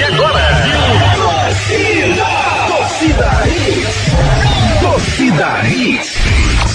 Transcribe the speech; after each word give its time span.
Começa 0.00 0.16
agora. 0.16 1.14
Torcida, 1.16 2.26
torcida 2.68 3.46
Hits. 3.46 4.80
Torcida 4.80 5.62
Hits. 5.66 6.69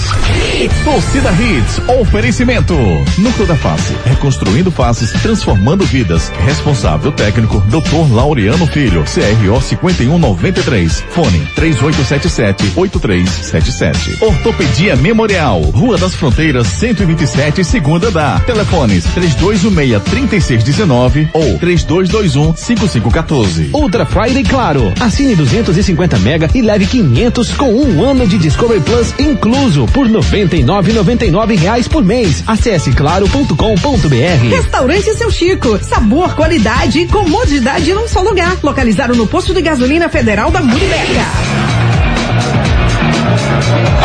Torcida 0.84 1.30
Hits, 1.32 1.80
oferecimento. 2.00 2.74
Núcleo 3.18 3.46
da 3.46 3.56
Face, 3.56 3.94
reconstruindo 4.04 4.70
faces, 4.70 5.10
transformando 5.20 5.84
vidas. 5.84 6.32
Responsável 6.44 7.10
técnico, 7.12 7.60
Dr. 7.68 8.10
Laureano 8.12 8.66
Filho, 8.66 9.04
CRO 9.04 9.60
5193. 9.60 11.04
Fone 11.10 11.46
3877-8377. 11.56 14.22
Ortopedia 14.22 14.96
Memorial, 14.96 15.60
Rua 15.60 15.98
das 15.98 16.14
Fronteiras, 16.14 16.66
127, 16.68 17.62
segunda 17.64 18.10
da. 18.10 18.40
Telefones 18.40 19.04
3216-3619 19.08 21.28
ou 21.32 21.58
3221-5514. 21.58 23.70
Ultra 23.74 24.06
Friday 24.06 24.44
Claro. 24.44 24.92
Assine 25.00 25.34
250 25.34 26.18
mega 26.20 26.48
e 26.54 26.62
leve 26.62 26.86
500 26.86 27.52
com 27.52 27.74
um 27.74 28.02
ano 28.02 28.26
de 28.26 28.38
Discovery 28.38 28.80
Plus 28.80 29.12
incluso 29.18 29.84
por 29.86 30.08
99,99 30.16 31.58
reais 31.58 31.86
por 31.88 32.02
mês. 32.02 32.42
Acesse 32.46 32.92
claro.com.br. 32.92 34.48
Restaurante 34.48 35.14
Seu 35.14 35.30
Chico. 35.30 35.78
Sabor, 35.78 36.34
qualidade 36.34 37.00
e 37.00 37.06
comodidade 37.06 37.92
num 37.92 38.08
só 38.08 38.22
lugar. 38.22 38.56
Localizado 38.62 39.14
no 39.14 39.26
posto 39.26 39.52
de 39.52 39.60
gasolina 39.60 40.08
federal 40.08 40.50
da 40.50 40.60
Muribeca. 40.60 41.26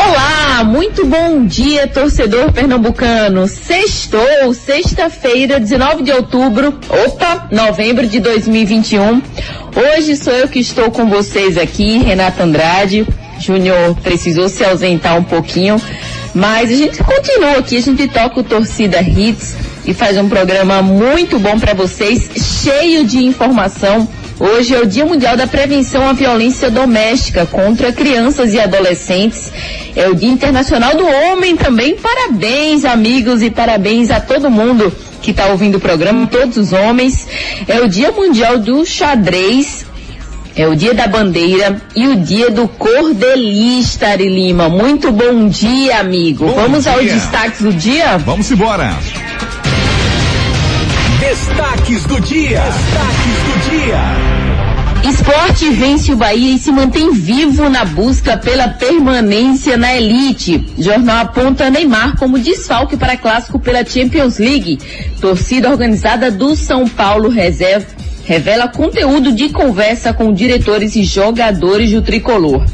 Olá, 0.07 0.63
muito 0.63 1.05
bom 1.05 1.45
dia, 1.45 1.87
torcedor 1.87 2.51
pernambucano. 2.51 3.48
Sextou, 3.48 4.53
sexta-feira, 4.53 5.59
19 5.59 6.03
de 6.03 6.12
outubro, 6.12 6.77
opa, 6.89 7.48
novembro 7.51 8.05
de 8.07 8.20
2021. 8.20 9.21
Hoje 9.75 10.15
sou 10.18 10.34
eu 10.34 10.48
que 10.48 10.59
estou 10.59 10.91
com 10.91 11.07
vocês 11.07 11.57
aqui, 11.57 11.98
Renata 11.99 12.43
Andrade. 12.43 13.07
Júnior 13.41 13.95
precisou 14.01 14.47
se 14.47 14.63
ausentar 14.63 15.17
um 15.17 15.23
pouquinho, 15.23 15.81
mas 16.34 16.70
a 16.70 16.75
gente 16.75 17.03
continua 17.03 17.57
aqui, 17.57 17.77
a 17.77 17.81
gente 17.81 18.07
toca 18.07 18.39
o 18.39 18.43
Torcida 18.43 19.01
Hits 19.01 19.55
e 19.85 19.93
faz 19.93 20.17
um 20.17 20.29
programa 20.29 20.81
muito 20.81 21.39
bom 21.39 21.59
para 21.59 21.73
vocês, 21.73 22.29
cheio 22.63 23.03
de 23.05 23.25
informação. 23.25 24.07
Hoje 24.39 24.73
é 24.73 24.79
o 24.79 24.87
Dia 24.87 25.05
Mundial 25.05 25.37
da 25.37 25.45
Prevenção 25.45 26.07
à 26.07 26.13
Violência 26.13 26.71
Doméstica 26.71 27.45
contra 27.45 27.91
crianças 27.91 28.53
e 28.53 28.59
adolescentes. 28.59 29.51
É 29.95 30.07
o 30.07 30.15
Dia 30.15 30.29
Internacional 30.29 30.95
do 30.95 31.05
Homem 31.05 31.55
também. 31.55 31.95
Parabéns, 31.95 32.84
amigos, 32.84 33.43
e 33.43 33.51
parabéns 33.51 34.09
a 34.09 34.19
todo 34.19 34.49
mundo 34.49 34.91
que 35.21 35.29
está 35.29 35.47
ouvindo 35.47 35.75
o 35.75 35.79
programa, 35.79 36.25
todos 36.25 36.57
os 36.57 36.73
homens. 36.73 37.27
É 37.67 37.81
o 37.81 37.87
Dia 37.87 38.12
Mundial 38.12 38.57
do 38.57 38.84
Xadrez. 38.84 39.85
É 40.55 40.68
o 40.68 40.76
dia 40.76 40.94
da 40.94 41.07
bandeira 41.07 41.82
e 41.96 42.07
o 42.07 42.16
dia 42.18 42.49
do 42.52 42.68
cordelista, 42.68 44.07
Ari 44.07 44.27
Lima. 44.27 44.68
Muito 44.68 45.12
bom 45.12 45.48
dia, 45.48 45.99
amigo. 45.99 46.46
Bom 46.46 46.54
Vamos 46.55 46.84
dia. 46.84 46.93
aos 46.93 47.04
destaques 47.04 47.62
do 47.62 47.74
dia? 47.74 48.18
Vamos 48.18 48.52
embora. 48.52 48.98
Destaques 51.20 52.04
do 52.04 52.20
dia. 52.20 52.62
Destaques 52.62 53.43
do 53.46 53.70
dia. 53.70 54.32
Esporte 55.10 55.70
vence 55.71 56.12
o 56.12 56.16
Bahia 56.16 56.55
e 56.55 56.60
se 56.60 56.71
mantém 56.71 57.12
vivo 57.12 57.70
na 57.70 57.84
busca 57.86 58.38
pela 58.38 58.68
permanência 58.68 59.76
na 59.76 59.96
elite. 59.96 60.63
Jornal 60.77 61.21
aponta 61.21 61.70
Neymar 61.71 62.18
como 62.18 62.38
desfalque 62.38 62.96
para 62.96 63.18
clássico 63.18 63.58
pela 63.58 63.84
Champions 63.86 64.38
League. 64.38 64.78
Torcida 65.19 65.69
organizada 65.72 66.30
do 66.30 66.56
São 66.56 66.88
Paulo 66.88 67.30
reserva, 67.30 67.88
revela 68.31 68.69
conteúdo 68.69 69.34
de 69.34 69.50
conversa 69.50 70.13
com 70.13 70.31
diretores 70.31 70.96
e 70.96 71.03
jogadores 71.03 71.92
do 71.92 72.02
tricolor. 72.02 72.66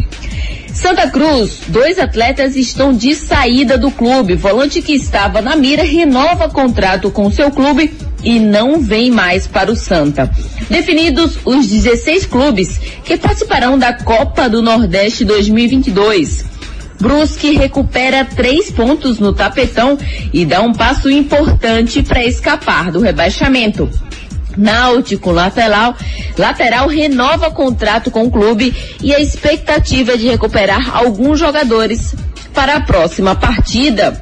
Santa 0.71 1.09
Cruz, 1.09 1.61
dois 1.67 1.97
atletas 1.97 2.55
estão 2.55 2.93
de 2.93 3.15
saída 3.15 3.75
do 3.75 3.89
clube. 3.89 4.35
Volante 4.35 4.83
que 4.83 4.93
estava 4.93 5.41
na 5.41 5.55
mira 5.55 5.81
renova 5.81 6.47
contrato 6.47 7.09
com 7.09 7.31
seu 7.31 7.49
clube 7.49 7.91
e 8.23 8.39
não 8.39 8.79
vem 8.79 9.09
mais 9.09 9.47
para 9.47 9.71
o 9.71 9.75
Santa. 9.75 10.29
Definidos 10.69 11.39
os 11.43 11.65
16 11.65 12.27
clubes 12.27 12.79
que 13.03 13.17
participarão 13.17 13.79
da 13.79 13.93
Copa 13.93 14.47
do 14.47 14.61
Nordeste 14.61 15.25
2022. 15.25 16.45
Brusque 16.99 17.55
recupera 17.55 18.23
três 18.23 18.69
pontos 18.69 19.17
no 19.17 19.33
tapetão 19.33 19.97
e 20.31 20.45
dá 20.45 20.61
um 20.61 20.71
passo 20.71 21.09
importante 21.09 22.03
para 22.03 22.23
escapar 22.23 22.91
do 22.91 22.99
rebaixamento. 22.99 23.89
Náutico 24.57 25.31
lateral, 25.31 25.95
lateral 26.37 26.87
renova 26.87 27.51
contrato 27.51 28.09
com 28.09 28.23
o 28.23 28.31
clube 28.31 28.75
e 29.01 29.13
a 29.13 29.19
expectativa 29.19 30.13
é 30.13 30.17
de 30.17 30.27
recuperar 30.27 30.97
alguns 30.97 31.39
jogadores 31.39 32.15
para 32.53 32.77
a 32.77 32.81
próxima 32.81 33.35
partida. 33.35 34.19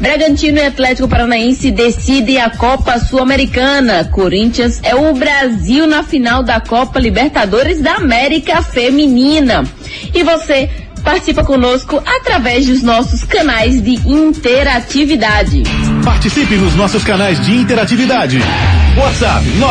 Bragantino 0.00 0.58
e 0.58 0.66
Atlético 0.66 1.08
Paranaense 1.08 1.70
decidem 1.70 2.40
a 2.40 2.50
Copa 2.50 2.98
Sul-Americana. 2.98 4.04
Corinthians 4.12 4.80
é 4.82 4.94
o 4.94 5.14
Brasil 5.14 5.86
na 5.86 6.02
final 6.02 6.42
da 6.42 6.60
Copa 6.60 6.98
Libertadores 6.98 7.80
da 7.80 7.94
América 7.94 8.60
Feminina. 8.60 9.64
E 10.12 10.22
você 10.22 10.68
participa 11.06 11.42
conosco 11.44 12.02
através 12.04 12.66
dos 12.66 12.82
nossos 12.82 13.22
canais 13.22 13.80
de 13.80 13.92
interatividade. 14.10 15.62
Participe 16.04 16.56
nos 16.56 16.74
nossos 16.74 17.04
canais 17.04 17.40
de 17.40 17.54
interatividade. 17.54 18.40
WhatsApp 18.96 19.46
992998541. 19.56 19.62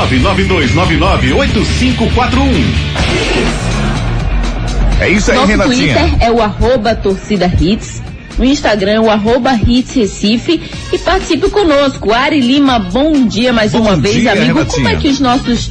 É 5.01 5.09
isso 5.09 5.29
aí, 5.29 5.37
Nosso 5.37 5.49
Renatinha. 5.49 5.97
Twitter 5.97 6.25
é 6.25 6.31
o 6.31 6.41
arroba 6.41 6.95
torcida 6.95 7.51
hits. 7.59 8.01
No 8.39 8.45
Instagram 8.45 8.93
é 8.93 8.99
o 9.01 9.09
arroba 9.09 9.53
hits 9.55 9.93
Recife 9.93 10.61
e 10.93 10.99
participe 10.99 11.49
conosco. 11.49 12.13
Ari 12.13 12.39
Lima, 12.39 12.79
bom 12.79 13.27
dia 13.27 13.51
mais 13.51 13.73
Bom 13.73 13.81
uma 13.81 13.97
vez, 13.97 14.15
dia, 14.15 14.31
amigo. 14.31 14.65
Como 14.65 14.87
Renatinha. 14.87 14.91
é 14.91 14.95
que 15.01 15.09
os 15.09 15.19
nossos 15.19 15.69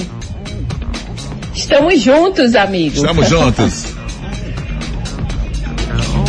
Estamos 1.54 1.98
juntos, 1.98 2.54
amigo. 2.54 2.96
Estamos 2.96 3.26
juntos. 3.26 3.86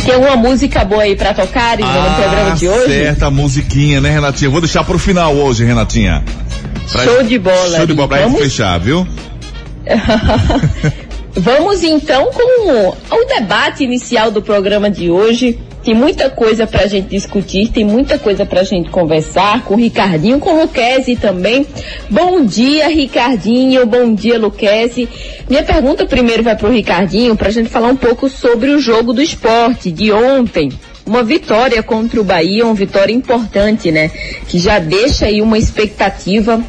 Tem 0.04 0.16
uma 0.16 0.36
música 0.36 0.84
boa 0.84 1.02
aí 1.02 1.14
pra 1.16 1.32
tocar 1.32 1.78
Isa, 1.78 1.88
no 1.88 2.14
programa 2.16 2.50
de 2.56 2.68
hoje? 2.68 2.84
Ah, 2.84 3.04
certa 3.04 3.30
musiquinha, 3.30 4.00
né, 4.00 4.10
Renatinha? 4.10 4.50
Vou 4.50 4.60
deixar 4.60 4.82
pro 4.84 4.98
final 4.98 5.34
hoje, 5.34 5.64
Renatinha. 5.64 6.22
Pra- 6.90 7.04
Show 7.04 7.22
de 7.22 7.38
bola. 7.38 7.76
Show 7.76 7.86
de 7.86 7.94
bola 7.94 8.08
pra 8.08 8.22
gente 8.28 8.38
fechar, 8.38 8.78
viu? 8.80 9.06
Vamos 11.34 11.82
então 11.82 12.30
com 12.30 13.16
o 13.16 13.24
debate 13.24 13.84
inicial 13.84 14.30
do 14.30 14.42
programa 14.42 14.90
de 14.90 15.10
hoje. 15.10 15.58
Tem 15.82 15.94
muita 15.94 16.28
coisa 16.30 16.66
pra 16.66 16.86
gente 16.86 17.08
discutir, 17.08 17.70
tem 17.70 17.84
muita 17.84 18.18
coisa 18.18 18.44
pra 18.46 18.62
gente 18.62 18.90
conversar 18.90 19.64
com 19.64 19.74
o 19.74 19.76
Ricardinho, 19.78 20.38
com 20.38 20.54
o 20.54 20.60
Luquezzi 20.60 21.16
também. 21.16 21.66
Bom 22.08 22.44
dia, 22.44 22.86
Ricardinho. 22.88 23.84
Bom 23.86 24.14
dia, 24.14 24.38
Luquezzi. 24.38 25.08
Minha 25.48 25.64
pergunta 25.64 26.06
primeiro 26.06 26.42
vai 26.42 26.54
pro 26.54 26.70
Ricardinho 26.70 27.34
pra 27.34 27.50
gente 27.50 27.68
falar 27.68 27.88
um 27.88 27.96
pouco 27.96 28.28
sobre 28.28 28.70
o 28.70 28.78
jogo 28.78 29.12
do 29.12 29.22
esporte 29.22 29.90
de 29.90 30.12
ontem. 30.12 30.70
Uma 31.04 31.24
vitória 31.24 31.82
contra 31.82 32.20
o 32.20 32.24
Bahia, 32.24 32.64
uma 32.64 32.74
vitória 32.74 33.12
importante, 33.12 33.90
né? 33.90 34.10
Que 34.46 34.58
já 34.58 34.78
deixa 34.78 35.26
aí 35.26 35.42
uma 35.42 35.58
expectativa 35.58 36.62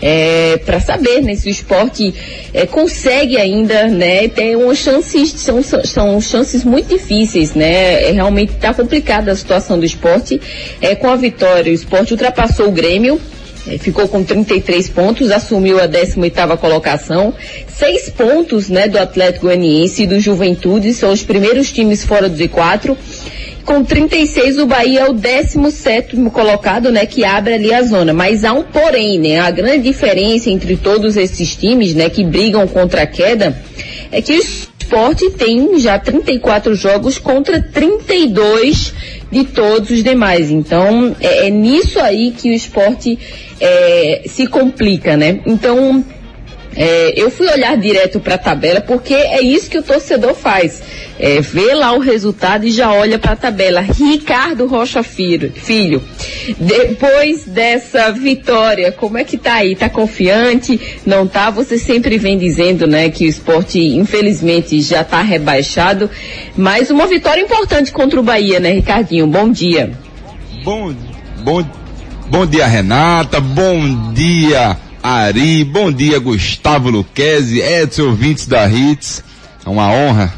é, 0.00 0.58
para 0.64 0.80
saber 0.80 1.22
né, 1.22 1.34
se 1.34 1.48
o 1.48 1.50
esporte 1.50 2.14
é, 2.52 2.66
consegue 2.66 3.38
ainda, 3.38 3.88
né, 3.88 4.28
tem 4.28 4.56
umas 4.56 4.78
chances, 4.78 5.30
são, 5.32 5.62
são, 5.62 5.84
são 5.84 6.20
chances 6.20 6.64
muito 6.64 6.88
difíceis, 6.88 7.54
né, 7.54 8.08
é, 8.08 8.12
realmente 8.12 8.52
está 8.52 8.74
complicada 8.74 9.32
a 9.32 9.36
situação 9.36 9.78
do 9.78 9.84
esporte, 9.84 10.40
é, 10.80 10.94
com 10.94 11.08
a 11.08 11.16
vitória 11.16 11.70
o 11.70 11.74
esporte 11.74 12.12
ultrapassou 12.12 12.68
o 12.68 12.72
Grêmio, 12.72 13.20
é, 13.68 13.78
ficou 13.78 14.06
com 14.06 14.22
33 14.22 14.88
pontos, 14.90 15.30
assumiu 15.30 15.80
a 15.80 15.88
18ª 15.88 16.56
colocação, 16.56 17.34
seis 17.66 18.08
pontos, 18.08 18.68
né, 18.68 18.86
do 18.86 18.98
Atlético 18.98 19.46
Goianiense 19.46 20.04
e 20.04 20.06
do 20.06 20.20
Juventude, 20.20 20.92
são 20.94 21.10
os 21.12 21.22
primeiros 21.22 21.72
times 21.72 22.04
fora 22.04 22.28
do 22.28 22.36
Z4. 22.36 22.96
Com 23.66 23.82
36, 23.82 24.58
o 24.60 24.66
Bahia 24.66 25.00
é 25.00 25.10
o 25.10 25.12
17 25.12 26.16
colocado, 26.30 26.92
né, 26.92 27.04
que 27.04 27.24
abre 27.24 27.54
ali 27.54 27.74
a 27.74 27.82
zona. 27.82 28.12
Mas 28.12 28.44
há 28.44 28.52
um 28.52 28.62
porém, 28.62 29.18
né? 29.18 29.40
A 29.40 29.50
grande 29.50 29.82
diferença 29.82 30.48
entre 30.48 30.76
todos 30.76 31.16
esses 31.16 31.56
times, 31.56 31.92
né, 31.92 32.08
que 32.08 32.22
brigam 32.22 32.66
contra 32.68 33.02
a 33.02 33.06
queda, 33.06 33.60
é 34.12 34.22
que 34.22 34.32
o 34.32 34.36
esporte 34.36 35.30
tem 35.30 35.80
já 35.80 35.98
34 35.98 36.76
jogos 36.76 37.18
contra 37.18 37.60
32 37.60 38.94
de 39.32 39.42
todos 39.42 39.90
os 39.90 40.04
demais. 40.04 40.48
Então, 40.48 41.16
é, 41.20 41.48
é 41.48 41.50
nisso 41.50 41.98
aí 41.98 42.30
que 42.30 42.48
o 42.48 42.52
esporte 42.52 43.18
é, 43.60 44.22
se 44.26 44.46
complica, 44.46 45.16
né? 45.16 45.40
Então, 45.44 46.04
é, 46.76 47.14
eu 47.16 47.30
fui 47.30 47.48
olhar 47.48 47.76
direto 47.78 48.20
para 48.20 48.34
a 48.34 48.38
tabela 48.38 48.82
porque 48.82 49.14
é 49.14 49.40
isso 49.40 49.70
que 49.70 49.78
o 49.78 49.82
torcedor 49.82 50.34
faz. 50.34 50.82
É, 51.18 51.40
vê 51.40 51.74
lá 51.74 51.92
o 51.92 51.98
resultado 51.98 52.66
e 52.66 52.70
já 52.70 52.92
olha 52.92 53.18
para 53.18 53.32
a 53.32 53.36
tabela. 53.36 53.80
Ricardo 53.80 54.66
Rocha 54.66 55.02
Filho, 55.02 56.02
depois 56.58 57.46
dessa 57.46 58.12
vitória, 58.12 58.92
como 58.92 59.16
é 59.16 59.24
que 59.24 59.38
tá 59.38 59.54
aí? 59.54 59.74
Tá 59.74 59.88
confiante? 59.88 60.78
Não 61.06 61.26
tá? 61.26 61.48
Você 61.48 61.78
sempre 61.78 62.18
vem 62.18 62.36
dizendo, 62.36 62.86
né, 62.86 63.08
que 63.08 63.24
o 63.24 63.28
esporte, 63.28 63.80
infelizmente, 63.80 64.82
já 64.82 65.02
tá 65.02 65.22
rebaixado. 65.22 66.10
Mas 66.54 66.90
uma 66.90 67.06
vitória 67.06 67.40
importante 67.40 67.90
contra 67.90 68.20
o 68.20 68.22
Bahia, 68.22 68.60
né, 68.60 68.72
Ricardinho? 68.72 69.26
Bom 69.26 69.50
dia. 69.50 69.92
Bom, 70.62 70.94
bom, 71.42 71.64
bom 72.28 72.44
dia, 72.44 72.66
Renata. 72.66 73.40
Bom 73.40 74.12
dia. 74.12 74.76
Ari, 75.08 75.62
bom 75.62 75.92
dia 75.92 76.18
Gustavo 76.18 76.90
Luquezzi, 76.90 77.60
Edson 77.60 78.06
ouvintes 78.06 78.44
da 78.44 78.68
Hits. 78.68 79.22
É 79.64 79.68
uma 79.70 79.88
honra 79.88 80.34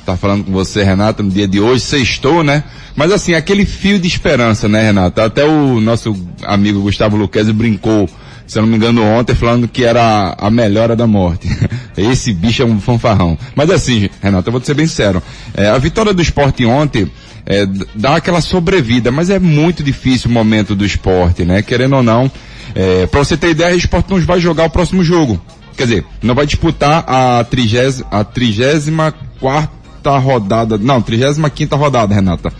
estar 0.00 0.16
falando 0.16 0.42
com 0.42 0.50
você, 0.50 0.82
Renata, 0.82 1.22
no 1.22 1.30
dia 1.30 1.46
de 1.46 1.60
hoje. 1.60 1.84
Sextou, 1.84 2.42
né? 2.42 2.64
Mas 2.96 3.12
assim, 3.12 3.34
aquele 3.34 3.64
fio 3.64 4.00
de 4.00 4.08
esperança, 4.08 4.68
né, 4.68 4.82
Renata? 4.82 5.24
Até 5.24 5.44
o 5.44 5.80
nosso 5.80 6.16
amigo 6.42 6.80
Gustavo 6.80 7.16
Luquezzi 7.16 7.52
brincou, 7.52 8.10
se 8.50 8.58
eu 8.58 8.62
não 8.62 8.68
me 8.68 8.74
engano, 8.74 9.00
ontem, 9.04 9.32
falando 9.32 9.68
que 9.68 9.84
era 9.84 10.34
a 10.36 10.50
melhora 10.50 10.96
da 10.96 11.06
morte. 11.06 11.48
Esse 11.96 12.32
bicho 12.32 12.62
é 12.62 12.64
um 12.66 12.80
fanfarrão. 12.80 13.38
Mas 13.54 13.70
assim, 13.70 14.10
Renata, 14.20 14.48
eu 14.48 14.52
vou 14.52 14.60
te 14.60 14.66
ser 14.66 14.74
bem 14.74 14.88
sincero. 14.88 15.22
É, 15.54 15.68
a 15.68 15.78
vitória 15.78 16.12
do 16.12 16.20
esporte 16.20 16.64
ontem 16.64 17.08
é, 17.46 17.64
dá 17.94 18.16
aquela 18.16 18.40
sobrevida, 18.40 19.12
mas 19.12 19.30
é 19.30 19.38
muito 19.38 19.84
difícil 19.84 20.28
o 20.28 20.34
momento 20.34 20.74
do 20.74 20.84
esporte, 20.84 21.44
né? 21.44 21.62
Querendo 21.62 21.94
ou 21.94 22.02
não, 22.02 22.28
é, 22.74 23.06
para 23.06 23.20
você 23.20 23.36
ter 23.36 23.50
ideia, 23.50 23.72
o 23.72 23.78
Sport 23.78 24.10
não 24.10 24.20
vai 24.22 24.40
jogar 24.40 24.64
o 24.64 24.70
próximo 24.70 25.04
jogo. 25.04 25.40
Quer 25.76 25.84
dizer, 25.84 26.04
não 26.20 26.34
vai 26.34 26.44
disputar 26.44 27.04
a 27.06 27.44
trigésima, 27.44 28.08
a 28.10 28.24
trigésima 28.24 29.14
quarta 29.38 30.18
rodada, 30.18 30.76
não, 30.76 31.00
trigésima 31.00 31.48
quinta 31.48 31.76
rodada, 31.76 32.12
Renata. 32.12 32.52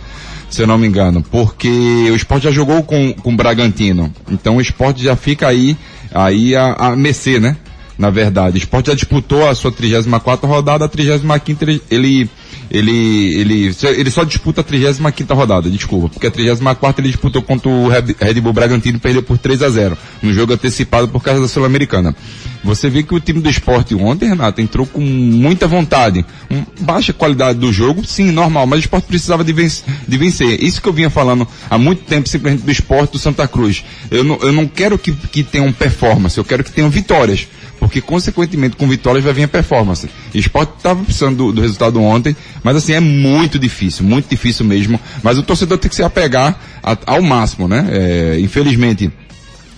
Se 0.51 0.61
eu 0.61 0.67
não 0.67 0.77
me 0.77 0.85
engano, 0.85 1.23
porque 1.31 1.69
o 2.11 2.15
Sport 2.15 2.43
já 2.43 2.51
jogou 2.51 2.83
com, 2.83 3.13
com 3.13 3.31
o 3.31 3.35
Bragantino. 3.35 4.13
Então 4.29 4.57
o 4.57 4.61
Sport 4.61 4.99
já 4.99 5.15
fica 5.15 5.47
aí, 5.47 5.77
aí 6.13 6.53
a, 6.53 6.73
a 6.73 6.95
mercê, 6.95 7.39
né? 7.39 7.55
Na 7.97 8.09
verdade, 8.09 8.57
o 8.57 8.59
Sport 8.59 8.87
já 8.87 8.93
disputou 8.93 9.47
a 9.47 9.55
sua 9.55 9.71
34 9.71 10.45
rodada, 10.49 10.83
a 10.83 10.89
35 10.89 11.81
ele, 11.89 12.29
ele 12.69 13.33
ele, 13.39 13.75
ele, 13.83 14.11
só 14.11 14.23
disputa 14.23 14.61
a 14.61 14.63
35 14.63 15.33
rodada, 15.33 15.69
desculpa, 15.69 16.09
porque 16.09 16.27
a 16.27 16.31
34 16.31 17.01
ele 17.01 17.09
disputou 17.09 17.41
contra 17.41 17.69
o 17.69 17.87
Red 17.87 18.41
Bull 18.41 18.53
Bragantino 18.53 18.97
e 18.97 18.99
perdeu 18.99 19.23
por 19.23 19.37
3 19.37 19.61
a 19.63 19.69
0 19.69 19.97
no 20.21 20.33
jogo 20.33 20.53
antecipado 20.53 21.07
por 21.07 21.21
causa 21.21 21.41
da 21.41 21.47
Sul-Americana. 21.47 22.15
Você 22.63 22.89
vê 22.89 23.01
que 23.01 23.13
o 23.13 23.19
time 23.19 23.41
do 23.41 23.49
esporte 23.49 23.95
ontem, 23.95 24.29
Renato, 24.29 24.61
entrou 24.61 24.85
com 24.85 25.01
muita 25.01 25.67
vontade. 25.67 26.23
Um, 26.49 26.63
baixa 26.81 27.11
qualidade 27.11 27.57
do 27.57 27.73
jogo, 27.73 28.05
sim, 28.05 28.31
normal, 28.31 28.67
mas 28.67 28.79
o 28.79 28.81
esporte 28.81 29.05
precisava 29.05 29.43
de, 29.43 29.51
vencer, 29.51 29.83
de 30.07 30.17
vencer. 30.17 30.63
Isso 30.63 30.81
que 30.81 30.87
eu 30.87 30.93
vinha 30.93 31.09
falando 31.09 31.47
há 31.69 31.77
muito 31.77 32.03
tempo 32.03 32.29
simplesmente 32.29 32.63
do 32.63 32.71
esporte 32.71 33.13
do 33.13 33.19
Santa 33.19 33.47
Cruz. 33.47 33.83
Eu 34.11 34.23
não, 34.23 34.37
eu 34.41 34.51
não 34.51 34.67
quero 34.67 34.97
que, 34.97 35.11
que 35.11 35.43
tenham 35.43 35.71
performance, 35.73 36.37
eu 36.37 36.45
quero 36.45 36.63
que 36.63 36.71
tenham 36.71 36.89
vitórias 36.89 37.47
porque 37.81 37.99
consequentemente 37.99 38.75
com 38.75 38.87
vitórias 38.87 39.23
vai 39.23 39.33
vir 39.33 39.43
a 39.45 39.47
performance. 39.47 40.07
O 40.31 40.37
esporte 40.37 40.73
estava 40.77 41.03
precisando 41.03 41.37
do, 41.37 41.51
do, 41.51 41.61
resultado 41.63 41.99
ontem, 41.99 42.35
mas 42.63 42.75
assim, 42.75 42.93
é 42.93 42.99
muito 42.99 43.57
difícil, 43.57 44.05
muito 44.05 44.29
difícil 44.29 44.65
mesmo, 44.65 44.99
mas 45.23 45.37
o 45.37 45.43
torcedor 45.43 45.77
tem 45.77 45.89
que 45.89 45.95
se 45.95 46.03
apegar 46.03 46.59
a, 46.83 46.97
ao 47.05 47.21
máximo, 47.21 47.67
né? 47.67 47.87
É, 47.91 48.39
infelizmente, 48.39 49.11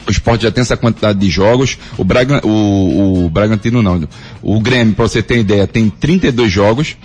o 0.08 0.12
esporte 0.12 0.44
já 0.44 0.52
tem 0.52 0.62
essa 0.62 0.76
quantidade 0.76 1.20
de 1.20 1.30
jogos, 1.30 1.78
o, 1.98 2.04
Braga, 2.04 2.46
o, 2.46 3.26
o 3.26 3.30
Bragantino 3.30 3.82
não, 3.82 4.08
o 4.42 4.60
Grêmio, 4.60 4.94
para 4.94 5.08
você 5.08 5.22
ter 5.22 5.40
ideia, 5.40 5.66
tem 5.66 5.90
32 5.90 6.52
jogos, 6.52 6.98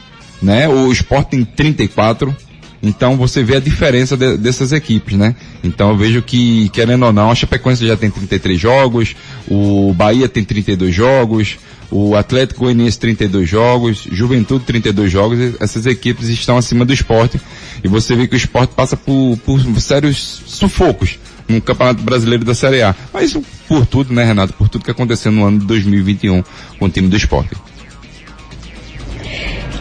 né? 0.43 0.69
O 0.69 0.91
esporte 0.91 1.31
tem 1.31 1.45
34, 1.45 2.35
então 2.83 3.17
você 3.17 3.43
vê 3.43 3.57
a 3.57 3.61
diferença 3.61 4.17
de, 4.17 4.37
dessas 4.37 4.73
equipes, 4.73 5.17
né? 5.17 5.35
Então 5.63 5.91
eu 5.91 5.97
vejo 5.97 6.23
que, 6.23 6.69
querendo 6.71 7.05
ou 7.07 7.13
não, 7.13 7.31
a 7.31 7.35
Chapecoense 7.35 7.87
já 7.87 7.97
tem 7.97 8.11
33 8.11 8.61
jogos, 8.61 9.17
o 9.49 9.93
Bahia 9.95 10.29
tem 10.29 10.45
32 10.45 10.95
jogos, 10.95 11.59
o 11.91 12.15
Atlético 12.15 12.61
Goianiense 12.61 12.99
32 12.99 13.49
jogos, 13.49 14.07
Juventude 14.11 14.65
32 14.65 15.11
jogos, 15.11 15.39
essas 15.61 15.87
equipes 15.87 16.29
estão 16.29 16.57
acima 16.57 16.85
do 16.85 16.93
esporte 16.93 17.41
e 17.83 17.89
você 17.89 18.15
vê 18.15 18.27
que 18.27 18.35
o 18.35 18.37
esporte 18.37 18.75
passa 18.75 18.97
por, 18.97 19.37
por 19.45 19.61
sérios 19.81 20.43
sufocos 20.47 21.19
no 21.49 21.61
Campeonato 21.63 22.03
Brasileiro 22.03 22.45
da 22.45 22.55
Série 22.55 22.83
A. 22.83 22.95
Mas 23.13 23.37
por 23.67 23.87
tudo, 23.87 24.13
né, 24.13 24.23
Renato? 24.25 24.53
Por 24.53 24.69
tudo 24.69 24.85
que 24.85 24.91
aconteceu 24.91 25.33
no 25.33 25.47
ano 25.47 25.61
de 25.61 25.67
2021 25.67 26.45
com 26.79 26.85
o 26.85 26.89
time 26.91 27.09
do 27.09 27.17
esporte. 27.17 27.57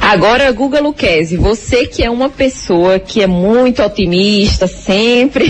Agora, 0.07 0.49
Guga 0.53 0.79
Luquezzi, 0.79 1.35
você 1.35 1.85
que 1.85 2.01
é 2.01 2.09
uma 2.09 2.29
pessoa 2.29 2.97
que 2.97 3.21
é 3.21 3.27
muito 3.27 3.83
otimista, 3.83 4.65
sempre. 4.65 5.47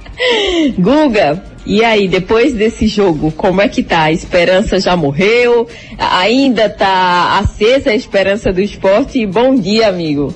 Guga, 0.80 1.44
e 1.66 1.84
aí, 1.84 2.08
depois 2.08 2.54
desse 2.54 2.86
jogo, 2.86 3.30
como 3.32 3.60
é 3.60 3.68
que 3.68 3.82
tá? 3.82 4.04
A 4.04 4.12
esperança 4.12 4.80
já 4.80 4.96
morreu? 4.96 5.68
Ainda 5.98 6.70
tá 6.70 7.38
acesa 7.38 7.90
a 7.90 7.94
esperança 7.94 8.50
do 8.50 8.62
esporte? 8.62 9.26
Bom 9.26 9.54
dia, 9.54 9.88
amigo. 9.88 10.32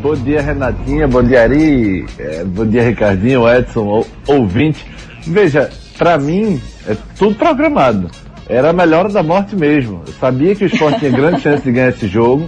Bom 0.00 0.14
dia, 0.14 0.40
Renatinha. 0.40 1.06
Bom 1.06 1.22
dia, 1.22 1.42
Ari. 1.42 2.06
É, 2.18 2.42
bom 2.42 2.64
dia, 2.64 2.84
Ricardinho, 2.84 3.46
Edson, 3.46 4.06
ouvinte. 4.26 4.82
Veja, 5.26 5.68
para 5.98 6.16
mim, 6.16 6.58
é 6.88 6.96
tudo 7.18 7.34
programado 7.34 8.21
era 8.52 8.68
a 8.68 8.72
melhor 8.72 9.10
da 9.10 9.22
morte 9.22 9.56
mesmo. 9.56 10.02
Eu 10.06 10.12
sabia 10.12 10.54
que 10.54 10.64
o 10.64 10.66
esporte 10.66 10.98
tinha 10.98 11.10
grande 11.10 11.40
chance 11.40 11.64
de 11.64 11.72
ganhar 11.72 11.88
esse 11.88 12.06
jogo. 12.06 12.46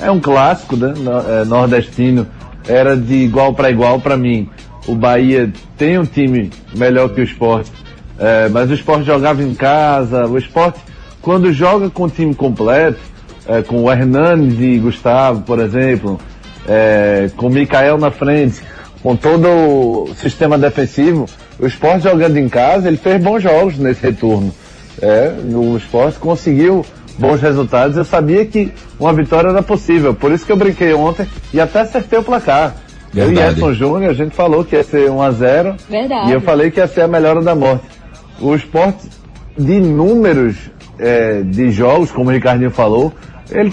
É 0.00 0.10
um 0.10 0.18
clássico, 0.18 0.76
né? 0.76 0.92
É, 1.28 1.44
nordestino. 1.44 2.26
Era 2.66 2.96
de 2.96 3.14
igual 3.14 3.54
para 3.54 3.70
igual 3.70 4.00
para 4.00 4.16
mim. 4.16 4.48
O 4.88 4.96
Bahia 4.96 5.52
tem 5.78 5.96
um 5.96 6.04
time 6.04 6.50
melhor 6.76 7.08
que 7.10 7.20
o 7.20 7.24
esporte. 7.24 7.70
É, 8.18 8.48
mas 8.48 8.68
o 8.68 8.74
esporte 8.74 9.04
jogava 9.04 9.44
em 9.44 9.54
casa. 9.54 10.26
O 10.26 10.36
esporte, 10.36 10.80
quando 11.22 11.52
joga 11.52 11.88
com 11.88 12.02
o 12.02 12.10
time 12.10 12.34
completo, 12.34 12.98
é, 13.46 13.62
com 13.62 13.84
o 13.84 13.92
Hernandes 13.92 14.58
e 14.58 14.78
Gustavo, 14.78 15.42
por 15.42 15.60
exemplo, 15.60 16.18
é, 16.66 17.30
com 17.36 17.46
o 17.46 17.50
Mikael 17.50 17.96
na 17.96 18.10
frente, 18.10 18.60
com 19.04 19.14
todo 19.14 19.46
o 19.46 20.14
sistema 20.16 20.58
defensivo, 20.58 21.26
o 21.60 21.66
esporte 21.66 22.02
jogando 22.02 22.38
em 22.38 22.48
casa, 22.48 22.88
ele 22.88 22.96
fez 22.96 23.22
bons 23.22 23.40
jogos 23.40 23.78
nesse 23.78 24.02
retorno 24.02 24.52
é, 25.04 25.28
no 25.28 25.76
esporte, 25.76 26.18
conseguiu 26.18 26.84
bons 27.18 27.40
resultados. 27.40 27.96
Eu 27.96 28.04
sabia 28.04 28.44
que 28.46 28.72
uma 28.98 29.12
vitória 29.12 29.48
era 29.48 29.62
possível, 29.62 30.14
por 30.14 30.32
isso 30.32 30.46
que 30.46 30.52
eu 30.52 30.56
brinquei 30.56 30.94
ontem 30.94 31.28
e 31.52 31.60
até 31.60 31.80
acertei 31.80 32.18
o 32.18 32.22
placar. 32.22 32.74
Verdade. 33.12 33.38
Eu 33.38 33.48
e 33.48 33.52
Edson 33.52 33.72
Júnior, 33.74 34.10
a 34.10 34.14
gente 34.14 34.34
falou 34.34 34.64
que 34.64 34.74
ia 34.74 34.82
ser 34.82 35.10
1 35.10 35.22
a 35.22 35.30
0 35.30 35.76
Verdade. 35.88 36.30
e 36.30 36.32
eu 36.32 36.40
falei 36.40 36.70
que 36.70 36.80
ia 36.80 36.86
ser 36.88 37.02
a 37.02 37.08
melhora 37.08 37.42
da 37.42 37.54
morte. 37.54 37.84
O 38.40 38.54
esporte, 38.54 39.08
de 39.56 39.78
números 39.78 40.56
é, 40.98 41.42
de 41.42 41.70
jogos, 41.70 42.10
como 42.10 42.30
o 42.30 42.32
Ricardinho 42.32 42.70
falou, 42.70 43.12
ele 43.50 43.72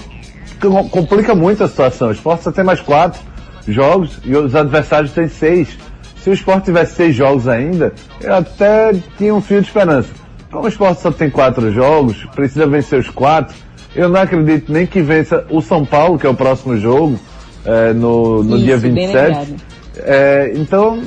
complica 0.90 1.34
muito 1.34 1.64
a 1.64 1.68
situação. 1.68 2.08
O 2.08 2.12
esporte 2.12 2.44
só 2.44 2.52
tem 2.52 2.62
mais 2.62 2.80
quatro 2.80 3.20
jogos 3.66 4.18
e 4.24 4.36
os 4.36 4.54
adversários 4.54 5.12
têm 5.12 5.28
seis. 5.28 5.76
Se 6.22 6.30
o 6.30 6.32
esporte 6.32 6.66
tivesse 6.66 6.94
seis 6.94 7.16
jogos 7.16 7.48
ainda, 7.48 7.92
eu 8.20 8.34
até 8.34 8.92
tinha 9.18 9.34
um 9.34 9.40
fio 9.40 9.60
de 9.60 9.66
esperança. 9.66 10.21
Como 10.52 10.66
o 10.66 10.68
esporte 10.68 11.00
só 11.00 11.10
tem 11.10 11.30
quatro 11.30 11.72
jogos, 11.72 12.26
precisa 12.34 12.66
vencer 12.66 12.98
os 12.98 13.08
quatro, 13.08 13.56
eu 13.96 14.08
não 14.10 14.20
acredito 14.20 14.70
nem 14.70 14.86
que 14.86 15.00
vença 15.00 15.46
o 15.50 15.62
São 15.62 15.82
Paulo, 15.84 16.18
que 16.18 16.26
é 16.26 16.30
o 16.30 16.34
próximo 16.34 16.76
jogo, 16.76 17.18
é, 17.64 17.94
no, 17.94 18.44
no 18.44 18.56
Isso, 18.56 18.64
dia 18.64 18.76
27. 18.76 19.56
É, 19.96 20.52
então, 20.54 21.00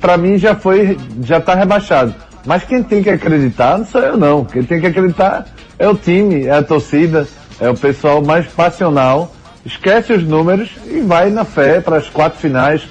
para 0.00 0.16
mim 0.16 0.38
já 0.38 0.54
foi, 0.54 0.96
já 1.22 1.40
tá 1.40 1.54
rebaixado. 1.54 2.14
Mas 2.46 2.62
quem 2.64 2.82
tem 2.82 3.02
que 3.02 3.10
acreditar 3.10 3.76
não 3.76 3.84
sou 3.84 4.00
eu 4.00 4.16
não. 4.16 4.44
Quem 4.44 4.62
tem 4.62 4.80
que 4.80 4.86
acreditar 4.86 5.46
é 5.78 5.88
o 5.88 5.96
time, 5.96 6.46
é 6.46 6.52
a 6.52 6.62
torcida, 6.62 7.26
é 7.60 7.68
o 7.68 7.74
pessoal 7.74 8.22
mais 8.22 8.46
passional. 8.46 9.32
Esquece 9.66 10.12
os 10.12 10.24
números 10.24 10.70
e 10.86 11.00
vai 11.00 11.30
na 11.30 11.44
fé 11.44 11.80
para 11.80 11.96
as 11.96 12.08
quatro 12.08 12.38
finais, 12.38 12.82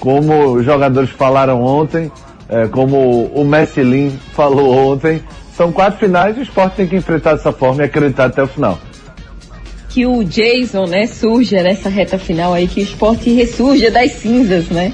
como 0.00 0.52
os 0.52 0.64
jogadores 0.64 1.10
falaram 1.10 1.62
ontem 1.62 2.10
É, 2.50 2.66
como 2.66 3.26
o 3.26 3.44
Messi 3.44 3.82
Lin 3.82 4.18
falou 4.32 4.74
ontem, 4.74 5.22
são 5.58 5.72
quatro 5.72 5.98
finais 5.98 6.36
e 6.36 6.40
o 6.40 6.42
esporte 6.44 6.76
tem 6.76 6.86
que 6.86 6.94
enfrentar 6.94 7.34
dessa 7.34 7.50
forma 7.50 7.82
e 7.82 7.86
acreditar 7.86 8.26
até 8.26 8.40
o 8.40 8.46
final. 8.46 8.78
Que 9.88 10.06
o 10.06 10.22
Jason, 10.22 10.86
né, 10.86 11.08
surja 11.08 11.64
nessa 11.64 11.88
reta 11.88 12.16
final 12.16 12.54
aí, 12.54 12.68
que 12.68 12.78
o 12.78 12.82
esporte 12.82 13.32
ressurja 13.32 13.90
das 13.90 14.12
cinzas, 14.12 14.68
né? 14.68 14.92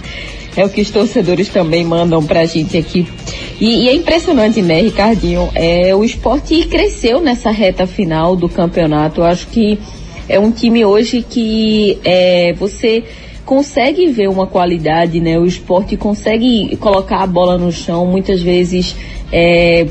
É 0.56 0.64
o 0.64 0.70
que 0.70 0.80
os 0.80 0.88
torcedores 0.88 1.48
também 1.50 1.84
mandam 1.84 2.24
pra 2.24 2.46
gente 2.46 2.78
aqui. 2.78 3.06
E, 3.60 3.84
e, 3.84 3.88
é 3.88 3.94
impressionante, 3.94 4.62
né, 4.62 4.80
Ricardinho? 4.80 5.50
É, 5.54 5.94
o 5.94 6.02
esporte 6.02 6.64
cresceu 6.66 7.20
nessa 7.20 7.50
reta 7.50 7.86
final 7.86 8.34
do 8.34 8.48
campeonato. 8.48 9.20
Eu 9.20 9.26
acho 9.26 9.48
que 9.48 9.78
é 10.28 10.40
um 10.40 10.50
time 10.50 10.82
hoje 10.82 11.22
que 11.28 11.98
é, 12.04 12.54
você 12.54 13.04
consegue 13.44 14.06
ver 14.06 14.28
uma 14.28 14.46
qualidade, 14.46 15.20
né? 15.20 15.38
O 15.38 15.44
esporte 15.44 15.96
consegue 15.96 16.74
colocar 16.76 17.18
a 17.18 17.26
bola 17.26 17.58
no 17.58 17.70
chão, 17.70 18.06
muitas 18.06 18.40
vezes 18.40 18.96
é, 19.30 19.86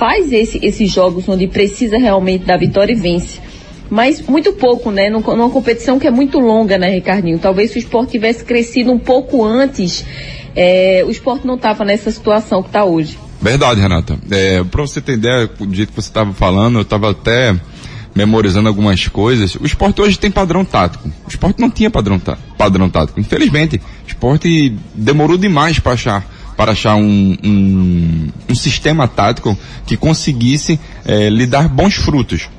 faz 0.00 0.32
esse, 0.32 0.58
esses 0.62 0.90
jogos 0.90 1.28
onde 1.28 1.46
precisa 1.46 1.98
realmente 1.98 2.46
da 2.46 2.56
vitória 2.56 2.94
e 2.94 2.96
vence. 2.96 3.38
Mas 3.90 4.22
muito 4.22 4.54
pouco, 4.54 4.90
né? 4.90 5.10
Numa 5.10 5.50
competição 5.50 5.98
que 5.98 6.06
é 6.06 6.10
muito 6.10 6.38
longa, 6.38 6.78
né, 6.78 6.88
Ricardinho? 6.88 7.38
Talvez 7.38 7.72
se 7.72 7.76
o 7.76 7.80
esporte 7.80 8.12
tivesse 8.12 8.42
crescido 8.42 8.90
um 8.90 8.98
pouco 8.98 9.44
antes, 9.44 10.06
é, 10.56 11.04
o 11.06 11.10
esporte 11.10 11.46
não 11.46 11.56
estava 11.56 11.84
nessa 11.84 12.10
situação 12.10 12.62
que 12.62 12.70
está 12.70 12.82
hoje. 12.82 13.18
Verdade, 13.42 13.78
Renata. 13.78 14.18
É, 14.30 14.64
para 14.64 14.80
você 14.80 15.02
ter 15.02 15.14
ideia, 15.14 15.46
do 15.46 15.74
jeito 15.74 15.90
que 15.90 15.96
você 16.00 16.08
estava 16.08 16.32
falando, 16.32 16.78
eu 16.78 16.82
estava 16.82 17.10
até 17.10 17.54
memorizando 18.14 18.68
algumas 18.68 19.06
coisas. 19.06 19.54
O 19.56 19.66
esporte 19.66 20.00
hoje 20.00 20.18
tem 20.18 20.30
padrão 20.30 20.64
tático. 20.64 21.10
O 21.26 21.28
esporte 21.28 21.60
não 21.60 21.68
tinha 21.70 21.90
padrão, 21.90 22.18
padrão 22.56 22.88
tático. 22.88 23.20
Infelizmente, 23.20 23.76
o 23.76 24.08
esporte 24.08 24.74
demorou 24.94 25.36
demais 25.36 25.78
para 25.78 25.92
achar 25.92 26.39
para 26.60 26.72
achar 26.72 26.94
um, 26.94 27.38
um, 27.42 28.28
um, 28.50 28.54
sistema 28.54 29.08
tático 29.08 29.56
que 29.86 29.96
conseguisse 29.96 30.78
é, 31.06 31.30
lhe 31.30 31.46
dar 31.46 31.66
bons 31.70 31.94
frutos. 31.94 32.50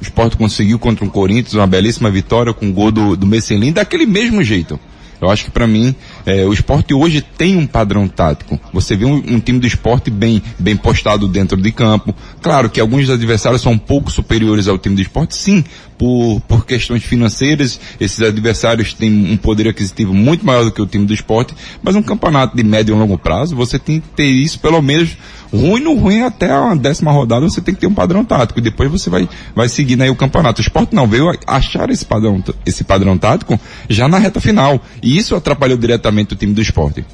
O 0.00 0.02
esporte 0.02 0.34
conseguiu 0.34 0.78
contra 0.78 1.04
um 1.04 1.10
Corinthians 1.10 1.52
uma 1.52 1.66
belíssima 1.66 2.10
vitória 2.10 2.54
com 2.54 2.70
o 2.70 2.72
gol 2.72 2.90
do, 2.90 3.14
do 3.14 3.26
Messelin 3.26 3.70
daquele 3.70 4.06
mesmo 4.06 4.42
jeito. 4.42 4.80
Eu 5.20 5.30
acho 5.30 5.44
que 5.44 5.50
para 5.50 5.66
mim 5.66 5.94
é, 6.26 6.44
o 6.44 6.52
esporte 6.52 6.92
hoje 6.92 7.20
tem 7.20 7.56
um 7.56 7.66
padrão 7.66 8.06
tático. 8.08 8.58
Você 8.72 8.96
vê 8.96 9.04
um, 9.04 9.14
um, 9.14 9.40
time 9.40 9.58
do 9.58 9.66
esporte 9.66 10.10
bem, 10.10 10.42
bem 10.58 10.76
postado 10.76 11.26
dentro 11.28 11.60
de 11.60 11.72
campo. 11.72 12.14
Claro 12.42 12.68
que 12.68 12.80
alguns 12.80 13.08
adversários 13.08 13.62
são 13.62 13.72
um 13.72 13.78
pouco 13.78 14.10
superiores 14.10 14.68
ao 14.68 14.78
time 14.78 14.96
do 14.96 15.02
esporte, 15.02 15.34
sim, 15.34 15.64
por, 15.96 16.40
por 16.48 16.66
questões 16.66 17.02
financeiras. 17.02 17.80
Esses 18.00 18.20
adversários 18.20 18.92
têm 18.92 19.32
um 19.32 19.36
poder 19.36 19.68
aquisitivo 19.68 20.12
muito 20.12 20.44
maior 20.44 20.64
do 20.64 20.72
que 20.72 20.82
o 20.82 20.86
time 20.86 21.06
do 21.06 21.14
esporte, 21.14 21.54
mas 21.82 21.96
um 21.96 22.02
campeonato 22.02 22.56
de 22.56 22.62
médio 22.62 22.94
e 22.94 22.98
longo 22.98 23.18
prazo, 23.18 23.56
você 23.56 23.78
tem 23.78 24.00
que 24.00 24.08
ter 24.08 24.26
isso 24.26 24.58
pelo 24.58 24.80
menos 24.82 25.16
ruim 25.54 25.80
no 25.80 25.94
ruim 25.94 26.22
até 26.22 26.50
a 26.50 26.74
décima 26.74 27.12
rodada 27.12 27.48
você 27.48 27.60
tem 27.60 27.74
que 27.74 27.80
ter 27.80 27.86
um 27.86 27.94
padrão 27.94 28.24
tático 28.24 28.58
e 28.58 28.62
depois 28.62 28.90
você 28.90 29.08
vai, 29.08 29.28
vai 29.54 29.68
seguindo 29.68 30.02
aí 30.02 30.10
o 30.10 30.16
campeonato. 30.16 30.60
O 30.60 30.62
esporte 30.62 30.94
não 30.94 31.06
veio 31.06 31.32
achar 31.46 31.88
esse 31.90 32.04
padrão, 32.04 32.42
esse 32.66 32.82
padrão 32.82 33.16
tático 33.16 33.58
já 33.88 34.08
na 34.08 34.18
reta 34.18 34.40
final. 34.40 34.80
E 35.02 35.16
isso 35.16 35.36
atrapalhou 35.36 35.78
diretamente 35.78 36.34
o 36.34 36.36
time 36.36 36.52
do 36.52 36.60
esporte. 36.60 37.04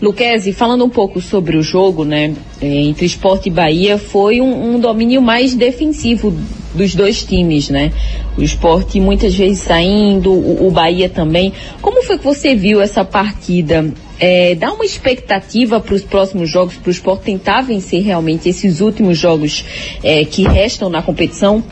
Luquezzi, 0.00 0.52
falando 0.52 0.84
um 0.84 0.90
pouco 0.90 1.22
sobre 1.22 1.56
o 1.56 1.62
jogo, 1.62 2.04
né, 2.04 2.34
entre 2.60 3.06
Esporte 3.06 3.48
e 3.48 3.52
Bahia, 3.52 3.96
foi 3.96 4.42
um, 4.42 4.74
um, 4.74 4.78
domínio 4.78 5.22
mais 5.22 5.54
defensivo 5.54 6.36
dos 6.74 6.94
dois 6.94 7.24
times, 7.24 7.70
né? 7.70 7.90
O 8.36 8.42
Esporte 8.42 9.00
muitas 9.00 9.34
vezes 9.34 9.60
saindo, 9.60 10.30
o, 10.30 10.68
o 10.68 10.70
Bahia 10.70 11.08
também. 11.08 11.50
Como 11.80 12.02
foi 12.02 12.18
que 12.18 12.24
você 12.24 12.54
viu 12.54 12.82
essa 12.82 13.06
partida? 13.06 13.90
É, 14.18 14.54
dá 14.54 14.72
uma 14.72 14.84
expectativa 14.84 15.78
para 15.80 15.94
os 15.94 16.02
próximos 16.02 16.48
jogos, 16.48 16.76
para 16.76 16.88
o 16.88 16.90
Esporte 16.90 17.24
tentar 17.24 17.60
vencer 17.62 18.02
realmente 18.02 18.48
esses 18.48 18.80
últimos 18.80 19.18
jogos 19.18 19.64
é, 20.02 20.24
que 20.24 20.42
restam 20.44 20.88
na 20.88 21.02
competição? 21.02 21.62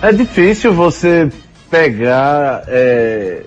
É 0.00 0.12
difícil 0.12 0.72
você 0.72 1.30
pegar 1.70 2.64
é, 2.68 3.42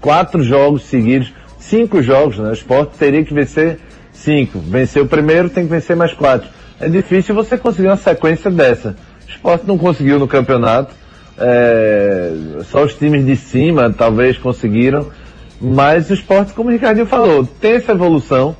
quatro 0.00 0.42
jogos 0.42 0.82
seguidos 0.82 1.32
cinco 1.68 2.00
jogos, 2.00 2.38
né? 2.38 2.50
O 2.50 2.52
esporte 2.52 2.96
teria 2.96 3.24
que 3.24 3.34
vencer 3.34 3.78
cinco. 4.12 4.58
Vencer 4.58 5.02
o 5.02 5.06
primeiro, 5.06 5.50
tem 5.50 5.64
que 5.64 5.70
vencer 5.70 5.96
mais 5.96 6.12
quatro. 6.12 6.48
É 6.80 6.88
difícil 6.88 7.34
você 7.34 7.58
conseguir 7.58 7.88
uma 7.88 7.96
sequência 7.96 8.50
dessa. 8.50 8.96
O 9.26 9.30
esporte 9.30 9.66
não 9.66 9.76
conseguiu 9.76 10.18
no 10.18 10.28
campeonato. 10.28 10.94
É, 11.38 12.32
só 12.70 12.84
os 12.84 12.94
times 12.94 13.26
de 13.26 13.36
cima 13.36 13.92
talvez 13.96 14.38
conseguiram. 14.38 15.10
Mas 15.60 16.10
o 16.10 16.14
esporte, 16.14 16.52
como 16.52 16.68
o 16.68 16.72
Ricardinho 16.72 17.06
falou, 17.06 17.44
tem 17.44 17.72
essa 17.72 17.92
evolução. 17.92 18.56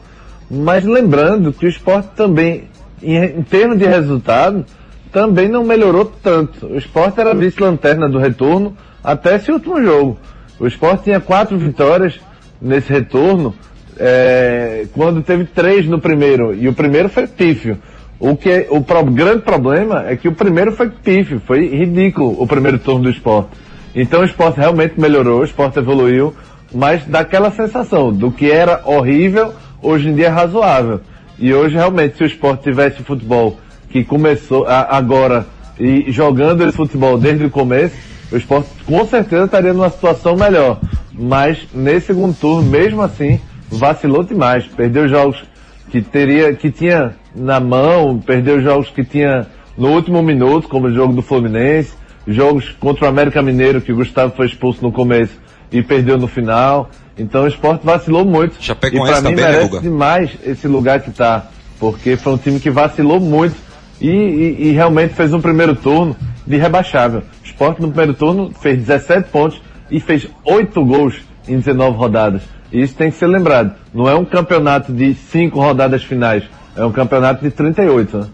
Mas 0.51 0.85
lembrando 0.85 1.53
que 1.53 1.67
o 1.67 1.69
esporte 1.69 2.09
também, 2.17 2.65
em, 3.03 3.17
em 3.17 3.43
termos 3.43 3.79
de 3.79 3.85
resultado, 3.85 4.65
também 5.13 5.49
não 5.49 5.65
melhorou 5.65 6.05
tanto. 6.23 6.67
O 6.67 6.77
esporte 6.77 7.21
era 7.21 7.35
vice-lanterna 7.35 8.09
do 8.09 8.19
retorno 8.19 8.77
até 9.03 9.37
esse 9.37 9.51
último 9.51 9.83
jogo. 9.83 10.19
O 10.59 10.67
esporte 10.67 11.05
tinha 11.05 11.21
quatro 11.21 11.59
vitórias, 11.59 12.19
nesse 12.61 12.93
retorno, 12.93 13.55
é, 13.99 14.87
quando 14.93 15.23
teve 15.23 15.45
três 15.45 15.87
no 15.87 16.01
primeiro, 16.01 16.55
e 16.55 16.69
o 16.69 16.73
primeiro 16.73 17.09
foi 17.09 17.27
pífio. 17.27 17.79
O 18.19 18.35
que 18.35 18.67
o 18.71 18.81
pro, 18.81 19.05
grande 19.05 19.43
problema 19.43 20.07
é 20.07 20.17
que 20.17 20.29
o 20.29 20.33
primeiro 20.33 20.73
foi 20.73 20.89
pífio, 20.89 21.41
foi 21.47 21.67
ridículo 21.67 22.41
o 22.41 22.47
primeiro 22.47 22.79
turno 22.79 23.05
do 23.05 23.11
esporte. 23.11 23.51
Então 23.95 24.21
o 24.21 24.25
esporte 24.25 24.59
realmente 24.59 24.99
melhorou, 25.01 25.41
o 25.41 25.45
esporte 25.45 25.79
evoluiu, 25.79 26.35
mas 26.77 27.07
daquela 27.07 27.51
sensação 27.51 28.13
do 28.13 28.31
que 28.31 28.51
era 28.51 28.83
horrível, 28.85 29.55
hoje 29.83 30.11
em 30.11 30.15
dia 30.15 30.27
é 30.27 30.29
razoável. 30.29 31.01
E 31.39 31.53
hoje 31.55 31.75
realmente, 31.75 32.19
se 32.19 32.23
o 32.23 32.27
esporte 32.27 32.65
tivesse 32.65 33.03
futebol 33.03 33.59
que 33.89 34.05
começou 34.05 34.67
a, 34.67 34.95
agora 34.95 35.47
e 35.81 36.13
jogando 36.13 36.63
esse 36.63 36.77
futebol 36.77 37.17
desde 37.17 37.47
o 37.47 37.51
começo, 37.51 37.97
o 38.31 38.37
esporte 38.37 38.69
com 38.85 39.07
certeza 39.07 39.47
estaria 39.47 39.73
numa 39.73 39.89
situação 39.89 40.37
melhor. 40.37 40.79
Mas 41.15 41.67
nesse 41.73 42.09
segundo 42.09 42.37
turno, 42.39 42.69
mesmo 42.69 43.01
assim, 43.01 43.41
vacilou 43.71 44.23
demais. 44.23 44.67
Perdeu 44.67 45.09
jogos 45.09 45.43
que 45.91 46.03
teria, 46.03 46.53
que 46.53 46.71
tinha 46.71 47.15
na 47.35 47.59
mão, 47.59 48.19
perdeu 48.19 48.61
jogos 48.61 48.91
que 48.91 49.03
tinha 49.03 49.47
no 49.79 49.93
último 49.93 50.23
minuto, 50.23 50.69
como 50.69 50.89
o 50.89 50.93
jogo 50.93 51.15
do 51.15 51.23
Fluminense, 51.23 51.95
jogos 52.29 52.69
contra 52.79 53.07
o 53.07 53.09
América 53.09 53.41
Mineiro, 53.41 53.81
que 53.81 53.93
o 53.93 53.97
Gustavo 53.97 54.35
foi 54.37 54.45
expulso 54.45 54.83
no 54.83 54.93
começo 54.93 55.46
e 55.71 55.83
perdeu 55.83 56.19
no 56.19 56.27
final. 56.27 56.91
Então 57.19 57.45
o 57.45 57.47
esporte 57.47 57.85
vacilou 57.85 58.25
muito. 58.25 58.57
Já 58.61 58.75
e 58.75 58.77
para 58.77 59.21
mim 59.21 59.35
né, 59.35 59.37
merece 59.37 59.81
demais 59.81 60.31
esse 60.45 60.69
lugar 60.69 61.01
que 61.01 61.11
está, 61.11 61.47
porque 61.79 62.17
foi 62.17 62.35
um 62.35 62.39
time 62.39 62.61
que 62.61 62.71
vacilou 62.71 63.19
muito 63.19 63.57
e, 64.01 64.09
e, 64.09 64.69
e 64.69 64.73
realmente 64.73 65.15
fez 65.15 65.33
um 65.33 65.41
primeiro 65.41 65.75
turno 65.75 66.17
de 66.47 66.57
rebaixável. 66.57 67.23
O 67.43 67.47
esporte 67.47 67.81
no 67.81 67.89
primeiro 67.89 68.15
turno 68.15 68.53
fez 68.61 68.79
17 68.79 69.31
pontos 69.31 69.61
e 69.91 70.01
fez 70.01 70.29
8 70.45 70.85
gols 70.85 71.15
em 71.49 71.59
19 71.59 71.97
rodadas. 71.97 72.43
E 72.73 72.83
isso 72.83 72.95
tem 72.95 73.11
que 73.11 73.17
ser 73.17 73.27
lembrado. 73.27 73.75
Não 73.95 74.09
é 74.09 74.15
um 74.15 74.25
campeonato 74.25 74.93
de 74.93 75.15
5 75.15 75.59
rodadas 75.59 76.03
finais, 76.03 76.45
é 76.77 76.85
um 76.85 76.93
campeonato 76.93 77.43
de 77.43 77.51
38. 77.51 78.19
Né? 78.19 78.27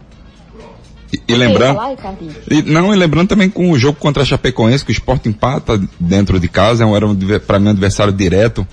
E, 1.12 1.20
e 1.28 1.34
lembrando, 1.34 1.78
e, 2.50 2.62
não, 2.62 2.92
e 2.92 2.96
lembrando 2.96 3.28
também 3.28 3.50
com 3.50 3.70
o 3.70 3.78
jogo 3.78 3.98
contra 3.98 4.22
a 4.22 4.26
Chapecoense, 4.26 4.84
que 4.84 4.90
o 4.90 4.92
esporte 4.92 5.28
empata 5.28 5.80
dentro 6.00 6.40
de 6.40 6.48
casa, 6.48 6.84
era 6.84 7.06
um, 7.06 7.16
para 7.46 7.58
mim 7.58 7.66
um 7.66 7.70
adversário 7.70 8.12
direto, 8.12 8.66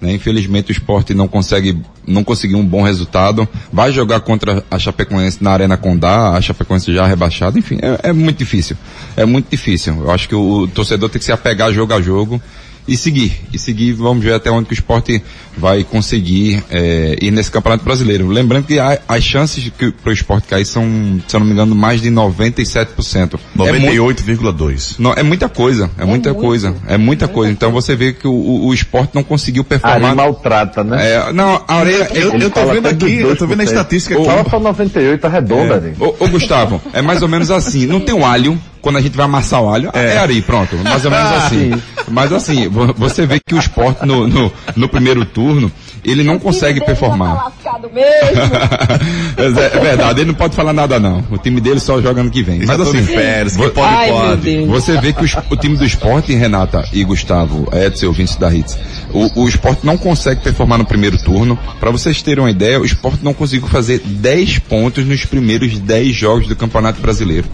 né? 0.00 0.12
Infelizmente 0.12 0.70
o 0.70 0.72
esporte 0.72 1.14
não 1.14 1.26
consegue, 1.26 1.80
não 2.06 2.22
conseguiu 2.22 2.58
um 2.58 2.64
bom 2.64 2.82
resultado. 2.82 3.48
Vai 3.72 3.92
jogar 3.92 4.20
contra 4.20 4.62
a 4.70 4.78
Chapecoense 4.78 5.42
na 5.42 5.52
Arena 5.52 5.76
Condá, 5.76 6.36
a 6.36 6.40
Chapecoense 6.40 6.92
já 6.92 7.06
rebaixada. 7.06 7.58
Enfim, 7.58 7.78
é, 7.80 8.10
é 8.10 8.12
muito 8.12 8.36
difícil. 8.36 8.76
É 9.16 9.24
muito 9.24 9.48
difícil. 9.50 10.02
Eu 10.02 10.10
acho 10.10 10.28
que 10.28 10.34
o, 10.34 10.62
o 10.62 10.68
torcedor 10.68 11.08
tem 11.08 11.18
que 11.18 11.24
se 11.24 11.32
apegar 11.32 11.72
jogo 11.72 11.94
a 11.94 12.00
jogo 12.00 12.40
e 12.86 12.96
seguir. 12.96 13.32
E 13.52 13.58
seguir, 13.58 13.92
vamos 13.92 14.22
ver 14.22 14.34
até 14.34 14.50
onde 14.50 14.66
que 14.66 14.72
o 14.72 14.74
esporte 14.74 15.22
vai 15.56 15.82
conseguir 15.84 16.62
é, 16.70 17.16
ir 17.20 17.30
nesse 17.30 17.50
campeonato 17.50 17.84
brasileiro. 17.84 18.28
Lembrando 18.28 18.66
que 18.66 18.78
há, 18.78 18.98
as 19.08 19.24
chances 19.24 19.72
que 19.76 19.90
para 19.90 20.10
o 20.10 20.12
esporte 20.12 20.46
cair 20.46 20.64
são, 20.64 20.84
se 21.26 21.34
eu 21.34 21.40
não 21.40 21.46
me 21.46 21.52
engano, 21.52 21.74
mais 21.74 22.00
de 22.00 22.10
97%. 22.10 23.38
98,2%. 23.56 25.16
É, 25.16 25.20
é 25.20 25.22
muita 25.22 25.48
coisa, 25.48 25.90
é, 25.98 26.02
é 26.02 26.04
muita 26.04 26.32
muito, 26.32 26.44
coisa, 26.44 26.76
é 26.86 26.96
muita 26.96 27.28
coisa. 27.28 27.52
Então 27.52 27.72
você 27.72 27.96
vê 27.96 28.12
que 28.12 28.28
o, 28.28 28.32
o, 28.32 28.66
o 28.66 28.74
esporte 28.74 29.14
não 29.14 29.24
conseguiu 29.24 29.64
performar. 29.64 29.96
Areia 29.96 30.14
maltrata, 30.14 30.84
né? 30.84 31.12
É, 31.12 31.32
não, 31.32 31.62
a 31.66 31.74
areia, 31.74 32.08
eu, 32.14 32.32
eu, 32.32 32.38
eu 32.38 32.50
tô 32.50 32.66
vendo 32.66 32.86
aqui, 32.86 33.18
eu 33.18 33.36
tô 33.36 33.46
vendo 33.46 33.60
a 33.60 33.64
estatística 33.64 34.14
aqui. 34.14 34.24
Fala 34.24 34.44
pra 34.44 34.60
98, 34.60 35.28
redonda, 35.28 35.76
é. 35.76 36.02
Ô, 36.02 36.14
ô, 36.20 36.28
Gustavo, 36.28 36.80
é 36.92 37.02
mais 37.02 37.22
ou 37.22 37.28
menos 37.28 37.50
assim, 37.50 37.86
não 37.86 38.00
tem 38.00 38.14
um 38.14 38.24
alho, 38.24 38.58
quando 38.86 38.98
a 38.98 39.00
gente 39.00 39.16
vai 39.16 39.26
amassar 39.26 39.60
o 39.60 39.68
alho, 39.68 39.90
é, 39.92 40.14
é 40.14 40.18
areia, 40.18 40.40
pronto, 40.42 40.76
mais 40.76 41.04
ou 41.04 41.10
menos 41.10 41.32
assim. 41.42 41.72
Mas 42.06 42.32
assim, 42.32 42.68
você 42.96 43.26
vê 43.26 43.40
que 43.44 43.52
o 43.52 43.58
esporte 43.58 44.06
no, 44.06 44.28
no, 44.28 44.52
no 44.76 44.88
primeiro 44.88 45.24
turno, 45.24 45.72
ele 46.04 46.22
não 46.22 46.38
consegue 46.38 46.78
performar. 46.84 47.52
mesmo. 47.92 48.42
é, 49.58 49.76
é 49.76 49.80
verdade, 49.80 50.20
ele 50.20 50.28
não 50.28 50.36
pode 50.36 50.54
falar 50.54 50.72
nada 50.72 51.00
não. 51.00 51.24
O 51.32 51.36
time 51.36 51.60
dele 51.60 51.80
só 51.80 52.00
joga 52.00 52.20
ano 52.20 52.30
que 52.30 52.44
vem. 52.44 52.64
Mas 52.64 52.78
assim, 52.78 53.02
férias, 53.02 53.56
que 53.56 53.70
pode, 53.70 53.92
Ai, 53.92 54.08
pode. 54.08 54.66
Você 54.66 55.00
vê 55.00 55.12
que 55.12 55.24
o, 55.24 55.28
o 55.50 55.56
time 55.56 55.76
do 55.76 55.84
esporte, 55.84 56.32
Renata 56.32 56.84
e 56.92 57.02
Gustavo, 57.02 57.68
Edson, 57.72 58.06
ouvintes 58.06 58.36
da 58.36 58.54
Hits, 58.54 58.78
o, 59.12 59.42
o 59.42 59.48
esporte 59.48 59.84
não 59.84 59.98
consegue 59.98 60.42
performar 60.42 60.78
no 60.78 60.86
primeiro 60.86 61.18
turno. 61.18 61.58
Para 61.80 61.90
vocês 61.90 62.22
terem 62.22 62.44
uma 62.44 62.52
ideia, 62.52 62.80
o 62.80 62.84
esporte 62.84 63.24
não 63.24 63.34
conseguiu 63.34 63.66
fazer 63.66 63.98
10 63.98 64.60
pontos 64.60 65.04
nos 65.04 65.24
primeiros 65.24 65.76
10 65.76 66.14
jogos 66.14 66.46
do 66.46 66.54
Campeonato 66.54 67.00
Brasileiro. 67.00 67.48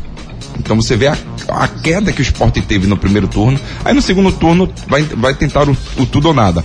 Então 0.62 0.76
você 0.76 0.96
vê 0.96 1.08
a, 1.08 1.16
a 1.48 1.66
queda 1.66 2.12
que 2.12 2.20
o 2.20 2.22
esporte 2.22 2.62
teve 2.62 2.86
no 2.86 2.96
primeiro 2.96 3.26
turno. 3.26 3.58
Aí 3.84 3.92
no 3.92 4.00
segundo 4.00 4.30
turno 4.30 4.72
vai, 4.86 5.02
vai 5.02 5.34
tentar 5.34 5.68
o, 5.68 5.76
o 5.98 6.06
tudo 6.06 6.28
ou 6.28 6.34
nada. 6.34 6.64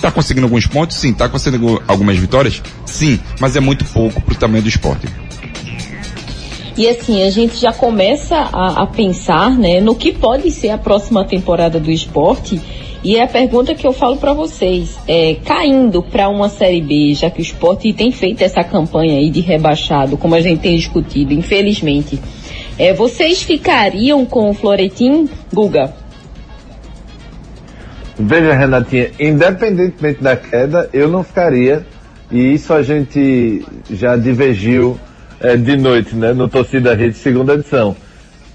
Tá 0.00 0.10
conseguindo 0.10 0.46
alguns 0.46 0.66
pontos? 0.66 0.96
Sim. 0.96 1.12
Tá 1.12 1.28
conseguindo 1.28 1.82
algumas 1.86 2.16
vitórias? 2.16 2.62
Sim. 2.86 3.18
Mas 3.40 3.56
é 3.56 3.60
muito 3.60 3.84
pouco 3.84 4.20
pro 4.22 4.34
tamanho 4.34 4.62
do 4.62 4.68
esporte. 4.68 5.08
E 6.76 6.88
assim, 6.88 7.22
a 7.22 7.30
gente 7.30 7.56
já 7.56 7.72
começa 7.72 8.36
a, 8.36 8.82
a 8.82 8.86
pensar, 8.86 9.50
né, 9.50 9.80
no 9.80 9.94
que 9.94 10.10
pode 10.10 10.50
ser 10.50 10.70
a 10.70 10.78
próxima 10.78 11.24
temporada 11.24 11.78
do 11.78 11.90
esporte. 11.90 12.60
E 13.04 13.16
é 13.16 13.24
a 13.24 13.26
pergunta 13.26 13.74
que 13.74 13.84
eu 13.84 13.92
falo 13.92 14.16
para 14.16 14.32
vocês, 14.32 14.96
é, 15.08 15.34
caindo 15.44 16.02
para 16.02 16.28
uma 16.28 16.48
série 16.48 16.80
B, 16.80 17.12
já 17.14 17.28
que 17.28 17.40
o 17.40 17.42
esporte 17.42 17.92
tem 17.92 18.12
feito 18.12 18.42
essa 18.42 18.62
campanha 18.62 19.18
aí 19.18 19.28
de 19.28 19.40
rebaixado, 19.40 20.16
como 20.16 20.36
a 20.36 20.40
gente 20.40 20.60
tem 20.60 20.76
discutido, 20.76 21.34
infelizmente. 21.34 22.20
É, 22.82 22.92
vocês 22.92 23.44
ficariam 23.44 24.26
com 24.26 24.50
o 24.50 24.54
Florentin, 24.54 25.28
Guga? 25.54 25.92
Veja, 28.18 28.54
Renatinha, 28.54 29.12
independentemente 29.20 30.20
da 30.20 30.34
queda, 30.34 30.90
eu 30.92 31.06
não 31.06 31.22
ficaria. 31.22 31.86
E 32.28 32.54
isso 32.54 32.74
a 32.74 32.82
gente 32.82 33.64
já 33.88 34.16
divergiu 34.16 34.98
eh, 35.38 35.56
de 35.56 35.76
noite, 35.76 36.16
né? 36.16 36.32
No 36.32 36.48
Torcida 36.48 36.92
Rede, 36.92 37.16
segunda 37.18 37.54
edição. 37.54 37.94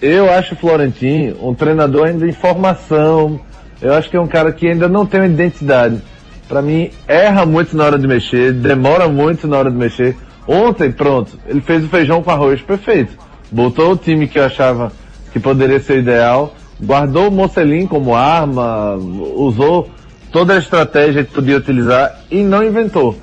Eu 0.01 0.29
acho 0.29 0.55
o 0.55 0.57
Florentin 0.57 1.33
um 1.41 1.53
treinador 1.53 2.07
ainda 2.07 2.27
em 2.27 2.33
formação. 2.33 3.39
Eu 3.81 3.93
acho 3.93 4.09
que 4.09 4.17
é 4.17 4.19
um 4.19 4.27
cara 4.27 4.51
que 4.51 4.67
ainda 4.67 4.89
não 4.89 5.05
tem 5.05 5.21
uma 5.21 5.27
identidade. 5.27 6.01
Para 6.49 6.61
mim, 6.61 6.91
erra 7.07 7.45
muito 7.45 7.77
na 7.77 7.85
hora 7.85 7.97
de 7.97 8.05
mexer, 8.05 8.51
demora 8.51 9.07
muito 9.07 9.47
na 9.47 9.57
hora 9.57 9.71
de 9.71 9.77
mexer. 9.77 10.17
Ontem, 10.45 10.91
pronto, 10.91 11.39
ele 11.47 11.61
fez 11.61 11.85
o 11.85 11.87
feijão 11.87 12.21
com 12.21 12.29
arroz 12.29 12.61
perfeito. 12.61 13.26
Botou 13.51 13.93
o 13.93 13.97
time 13.97 14.27
que 14.27 14.39
eu 14.39 14.45
achava 14.45 14.91
que 15.31 15.39
poderia 15.39 15.79
ser 15.79 15.99
ideal, 15.99 16.53
guardou 16.81 17.29
o 17.29 17.31
Mocelin 17.31 17.87
como 17.87 18.15
arma, 18.15 18.95
usou 18.95 19.89
toda 20.31 20.53
a 20.53 20.57
estratégia 20.57 21.23
que 21.23 21.33
podia 21.33 21.57
utilizar 21.57 22.19
e 22.29 22.41
não 22.41 22.63
inventou. 22.63 23.15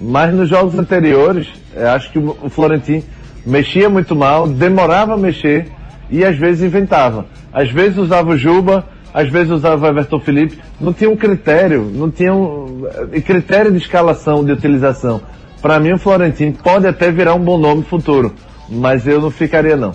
Mas 0.00 0.34
nos 0.34 0.48
jogos 0.48 0.78
anteriores, 0.78 1.48
acho 1.94 2.10
que 2.10 2.18
o 2.18 2.48
Florentin 2.50 3.02
mexia 3.46 3.88
muito 3.88 4.14
mal, 4.14 4.48
demorava 4.48 5.14
a 5.14 5.16
mexer 5.16 5.68
e 6.10 6.24
às 6.24 6.36
vezes 6.36 6.62
inventava. 6.62 7.26
Às 7.52 7.70
vezes 7.70 7.98
usava 7.98 8.30
o 8.30 8.36
Juba, 8.36 8.84
às 9.12 9.28
vezes 9.28 9.50
usava 9.50 9.86
o 9.86 9.88
Everton 9.88 10.20
Felipe. 10.20 10.58
Não 10.80 10.92
tinha 10.92 11.10
um 11.10 11.16
critério, 11.16 11.90
não 11.92 12.10
tinha 12.10 12.34
um 12.34 12.86
eh, 13.12 13.20
critério 13.20 13.70
de 13.70 13.78
escalação, 13.78 14.44
de 14.44 14.52
utilização. 14.52 15.20
Para 15.60 15.78
mim 15.78 15.92
o 15.92 15.98
Florentin 15.98 16.52
pode 16.52 16.86
até 16.86 17.10
virar 17.10 17.34
um 17.34 17.40
bom 17.40 17.58
nome 17.58 17.84
futuro, 17.84 18.34
mas 18.72 19.06
eu 19.06 19.20
não 19.20 19.30
ficaria 19.30 19.76
não. 19.76 19.94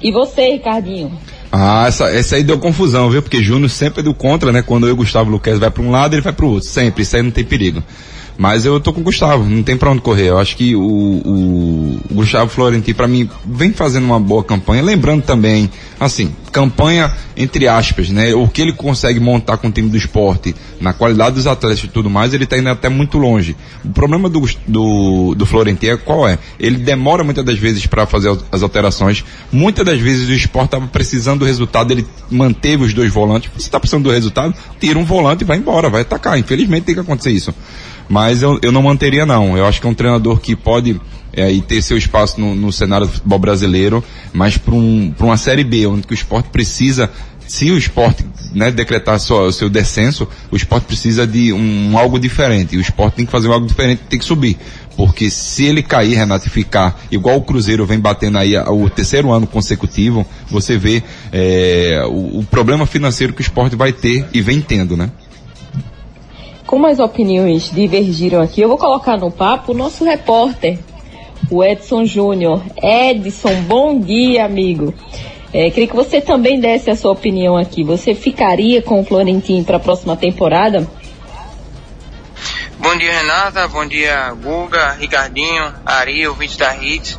E 0.00 0.12
você, 0.12 0.52
Ricardinho? 0.52 1.12
Ah, 1.50 1.86
essa, 1.88 2.10
essa 2.10 2.36
aí 2.36 2.44
deu 2.44 2.58
confusão, 2.58 3.10
viu? 3.10 3.22
Porque 3.22 3.42
Júnior 3.42 3.70
sempre 3.70 4.00
é 4.00 4.02
do 4.02 4.14
contra, 4.14 4.52
né? 4.52 4.62
Quando 4.62 4.86
eu 4.86 4.90
e 4.90 4.92
o 4.92 4.96
Gustavo 4.96 5.30
Luquez 5.30 5.58
vai 5.58 5.70
para 5.70 5.82
um 5.82 5.90
lado, 5.90 6.14
ele 6.14 6.22
vai 6.22 6.32
para 6.32 6.44
o 6.44 6.50
outro. 6.50 6.68
Sempre. 6.68 7.02
Isso 7.02 7.16
aí 7.16 7.22
não 7.22 7.30
tem 7.30 7.44
perigo. 7.44 7.82
Mas 8.36 8.64
eu 8.64 8.78
tô 8.78 8.92
com 8.92 9.00
o 9.00 9.04
Gustavo, 9.04 9.44
não 9.44 9.64
tem 9.64 9.76
pra 9.76 9.90
onde 9.90 10.00
correr. 10.00 10.28
Eu 10.28 10.38
acho 10.38 10.56
que 10.56 10.76
o, 10.76 10.80
o, 10.80 12.00
o 12.10 12.14
Gustavo 12.14 12.48
Florentino, 12.48 12.96
pra 12.96 13.08
mim, 13.08 13.28
vem 13.44 13.72
fazendo 13.72 14.04
uma 14.04 14.20
boa 14.20 14.44
campanha. 14.44 14.80
Lembrando 14.80 15.22
também, 15.22 15.68
assim, 15.98 16.32
campanha 16.50 17.12
entre 17.36 17.68
aspas, 17.68 18.08
né? 18.10 18.34
O 18.34 18.48
que 18.48 18.60
ele 18.60 18.72
consegue 18.72 19.20
montar 19.20 19.56
com 19.58 19.68
o 19.68 19.70
time 19.70 19.88
do 19.88 19.96
esporte, 19.96 20.54
na 20.80 20.92
qualidade 20.92 21.36
dos 21.36 21.46
atletas 21.46 21.84
e 21.84 21.88
tudo 21.88 22.10
mais, 22.10 22.34
ele 22.34 22.46
tá 22.46 22.58
indo 22.58 22.68
até 22.68 22.88
muito 22.88 23.16
longe. 23.16 23.56
O 23.84 23.90
problema 23.90 24.28
do, 24.28 24.42
do, 24.66 25.34
do 25.36 25.46
Florentino 25.46 25.92
é 25.92 25.96
qual 25.96 26.28
é? 26.28 26.38
Ele 26.58 26.78
demora 26.78 27.22
muitas 27.22 27.44
das 27.44 27.58
vezes 27.58 27.86
para 27.86 28.06
fazer 28.06 28.36
as 28.50 28.62
alterações. 28.62 29.24
Muitas 29.52 29.84
das 29.84 30.00
vezes 30.00 30.28
o 30.28 30.32
esporte 30.32 30.70
tava 30.70 30.86
precisando 30.88 31.40
do 31.40 31.44
resultado, 31.44 31.92
ele 31.92 32.06
manteve 32.30 32.84
os 32.84 32.92
dois 32.92 33.12
volantes. 33.12 33.50
Você 33.56 33.70
tá 33.70 33.78
precisando 33.78 34.04
do 34.04 34.10
resultado, 34.10 34.54
tira 34.80 34.98
um 34.98 35.04
volante 35.04 35.44
e 35.44 35.46
vai 35.46 35.58
embora, 35.58 35.88
vai 35.88 36.02
atacar. 36.02 36.38
Infelizmente 36.38 36.84
tem 36.84 36.94
que 36.94 37.00
acontecer 37.00 37.30
isso 37.30 37.54
mas 38.08 38.40
eu, 38.40 38.58
eu 38.62 38.72
não 38.72 38.82
manteria 38.82 39.26
não. 39.26 39.56
Eu 39.56 39.66
acho 39.66 39.80
que 39.80 39.86
é 39.86 39.90
um 39.90 39.94
treinador 39.94 40.40
que 40.40 40.56
pode 40.56 40.98
é, 41.32 41.50
e 41.50 41.60
ter 41.60 41.82
seu 41.82 41.96
espaço 41.96 42.40
no, 42.40 42.54
no 42.54 42.72
cenário 42.72 43.06
do 43.06 43.12
futebol 43.12 43.38
brasileiro, 43.38 44.02
mas 44.32 44.56
para 44.56 44.74
um, 44.74 45.14
uma 45.20 45.36
Série 45.36 45.64
B, 45.64 45.86
onde 45.86 46.06
o 46.10 46.14
esporte 46.14 46.48
precisa, 46.50 47.10
se 47.46 47.70
o 47.70 47.78
esporte 47.78 48.24
né, 48.52 48.70
decretar 48.70 49.16
o 49.16 49.52
seu 49.52 49.70
descenso, 49.70 50.28
o 50.50 50.56
esporte 50.56 50.84
precisa 50.84 51.26
de 51.26 51.52
um 51.52 51.96
algo 51.96 52.18
diferente. 52.18 52.76
O 52.76 52.80
esporte 52.80 53.14
tem 53.14 53.26
que 53.26 53.32
fazer 53.32 53.50
algo 53.50 53.66
diferente, 53.66 54.02
tem 54.08 54.18
que 54.18 54.24
subir. 54.24 54.58
Porque 54.96 55.30
se 55.30 55.64
ele 55.64 55.82
cair, 55.82 56.14
Renato, 56.14 56.46
e 56.48 56.50
ficar 56.50 57.00
igual 57.10 57.36
o 57.36 57.42
Cruzeiro 57.42 57.86
vem 57.86 58.00
batendo 58.00 58.36
aí 58.36 58.56
o 58.58 58.90
terceiro 58.90 59.30
ano 59.30 59.46
consecutivo, 59.46 60.26
você 60.50 60.76
vê 60.76 61.02
é, 61.32 62.02
o, 62.06 62.40
o 62.40 62.44
problema 62.50 62.84
financeiro 62.84 63.32
que 63.32 63.40
o 63.40 63.42
esporte 63.42 63.76
vai 63.76 63.92
ter 63.92 64.26
e 64.32 64.42
vem 64.42 64.60
tendo, 64.60 64.96
né? 64.96 65.10
Como 66.66 66.86
as 66.86 66.98
opiniões 66.98 67.70
divergiram 67.72 68.42
aqui, 68.42 68.60
eu 68.60 68.68
vou 68.68 68.76
colocar 68.76 69.16
no 69.16 69.30
papo 69.30 69.72
o 69.72 69.74
nosso 69.74 70.04
repórter, 70.04 70.78
o 71.50 71.64
Edson 71.64 72.04
Júnior. 72.04 72.62
Edson, 72.82 73.62
bom 73.62 73.98
dia, 73.98 74.44
amigo. 74.44 74.94
É, 75.52 75.70
queria 75.70 75.88
que 75.88 75.96
você 75.96 76.20
também 76.20 76.60
desse 76.60 76.90
a 76.90 76.96
sua 76.96 77.12
opinião 77.12 77.56
aqui. 77.56 77.82
Você 77.82 78.14
ficaria 78.14 78.82
com 78.82 79.00
o 79.00 79.04
Florentino 79.04 79.64
para 79.64 79.78
a 79.78 79.80
próxima 79.80 80.16
temporada? 80.16 80.86
Bom 82.78 82.96
dia, 82.96 83.12
Renata. 83.12 83.66
Bom 83.68 83.86
dia, 83.86 84.32
Guga, 84.34 84.92
Ricardinho, 84.92 85.74
Ari, 85.84 86.26
ouvinte 86.28 86.58
da 86.58 86.76
Hits. 86.76 87.18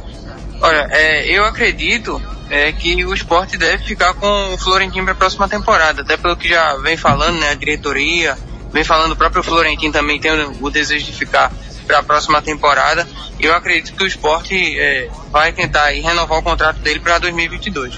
Olha, 0.61 0.87
é, 0.91 1.27
eu 1.27 1.45
acredito 1.45 2.21
é, 2.49 2.71
que 2.71 3.05
o 3.05 3.13
esporte 3.13 3.57
deve 3.57 3.83
ficar 3.83 4.13
com 4.13 4.53
o 4.53 4.57
Florentino 4.57 5.05
para 5.05 5.13
a 5.13 5.17
próxima 5.17 5.47
temporada, 5.47 6.01
até 6.01 6.17
pelo 6.17 6.35
que 6.35 6.49
já 6.49 6.75
vem 6.77 6.97
falando, 6.97 7.39
né, 7.39 7.51
a 7.51 7.53
diretoria, 7.53 8.37
vem 8.71 8.83
falando 8.83 9.13
o 9.13 9.15
próprio 9.15 9.43
Florentino 9.43 9.93
também 9.93 10.19
tem 10.19 10.31
o, 10.61 10.69
desejo 10.69 11.05
de 11.05 11.11
ficar 11.13 11.51
para 11.89 11.99
a 11.99 12.03
próxima 12.03 12.39
temporada. 12.39 13.07
E 13.39 13.45
eu 13.45 13.55
acredito 13.55 13.95
que 13.95 14.03
o 14.03 14.07
esporte 14.07 14.79
é, 14.79 15.09
vai 15.31 15.51
tentar 15.51 15.85
aí, 15.85 16.01
renovar 16.01 16.37
o 16.37 16.43
contrato 16.43 16.77
dele 16.81 16.99
para 16.99 17.17
2022. 17.17 17.97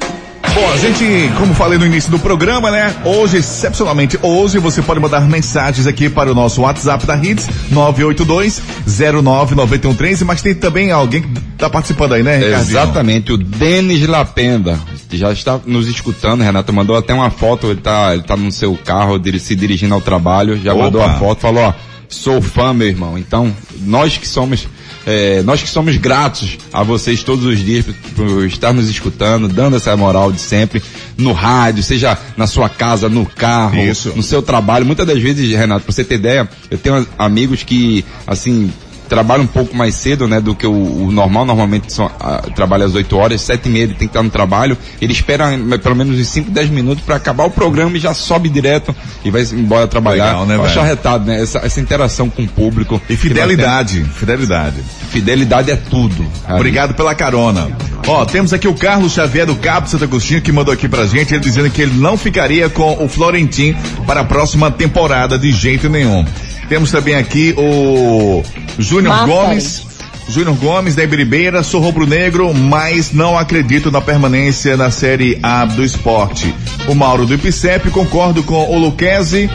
Bom, 0.54 0.72
a 0.72 0.76
gente, 0.78 1.04
como 1.38 1.54
falei 1.54 1.78
no 1.78 1.84
início 1.84 2.10
do 2.10 2.18
programa, 2.18 2.70
né? 2.70 2.94
Hoje, 3.04 3.36
excepcionalmente 3.38 4.18
hoje, 4.22 4.58
você 4.58 4.80
pode 4.80 4.98
mandar 5.00 5.20
mensagens 5.22 5.86
aqui 5.86 6.08
para 6.08 6.32
o 6.32 6.34
nosso 6.34 6.62
WhatsApp 6.62 7.04
da 7.06 7.14
Hits, 7.16 7.46
982-099113, 7.72 10.24
mas 10.24 10.40
tem 10.40 10.54
também 10.54 10.90
alguém 10.90 11.20
que 11.22 11.28
tá 11.58 11.68
participando 11.68 12.14
aí, 12.14 12.22
né, 12.22 12.36
Ricardo? 12.36 12.68
Exatamente, 12.68 13.32
o 13.32 13.36
Denis 13.36 14.06
Lapenda 14.06 14.78
já 15.12 15.32
está 15.32 15.60
nos 15.64 15.88
escutando, 15.88 16.42
Renato 16.42 16.72
mandou 16.72 16.96
até 16.96 17.14
uma 17.14 17.30
foto, 17.30 17.68
ele 17.68 17.80
tá, 17.80 18.12
ele 18.12 18.22
tá 18.22 18.36
no 18.36 18.50
seu 18.50 18.76
carro, 18.76 19.20
se 19.38 19.54
dirigindo 19.54 19.94
ao 19.94 20.00
trabalho, 20.00 20.60
já 20.62 20.74
Opa. 20.74 20.84
mandou 20.84 21.02
a 21.02 21.14
foto, 21.14 21.40
falou, 21.40 21.64
ó, 21.64 21.72
sou 22.08 22.40
fã, 22.40 22.72
meu 22.72 22.88
irmão. 22.88 23.18
Então, 23.18 23.54
nós 23.82 24.16
que 24.16 24.26
somos, 24.26 24.66
é, 25.06 25.40
nós 25.42 25.62
que 25.62 25.68
somos 25.68 25.96
gratos 25.96 26.58
a 26.72 26.82
vocês 26.82 27.22
todos 27.22 27.44
os 27.44 27.60
dias 27.60 27.84
por, 27.84 27.94
por 28.16 28.46
estar 28.46 28.72
nos 28.72 28.90
escutando, 28.90 29.46
dando 29.46 29.76
essa 29.76 29.96
moral 29.96 30.32
de 30.32 30.40
sempre, 30.40 30.82
no 31.16 31.32
rádio, 31.32 31.82
seja 31.84 32.18
na 32.36 32.48
sua 32.48 32.68
casa, 32.68 33.08
no 33.08 33.24
carro, 33.24 33.78
Isso. 33.78 34.12
no 34.16 34.22
seu 34.22 34.42
trabalho. 34.42 34.84
Muitas 34.84 35.06
das 35.06 35.22
vezes, 35.22 35.48
Renato, 35.56 35.84
pra 35.84 35.94
você 35.94 36.02
ter 36.02 36.16
ideia, 36.16 36.48
eu 36.68 36.76
tenho 36.76 37.06
amigos 37.16 37.62
que, 37.62 38.04
assim, 38.26 38.72
trabalha 39.08 39.42
um 39.42 39.46
pouco 39.46 39.76
mais 39.76 39.94
cedo, 39.94 40.26
né, 40.26 40.40
do 40.40 40.54
que 40.54 40.66
o, 40.66 40.72
o 40.72 41.12
normal, 41.12 41.44
normalmente 41.44 41.92
são, 41.92 42.10
ah, 42.20 42.42
trabalha 42.54 42.84
às 42.84 42.94
8 42.94 43.16
horas, 43.16 43.40
7 43.40 43.66
e 43.66 43.68
meia 43.70 43.84
ele 43.84 43.94
tem 43.94 44.08
que 44.08 44.12
estar 44.12 44.22
no 44.22 44.30
trabalho, 44.30 44.76
ele 45.00 45.12
espera 45.12 45.52
eh, 45.52 45.78
pelo 45.78 45.96
menos 45.96 46.18
uns 46.18 46.28
5, 46.28 46.50
10 46.50 46.70
minutos 46.70 47.04
para 47.04 47.16
acabar 47.16 47.44
o 47.44 47.50
programa 47.50 47.96
e 47.96 48.00
já 48.00 48.14
sobe 48.14 48.48
direto 48.48 48.94
e 49.24 49.30
vai 49.30 49.42
embora 49.52 49.86
trabalhar. 49.86 50.26
Legal, 50.26 50.46
né, 50.46 50.60
acho 50.64 50.80
arretado, 50.80 51.24
né, 51.26 51.40
essa, 51.40 51.58
essa 51.58 51.80
interação 51.80 52.28
com 52.28 52.42
o 52.42 52.48
público. 52.48 53.00
E 53.08 53.16
fidelidade, 53.16 54.04
fidelidade. 54.04 54.76
Fidelidade 55.10 55.70
é 55.70 55.76
tudo. 55.76 56.26
Obrigado 56.48 56.94
pela 56.94 57.14
carona. 57.14 57.70
Ó, 58.06 58.24
temos 58.24 58.52
aqui 58.52 58.68
o 58.68 58.74
Carlos 58.74 59.12
Xavier 59.12 59.46
do 59.46 59.56
Cabo 59.56 59.88
Santo 59.88 60.04
Agostinho 60.04 60.42
que 60.42 60.52
mandou 60.52 60.72
aqui 60.72 60.88
pra 60.88 61.06
gente, 61.06 61.34
ele 61.34 61.42
dizendo 61.42 61.70
que 61.70 61.82
ele 61.82 61.94
não 61.98 62.16
ficaria 62.16 62.68
com 62.68 63.04
o 63.04 63.08
Florentin 63.08 63.74
para 64.06 64.20
a 64.20 64.24
próxima 64.24 64.70
temporada 64.70 65.38
de 65.38 65.50
jeito 65.50 65.88
nenhum. 65.88 66.24
Temos 66.68 66.90
também 66.90 67.14
aqui 67.14 67.54
o 67.56 68.42
Júnior. 68.78 69.26
Gomes. 69.26 69.86
Júnior 70.28 70.56
Gomes 70.56 70.96
da 70.96 71.04
Ibiribeira, 71.04 71.62
sou 71.62 71.80
rubro-negro, 71.80 72.52
mas 72.52 73.12
não 73.12 73.38
acredito 73.38 73.92
na 73.92 74.00
permanência 74.00 74.76
na 74.76 74.90
Série 74.90 75.38
A 75.40 75.64
do 75.64 75.84
esporte. 75.84 76.52
O 76.88 76.94
Mauro 76.96 77.26
do 77.26 77.34
Ipicep, 77.34 77.90
concordo 77.90 78.42
com 78.42 78.68
o 78.68 78.76
Luquezzi, 78.76 79.48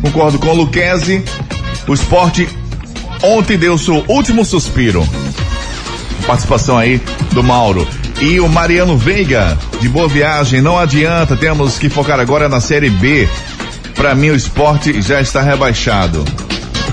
concordo 0.00 0.40
com 0.40 0.48
o 0.48 0.54
Luquezzi. 0.54 1.22
O 1.86 1.94
esporte 1.94 2.48
ontem 3.22 3.56
deu 3.56 3.78
seu 3.78 4.04
último 4.08 4.44
suspiro. 4.44 5.06
Participação 6.26 6.76
aí 6.76 7.00
do 7.30 7.42
Mauro. 7.42 7.86
E 8.20 8.40
o 8.40 8.48
Mariano 8.48 8.96
Veiga, 8.96 9.56
de 9.80 9.88
boa 9.88 10.08
viagem, 10.08 10.60
não 10.60 10.78
adianta, 10.78 11.36
temos 11.36 11.78
que 11.78 11.88
focar 11.88 12.20
agora 12.20 12.48
na 12.48 12.60
Série 12.60 12.90
B. 12.90 13.28
Pra 14.02 14.14
mim 14.16 14.30
o 14.30 14.34
esporte 14.34 15.00
já 15.00 15.20
está 15.20 15.40
rebaixado. 15.40 16.24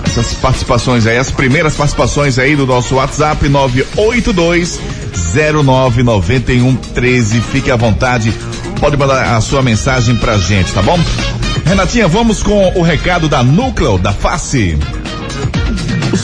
Essas 0.06 0.36
participações 0.36 1.08
aí, 1.08 1.18
as 1.18 1.32
primeiras 1.32 1.74
participações 1.74 2.38
aí 2.38 2.56
do 2.56 2.68
nosso 2.68 2.98
WhatsApp 2.98 3.50
982 3.50 4.80
099113. 5.34 7.42
Fique 7.42 7.72
à 7.72 7.76
vontade, 7.76 8.32
pode 8.80 8.96
mandar 8.96 9.36
a 9.36 9.42
sua 9.42 9.64
mensagem 9.64 10.16
pra 10.18 10.38
gente, 10.38 10.72
tá 10.72 10.84
bom? 10.84 11.00
Renatinha, 11.66 12.08
vamos 12.08 12.44
com 12.44 12.78
o 12.78 12.84
recado 12.84 13.28
da 13.28 13.42
Núcleo 13.42 13.98
da 13.98 14.14
Face. 14.14 14.78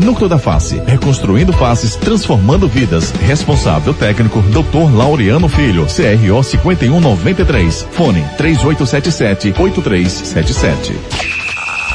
Núcleo 0.00 0.28
da 0.28 0.38
Face, 0.38 0.80
reconstruindo 0.86 1.52
faces, 1.52 1.96
transformando 1.96 2.66
vidas. 2.66 3.10
Responsável 3.10 3.92
técnico, 3.92 4.40
Dr. 4.42 4.94
Laureano 4.94 5.48
Filho, 5.48 5.86
CRO 5.86 6.42
5193. 6.42 7.86
Fone 7.92 8.24
3877-8377. 8.38 10.94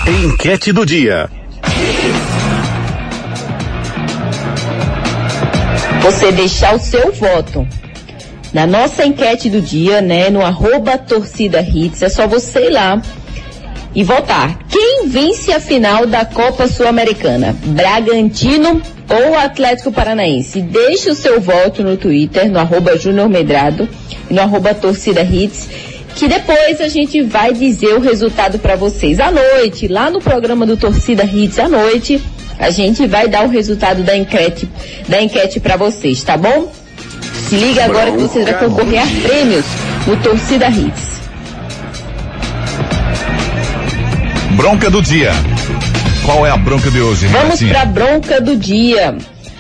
Enquete 0.08 0.72
do 0.72 0.86
dia. 0.86 1.28
você 6.06 6.32
deixar 6.32 6.76
o 6.76 6.80
seu 6.80 7.12
voto. 7.12 7.68
Na 8.54 8.68
nossa 8.68 9.04
enquete 9.04 9.50
do 9.50 9.60
dia, 9.60 10.02
né, 10.02 10.30
no 10.30 10.46
arroba 10.46 11.00
torcida 11.00 11.62
hits, 11.62 12.04
é 12.04 12.10
só 12.10 12.28
você 12.28 12.68
ir 12.68 12.70
lá 12.70 13.02
e 13.96 14.04
votar. 14.04 14.60
Quem 14.70 15.08
vence 15.08 15.52
a 15.54 15.60
final 15.60 16.06
da 16.06 16.26
Copa 16.26 16.68
Sul-Americana? 16.68 17.56
Bragantino 17.66 18.82
ou 19.10 19.38
Atlético 19.38 19.92
Paranaense? 19.92 20.62
Deixe 20.62 21.10
o 21.10 21.16
seu 21.16 21.40
voto 21.40 21.82
no 21.82 21.96
Twitter, 21.96 22.52
no 22.52 22.60
arroba 22.60 22.98
Júnior 22.98 23.30
Medrado 23.30 23.88
no 24.30 24.42
arroba 24.42 24.74
torcida 24.74 25.22
hits 25.22 25.70
que 26.16 26.28
depois 26.28 26.80
a 26.80 26.88
gente 26.88 27.22
vai 27.22 27.54
dizer 27.54 27.94
o 27.94 28.00
resultado 28.00 28.58
para 28.58 28.78
vocês 28.78 29.20
à 29.20 29.30
noite, 29.30 29.88
lá 29.88 30.10
no 30.10 30.22
programa 30.22 30.66
do 30.66 30.78
Torcida 30.78 31.26
Hits 31.26 31.60
à 31.60 31.68
noite, 31.68 32.22
a 32.58 32.70
gente 32.70 33.06
vai 33.06 33.28
dar 33.28 33.44
o 33.44 33.50
resultado 33.50 34.02
da 34.02 34.16
enquete, 34.16 34.70
da 35.10 35.22
enquete 35.22 35.60
para 35.60 35.76
vocês, 35.76 36.24
tá 36.24 36.38
bom? 36.38 36.72
Se 37.50 37.58
liga 37.58 37.84
agora 37.84 38.14
que 38.14 38.18
você 38.18 38.44
vai 38.46 38.58
concorrer 38.58 39.04
a 39.04 39.28
prêmios 39.28 39.66
no 40.08 40.16
Torcida 40.24 40.70
Hits. 40.70 41.15
Bronca 44.56 44.90
do 44.90 45.02
dia. 45.02 45.32
Qual 46.26 46.48
é 46.48 46.50
a 46.50 46.56
bronca 46.56 46.90
de 46.90 47.02
hoje, 47.02 47.28
Vamos 47.28 47.62
para 47.62 47.82
a 47.82 47.86
bronca 47.86 48.40
do 48.40 48.56
dia. 48.56 49.18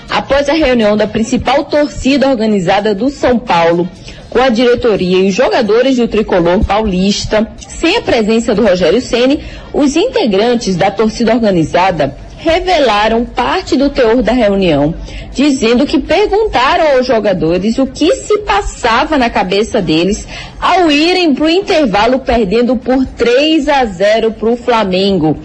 Após 0.09 0.47
a 0.47 0.53
reunião 0.53 0.95
da 0.95 1.05
principal 1.05 1.65
torcida 1.65 2.29
organizada 2.29 2.95
do 2.95 3.09
São 3.09 3.37
Paulo, 3.37 3.89
com 4.29 4.39
a 4.39 4.47
diretoria 4.47 5.19
e 5.19 5.27
os 5.27 5.35
jogadores 5.35 5.97
do 5.97 6.07
tricolor 6.07 6.63
paulista, 6.63 7.45
sem 7.67 7.97
a 7.97 8.01
presença 8.01 8.55
do 8.55 8.63
Rogério 8.65 9.01
Ceni, 9.01 9.43
os 9.73 9.97
integrantes 9.97 10.77
da 10.77 10.89
torcida 10.89 11.33
organizada 11.33 12.15
revelaram 12.45 13.25
parte 13.25 13.75
do 13.75 13.89
teor 13.89 14.21
da 14.21 14.31
reunião, 14.31 14.93
dizendo 15.33 15.83
que 15.83 15.97
perguntaram 15.97 16.95
aos 16.95 17.07
jogadores 17.07 17.79
o 17.79 17.87
que 17.87 18.15
se 18.17 18.37
passava 18.39 19.17
na 19.17 19.31
cabeça 19.31 19.81
deles 19.81 20.27
ao 20.61 20.91
irem 20.91 21.33
para 21.33 21.45
o 21.45 21.49
intervalo 21.49 22.19
perdendo 22.19 22.75
por 22.75 23.03
3 23.03 23.67
a 23.67 23.83
0 23.85 24.31
para 24.33 24.49
o 24.49 24.55
Flamengo 24.55 25.39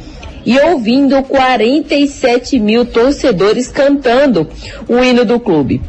e 0.45 0.59
ouvindo 0.59 1.23
47 1.23 2.59
mil 2.59 2.85
torcedores 2.85 3.69
cantando 3.69 4.47
o 4.87 5.03
hino 5.03 5.25
do 5.25 5.41
clube. 5.41 5.81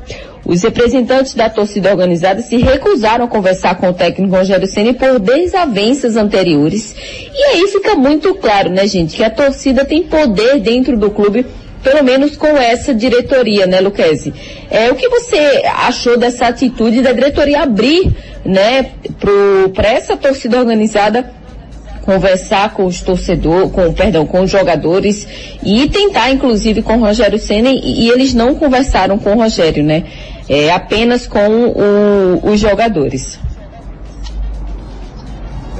Os 0.52 0.62
representantes 0.64 1.34
da 1.34 1.50
torcida 1.50 1.90
organizada 1.92 2.42
se 2.42 2.58
recusaram 2.58 3.24
a 3.24 3.28
conversar 3.30 3.76
com 3.76 3.88
o 3.88 3.94
técnico 3.94 4.36
Rogério 4.36 4.68
Ceni 4.68 4.92
por 4.92 5.18
desavenças 5.18 6.18
anteriores. 6.18 6.94
E 7.34 7.42
aí 7.42 7.68
fica 7.70 7.96
muito 7.96 8.36
claro, 8.36 8.70
né, 8.70 8.86
gente, 8.86 9.16
que 9.16 9.24
a 9.24 9.30
torcida 9.30 9.86
tem 9.86 10.04
poder 10.04 10.60
dentro 10.60 10.98
do 10.98 11.10
clube, 11.10 11.46
pelo 11.82 12.04
menos 12.04 12.36
com 12.36 12.48
essa 12.48 12.94
diretoria, 12.94 13.66
né, 13.66 13.80
Luquezzi? 13.80 14.34
É, 14.70 14.92
o 14.92 14.96
que 14.96 15.08
você 15.08 15.64
achou 15.74 16.18
dessa 16.18 16.48
atitude 16.48 17.02
da 17.02 17.14
diretoria 17.14 17.64
abrir, 17.64 18.14
né, 18.44 18.88
para 19.74 19.88
essa 19.88 20.18
torcida 20.18 20.60
organizada 20.60 21.32
conversar 22.02 22.74
com 22.74 22.86
os 22.86 23.02
torcedores, 23.02 23.72
com, 23.72 23.94
perdão, 23.94 24.26
com 24.26 24.42
os 24.42 24.50
jogadores 24.52 25.28
e 25.64 25.88
tentar, 25.88 26.32
inclusive, 26.32 26.82
com 26.82 26.98
o 26.98 27.00
Rogério 27.00 27.38
Senna 27.40 27.70
e, 27.72 28.10
eles 28.10 28.34
não 28.34 28.56
conversaram 28.56 29.18
com 29.20 29.34
o 29.34 29.36
Rogério, 29.38 29.84
né? 29.84 30.04
É, 30.50 30.72
apenas 30.72 31.28
com 31.28 31.40
o- 31.48 32.40
os 32.52 32.60
jogadores. 32.60 33.40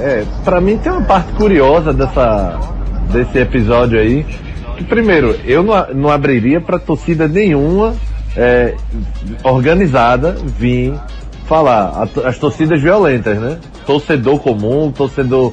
É, 0.00 0.24
pra 0.44 0.60
mim 0.60 0.78
tem 0.78 0.90
uma 0.90 1.02
parte 1.02 1.32
curiosa 1.32 1.92
dessa, 1.92 2.58
desse 3.12 3.38
episódio 3.38 3.98
aí. 4.00 4.24
Que 4.76 4.84
primeiro, 4.84 5.38
eu 5.44 5.62
não, 5.62 5.86
não 5.94 6.10
abriria 6.10 6.60
pra 6.60 6.78
torcida 6.78 7.28
nenhuma 7.28 7.94
é, 8.36 8.74
organizada 9.44 10.34
vir 10.58 10.94
falar. 11.46 12.08
As 12.24 12.38
torcidas 12.38 12.80
violentas, 12.80 13.38
né? 13.38 13.58
Torcedor 13.86 14.40
comum, 14.40 14.90
torcedor 14.90 15.52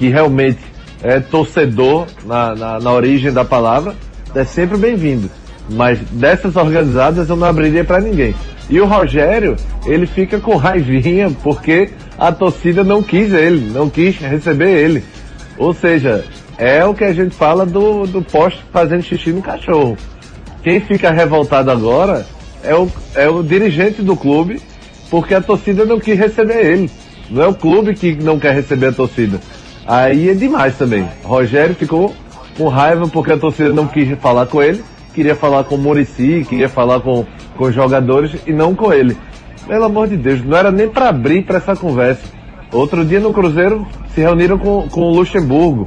que 0.00 0.08
realmente 0.08 0.60
é 1.02 1.20
torcedor 1.20 2.06
na, 2.24 2.54
na, 2.54 2.80
na 2.80 2.90
origem 2.90 3.30
da 3.30 3.44
palavra, 3.44 3.94
é 4.34 4.44
sempre 4.44 4.78
bem-vindo. 4.78 5.30
Mas 5.68 6.00
dessas 6.10 6.56
organizadas 6.56 7.28
eu 7.28 7.36
não 7.36 7.46
abriria 7.46 7.84
pra 7.84 8.00
ninguém. 8.00 8.34
E 8.70 8.80
o 8.80 8.86
Rogério, 8.86 9.56
ele 9.84 10.06
fica 10.06 10.40
com 10.40 10.56
raivinha 10.56 11.30
porque 11.42 11.90
a 12.18 12.32
torcida 12.32 12.82
não 12.82 13.02
quis 13.02 13.30
ele, 13.30 13.70
não 13.72 13.90
quis 13.90 14.16
receber 14.16 14.70
ele. 14.70 15.04
Ou 15.58 15.74
seja, 15.74 16.24
é 16.56 16.82
o 16.82 16.94
que 16.94 17.04
a 17.04 17.12
gente 17.12 17.34
fala 17.34 17.66
do, 17.66 18.06
do 18.06 18.22
poste 18.22 18.64
fazendo 18.72 19.02
xixi 19.02 19.32
no 19.32 19.42
cachorro. 19.42 19.98
Quem 20.62 20.80
fica 20.80 21.10
revoltado 21.10 21.70
agora 21.70 22.26
é 22.64 22.74
o, 22.74 22.90
é 23.14 23.28
o 23.28 23.42
dirigente 23.42 24.00
do 24.00 24.16
clube, 24.16 24.62
porque 25.10 25.34
a 25.34 25.42
torcida 25.42 25.84
não 25.84 26.00
quis 26.00 26.18
receber 26.18 26.64
ele. 26.64 26.90
Não 27.28 27.42
é 27.42 27.46
o 27.46 27.54
clube 27.54 27.94
que 27.94 28.14
não 28.14 28.38
quer 28.38 28.54
receber 28.54 28.86
a 28.86 28.92
torcida. 28.92 29.38
Aí 29.86 30.28
é 30.30 30.34
demais 30.34 30.76
também. 30.76 31.08
Rogério 31.24 31.74
ficou 31.74 32.14
com 32.56 32.68
raiva 32.68 33.08
porque 33.08 33.32
a 33.32 33.38
torcida 33.38 33.72
não 33.72 33.86
quis 33.86 34.18
falar 34.18 34.46
com 34.46 34.62
ele, 34.62 34.82
queria 35.14 35.34
falar 35.34 35.64
com 35.64 35.74
o 35.74 35.78
Murici, 35.78 36.46
queria 36.48 36.68
falar 36.68 37.00
com, 37.00 37.24
com 37.56 37.64
os 37.64 37.74
jogadores 37.74 38.36
e 38.46 38.52
não 38.52 38.74
com 38.74 38.92
ele. 38.92 39.16
Pelo 39.66 39.84
amor 39.84 40.08
de 40.08 40.16
Deus, 40.16 40.44
não 40.44 40.56
era 40.56 40.70
nem 40.70 40.88
para 40.88 41.08
abrir 41.08 41.44
para 41.44 41.58
essa 41.58 41.76
conversa. 41.76 42.22
Outro 42.72 43.04
dia 43.04 43.20
no 43.20 43.32
Cruzeiro 43.32 43.86
se 44.14 44.20
reuniram 44.20 44.58
com, 44.58 44.88
com 44.88 45.02
o 45.02 45.14
Luxemburgo 45.14 45.86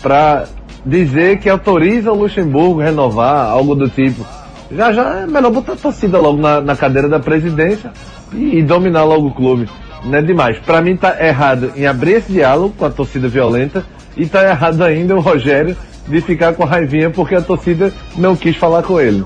para 0.00 0.44
dizer 0.84 1.38
que 1.38 1.48
autoriza 1.48 2.10
o 2.10 2.16
Luxemburgo 2.16 2.80
renovar, 2.80 3.50
algo 3.50 3.74
do 3.74 3.88
tipo. 3.88 4.24
Já 4.70 4.92
já 4.92 5.20
é 5.20 5.26
melhor 5.26 5.52
botar 5.52 5.74
a 5.74 5.76
torcida 5.76 6.18
logo 6.18 6.40
na, 6.40 6.60
na 6.60 6.74
cadeira 6.74 7.08
da 7.08 7.20
presidência 7.20 7.92
e, 8.32 8.58
e, 8.58 8.62
dominar 8.62 9.04
logo 9.04 9.28
o 9.28 9.34
clube. 9.34 9.68
Não 10.04 10.18
é 10.18 10.22
demais. 10.22 10.58
Para 10.58 10.80
mim 10.80 10.96
tá 10.96 11.16
errado 11.24 11.72
em 11.76 11.86
abrir 11.86 12.14
esse 12.14 12.32
diálogo 12.32 12.74
com 12.76 12.84
a 12.84 12.90
torcida 12.90 13.28
violenta 13.28 13.84
e 14.16 14.26
tá 14.26 14.48
errado 14.48 14.82
ainda 14.82 15.14
o 15.14 15.20
Rogério 15.20 15.76
de 16.08 16.20
ficar 16.20 16.54
com 16.54 16.64
raivinha 16.64 17.10
porque 17.10 17.34
a 17.34 17.40
torcida 17.40 17.92
não 18.16 18.34
quis 18.34 18.56
falar 18.56 18.82
com 18.82 19.00
ele. 19.00 19.24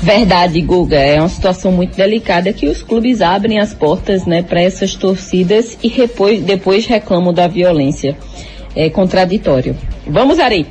Verdade, 0.00 0.60
Guga. 0.60 0.96
É 0.96 1.18
uma 1.18 1.28
situação 1.28 1.72
muito 1.72 1.96
delicada 1.96 2.52
que 2.52 2.68
os 2.68 2.82
clubes 2.82 3.22
abrem 3.22 3.58
as 3.58 3.72
portas, 3.72 4.26
né, 4.26 4.42
para 4.42 4.60
essas 4.60 4.94
torcidas 4.94 5.78
e 5.82 5.90
depois, 5.90 6.42
depois 6.42 6.86
reclamam 6.86 7.32
da 7.32 7.48
violência. 7.48 8.16
É 8.74 8.90
contraditório. 8.90 9.74
Vamos, 10.06 10.38
Ari. 10.38 10.66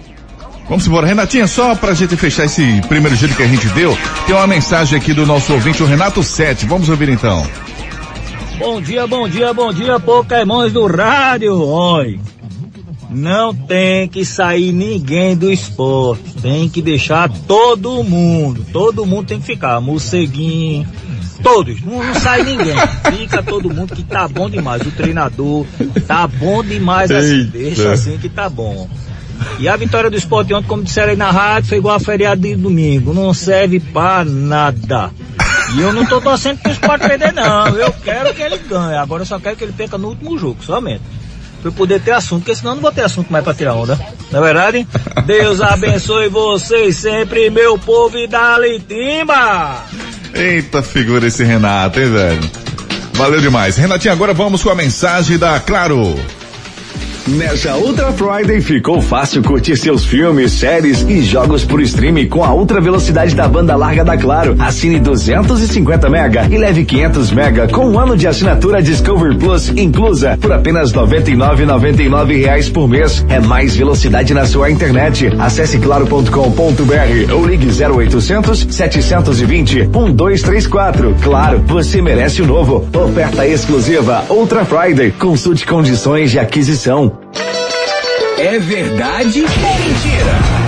Vamos 0.69 0.85
embora. 0.87 1.07
Renatinha, 1.07 1.47
só 1.47 1.75
pra 1.75 1.93
gente 1.93 2.15
fechar 2.15 2.45
esse 2.45 2.81
primeiro 2.87 3.15
giro 3.15 3.35
que 3.35 3.43
a 3.43 3.47
gente 3.47 3.67
deu, 3.69 3.97
tem 4.25 4.35
uma 4.35 4.47
mensagem 4.47 4.97
aqui 4.97 5.13
do 5.13 5.25
nosso 5.25 5.53
ouvinte, 5.53 5.81
o 5.81 5.85
Renato 5.85 6.21
Sete. 6.23 6.65
Vamos 6.65 6.87
ouvir 6.87 7.09
então. 7.09 7.45
Bom 8.57 8.81
dia, 8.81 9.05
bom 9.05 9.27
dia, 9.27 9.53
bom 9.53 9.73
dia, 9.73 9.99
Pokémons 9.99 10.71
do 10.71 10.87
rádio. 10.87 11.61
Oi. 11.61 12.19
Não 13.09 13.53
tem 13.53 14.07
que 14.07 14.23
sair 14.23 14.71
ninguém 14.71 15.35
do 15.35 15.51
esporte. 15.51 16.23
Tem 16.41 16.69
que 16.69 16.81
deixar 16.81 17.29
todo 17.29 18.03
mundo. 18.03 18.65
Todo 18.71 19.05
mundo 19.05 19.27
tem 19.27 19.39
que 19.39 19.45
ficar. 19.45 19.79
Morceguinho. 19.81 20.87
Todos. 21.43 21.81
Não, 21.81 22.01
não 22.01 22.15
sai 22.15 22.43
ninguém. 22.43 22.75
Fica 23.17 23.43
todo 23.43 23.73
mundo 23.73 23.93
que 23.93 24.03
tá 24.03 24.27
bom 24.27 24.49
demais. 24.49 24.81
O 24.81 24.91
treinador 24.91 25.65
tá 26.07 26.25
bom 26.25 26.63
demais 26.63 27.11
assim. 27.11 27.45
Deixa 27.45 27.91
assim 27.91 28.17
que 28.17 28.29
tá 28.29 28.49
bom. 28.49 28.89
E 29.59 29.67
a 29.67 29.75
vitória 29.75 30.09
do 30.09 30.15
esporte 30.15 30.53
ontem, 30.53 30.67
como 30.67 30.83
disseram 30.83 31.11
aí 31.11 31.17
na 31.17 31.29
rádio, 31.29 31.69
foi 31.69 31.77
igual 31.77 31.95
a 31.95 31.99
feriado 31.99 32.41
de 32.41 32.55
domingo. 32.55 33.13
Não 33.13 33.33
serve 33.33 33.79
pra 33.81 34.23
nada. 34.23 35.11
E 35.75 35.81
eu 35.81 35.93
não 35.93 36.05
tô 36.05 36.21
torcendo 36.21 36.59
pro 36.59 36.71
esporte 36.71 37.07
perder, 37.07 37.33
não. 37.33 37.67
Eu 37.67 37.93
quero 38.03 38.33
que 38.33 38.41
ele 38.41 38.57
ganhe. 38.57 38.97
Agora 38.97 39.21
eu 39.21 39.25
só 39.25 39.39
quero 39.39 39.55
que 39.55 39.63
ele 39.63 39.73
perca 39.73 39.97
no 39.97 40.09
último 40.09 40.37
jogo, 40.37 40.63
somente 40.63 41.01
pra 41.65 41.69
eu 41.71 41.73
poder 41.73 41.99
ter 41.99 42.11
assunto, 42.11 42.41
porque 42.43 42.55
senão 42.55 42.71
eu 42.71 42.75
não 42.75 42.81
vou 42.83 42.91
ter 42.91 43.01
assunto 43.01 43.31
mais 43.31 43.43
pra 43.43 43.53
tirar 43.53 43.73
onda. 43.73 43.99
Não 44.31 44.39
é 44.39 44.43
verdade? 44.43 44.87
Deus 45.25 45.59
abençoe 45.61 46.29
vocês 46.29 46.95
sempre, 46.95 47.49
meu 47.49 47.75
povo 47.79 48.15
e 48.19 48.27
dali 48.27 48.79
timba! 48.81 49.83
Eita 50.31 50.83
figura 50.83 51.25
esse 51.25 51.43
Renato, 51.43 51.99
hein, 51.99 52.11
velho? 52.11 52.51
Valeu 53.13 53.41
demais. 53.41 53.77
Renatinho, 53.77 54.13
agora 54.13 54.31
vamos 54.31 54.61
com 54.61 54.69
a 54.69 54.75
mensagem 54.75 55.39
da 55.39 55.59
Claro. 55.59 56.15
Nessa 57.27 57.75
Ultra 57.75 58.11
Friday 58.11 58.61
ficou 58.61 59.01
fácil 59.01 59.41
curtir 59.41 59.75
seus 59.75 60.05
filmes, 60.05 60.51
séries 60.51 61.01
e 61.09 61.23
jogos 61.23 61.65
por 61.65 61.81
streaming 61.81 62.27
com 62.27 62.43
a 62.43 62.53
ultra 62.53 62.79
velocidade 62.79 63.33
da 63.33 63.47
banda 63.47 63.75
larga 63.75 64.05
da 64.05 64.15
Claro. 64.15 64.55
Assine 64.59 64.99
250 64.99 66.07
mega 66.07 66.47
e 66.51 66.55
leve 66.55 66.85
500 66.85 67.31
mega 67.31 67.67
com 67.67 67.87
um 67.87 67.99
ano 67.99 68.15
de 68.15 68.27
assinatura 68.27 68.79
Discovery 68.79 69.37
Plus 69.37 69.69
inclusa 69.69 70.37
por 70.39 70.51
apenas 70.51 70.93
99,99 70.93 72.37
reais 72.37 72.69
por 72.69 72.87
mês. 72.87 73.25
É 73.27 73.39
mais 73.39 73.75
velocidade 73.75 74.31
na 74.31 74.45
sua 74.45 74.69
internet. 74.69 75.31
Acesse 75.39 75.79
claro.com.br 75.79 77.33
ou 77.33 77.47
ligue 77.47 77.67
0800 77.69 78.67
720 78.69 79.87
1234. 79.87 81.15
Claro, 81.23 81.63
você 81.65 82.03
merece 82.03 82.43
o 82.43 82.45
novo. 82.45 82.87
Oferta 82.93 83.47
exclusiva 83.47 84.23
Ultra 84.29 84.63
Friday. 84.63 85.09
Consulte 85.09 85.65
condições 85.65 86.29
de 86.29 86.37
aquisição. 86.37 87.14
É 88.37 88.59
verdade 88.59 89.41
ou 89.41 89.49
mentira? 89.79 90.65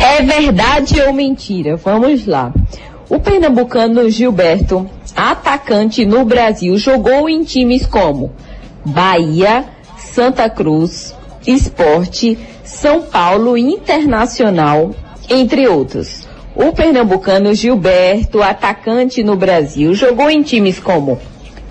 É 0.00 0.22
verdade 0.22 1.00
ou 1.02 1.12
mentira? 1.12 1.76
Vamos 1.76 2.26
lá. 2.26 2.52
O 3.08 3.18
pernambucano 3.18 4.08
Gilberto, 4.10 4.88
atacante 5.16 6.04
no 6.04 6.24
Brasil, 6.24 6.76
jogou 6.76 7.28
em 7.28 7.42
times 7.42 7.86
como 7.86 8.32
Bahia, 8.84 9.64
Santa 9.96 10.48
Cruz, 10.48 11.14
Esporte, 11.46 12.38
São 12.62 13.02
Paulo 13.02 13.56
Internacional, 13.56 14.94
entre 15.28 15.66
outros. 15.66 16.28
O 16.54 16.72
pernambucano 16.72 17.54
Gilberto, 17.54 18.42
atacante 18.42 19.22
no 19.22 19.36
Brasil, 19.36 19.94
jogou 19.94 20.28
em 20.30 20.42
times 20.42 20.78
como 20.78 21.18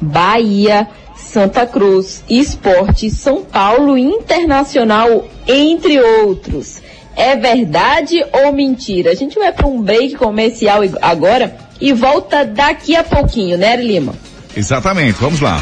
Bahia, 0.02 0.88
Santa 1.18 1.66
Cruz, 1.66 2.24
Esporte, 2.30 3.10
São 3.10 3.44
Paulo 3.44 3.98
Internacional, 3.98 5.28
entre 5.48 6.00
outros. 6.00 6.82
É 7.16 7.36
verdade 7.36 8.24
ou 8.32 8.54
mentira? 8.54 9.12
A 9.12 9.16
gente 9.16 9.38
vai 9.38 9.52
para 9.52 9.68
um 9.68 9.82
break 9.82 10.16
comercial 10.16 10.82
agora 11.02 11.58
e 11.82 11.92
volta 11.92 12.46
daqui 12.46 12.96
a 12.96 13.04
pouquinho, 13.04 13.58
né, 13.58 13.76
Lima? 13.76 14.14
Exatamente, 14.56 15.18
vamos 15.20 15.40
lá. 15.40 15.62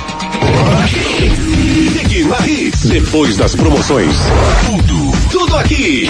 Depois 2.85 3.37
das 3.37 3.55
promoções, 3.55 4.15
tudo, 4.65 5.29
tudo 5.31 5.55
aqui. 5.57 6.09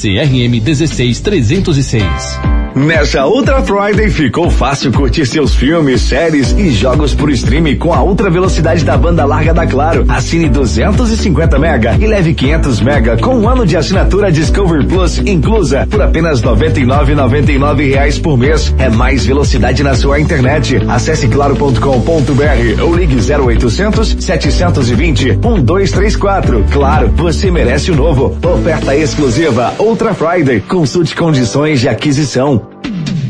CRM 0.01 0.59
16306. 0.59 2.61
Nessa 2.73 3.27
Ultra 3.27 3.61
Friday 3.61 4.09
ficou 4.09 4.49
fácil 4.49 4.93
curtir 4.93 5.25
seus 5.25 5.53
filmes, 5.53 6.01
séries 6.01 6.53
e 6.53 6.71
jogos 6.71 7.13
por 7.13 7.29
streaming 7.29 7.75
com 7.75 7.93
a 7.93 8.01
ultra 8.01 8.29
velocidade 8.29 8.85
da 8.85 8.97
banda 8.97 9.25
larga 9.25 9.53
da 9.53 9.67
Claro. 9.67 10.05
Assine 10.07 10.47
250 10.47 11.59
mega 11.59 11.97
e 11.99 12.07
leve 12.07 12.33
500 12.33 12.79
mega 12.79 13.17
com 13.17 13.35
um 13.35 13.49
ano 13.49 13.65
de 13.65 13.75
assinatura 13.75 14.31
Discovery 14.31 14.85
Plus 14.85 15.17
inclusa 15.19 15.85
por 15.89 16.01
apenas 16.01 16.41
99,99 16.41 17.89
reais 17.89 18.17
por 18.17 18.37
mês. 18.37 18.73
É 18.77 18.89
mais 18.89 19.25
velocidade 19.25 19.83
na 19.83 19.93
sua 19.93 20.19
internet. 20.19 20.77
Acesse 20.87 21.27
claro.com.br 21.27 22.81
ou 22.81 22.95
ligue 22.95 23.15
0800 23.15 24.15
720 24.17 25.25
1234. 25.25 26.65
Claro, 26.71 27.11
você 27.17 27.51
merece 27.51 27.91
o 27.91 27.95
novo. 27.95 28.37
Oferta 28.41 28.95
exclusiva 28.95 29.73
Ultra 29.91 30.13
Friday. 30.13 30.61
Consulte 30.61 31.13
condições 31.13 31.81
de 31.81 31.89
aquisição. 31.89 32.70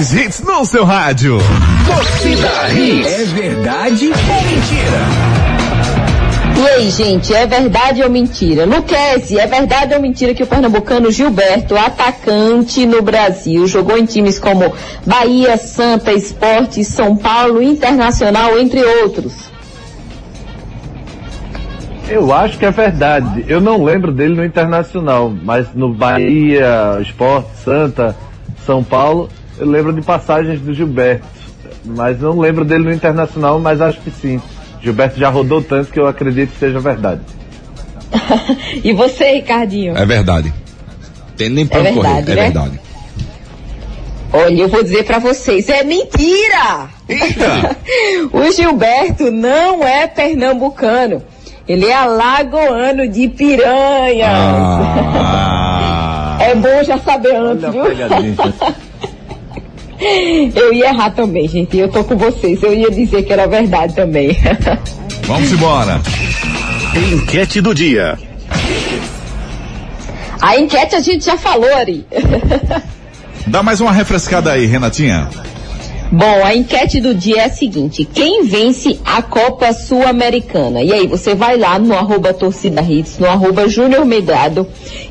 Mais 0.00 0.14
hits 0.14 0.40
no 0.40 0.64
seu 0.64 0.82
rádio. 0.82 1.36
Torcida 1.86 2.72
Hits. 2.72 3.06
É 3.06 3.24
verdade 3.34 4.06
ou 4.06 4.42
mentira? 4.50 4.98
E 6.56 6.68
aí, 6.68 6.90
gente, 6.90 7.34
é 7.34 7.46
verdade 7.46 8.02
ou 8.02 8.08
mentira? 8.08 8.64
Luquezzi, 8.64 9.38
é 9.38 9.46
verdade 9.46 9.94
ou 9.94 10.00
mentira 10.00 10.32
que 10.32 10.42
o 10.42 10.46
pernambucano 10.46 11.12
Gilberto, 11.12 11.76
atacante 11.76 12.86
no 12.86 13.02
Brasil, 13.02 13.66
jogou 13.66 13.98
em 13.98 14.06
times 14.06 14.38
como 14.38 14.72
Bahia, 15.04 15.58
Santa, 15.58 16.14
Esporte, 16.14 16.82
São 16.82 17.14
Paulo, 17.14 17.62
Internacional, 17.62 18.58
entre 18.58 18.82
outros? 18.82 19.34
Eu 22.08 22.32
acho 22.32 22.56
que 22.56 22.64
é 22.64 22.70
verdade. 22.70 23.44
Eu 23.46 23.60
não 23.60 23.84
lembro 23.84 24.12
dele 24.12 24.34
no 24.34 24.44
Internacional, 24.46 25.30
mas 25.42 25.74
no 25.74 25.92
Bahia, 25.92 26.98
Esporte, 27.02 27.50
Santa, 27.62 28.16
São 28.64 28.82
Paulo, 28.82 29.28
eu 29.60 29.66
lembro 29.70 29.92
de 29.92 30.02
passagens 30.02 30.60
do 30.60 30.72
Gilberto. 30.74 31.26
Mas 31.84 32.20
não 32.20 32.38
lembro 32.38 32.64
dele 32.64 32.84
no 32.84 32.92
Internacional, 32.92 33.58
mas 33.58 33.80
acho 33.80 34.00
que 34.00 34.10
sim. 34.10 34.40
Gilberto 34.82 35.18
já 35.18 35.28
rodou 35.30 35.62
tanto 35.62 35.90
que 35.92 35.98
eu 36.00 36.06
acredito 36.06 36.50
que 36.52 36.58
seja 36.58 36.78
verdade. 36.80 37.20
e 38.82 38.92
você, 38.92 39.32
Ricardinho? 39.34 39.96
É 39.96 40.04
verdade. 40.04 40.52
Tem 41.36 41.48
nem 41.48 41.66
pra 41.66 41.80
É 41.80 41.92
correr. 41.92 42.02
verdade, 42.02 42.30
É 42.32 42.34
né? 42.34 42.42
verdade. 42.42 42.80
Olha, 44.32 44.62
eu 44.62 44.68
vou 44.68 44.82
dizer 44.82 45.04
pra 45.04 45.18
vocês, 45.18 45.68
é 45.68 45.82
mentira! 45.82 46.88
o 48.32 48.52
Gilberto 48.52 49.30
não 49.30 49.82
é 49.86 50.06
pernambucano. 50.06 51.22
Ele 51.66 51.86
é 51.86 51.94
alagoano 51.94 53.08
de 53.08 53.28
Piranhas. 53.28 54.28
Ah. 54.32 55.36
É 56.42 56.54
bom 56.54 56.82
já 56.82 56.96
saber 56.98 57.36
antes, 57.36 57.70
viu? 57.70 57.84
Eu 60.54 60.72
ia 60.72 60.88
errar 60.88 61.10
também, 61.10 61.46
gente. 61.46 61.76
Eu 61.76 61.88
tô 61.88 62.02
com 62.02 62.16
vocês. 62.16 62.62
Eu 62.62 62.74
ia 62.74 62.90
dizer 62.90 63.22
que 63.22 63.32
era 63.32 63.46
verdade 63.46 63.94
também. 63.94 64.36
Vamos 65.24 65.52
embora. 65.52 66.00
Enquete 67.12 67.60
do 67.60 67.74
dia. 67.74 68.18
A 70.40 70.56
enquete 70.56 70.96
a 70.96 71.00
gente 71.00 71.24
já 71.24 71.36
falou, 71.36 71.72
Ari. 71.76 72.06
Dá 73.46 73.62
mais 73.62 73.80
uma 73.80 73.92
refrescada 73.92 74.52
aí, 74.52 74.66
Renatinha. 74.66 75.28
Bom, 76.12 76.44
a 76.44 76.56
enquete 76.56 77.00
do 77.00 77.14
dia 77.14 77.42
é 77.42 77.44
a 77.44 77.50
seguinte: 77.50 78.04
quem 78.04 78.44
vence 78.44 78.98
a 79.04 79.22
Copa 79.22 79.72
Sul-Americana? 79.72 80.82
E 80.82 80.92
aí, 80.92 81.06
você 81.06 81.36
vai 81.36 81.56
lá 81.56 81.78
no 81.78 81.94
arroba 81.94 82.34
torcida 82.34 82.82
hits, 82.82 83.18
no 83.18 83.28
arroba 83.28 83.68
Júnior 83.68 84.04
Medrado 84.04 84.66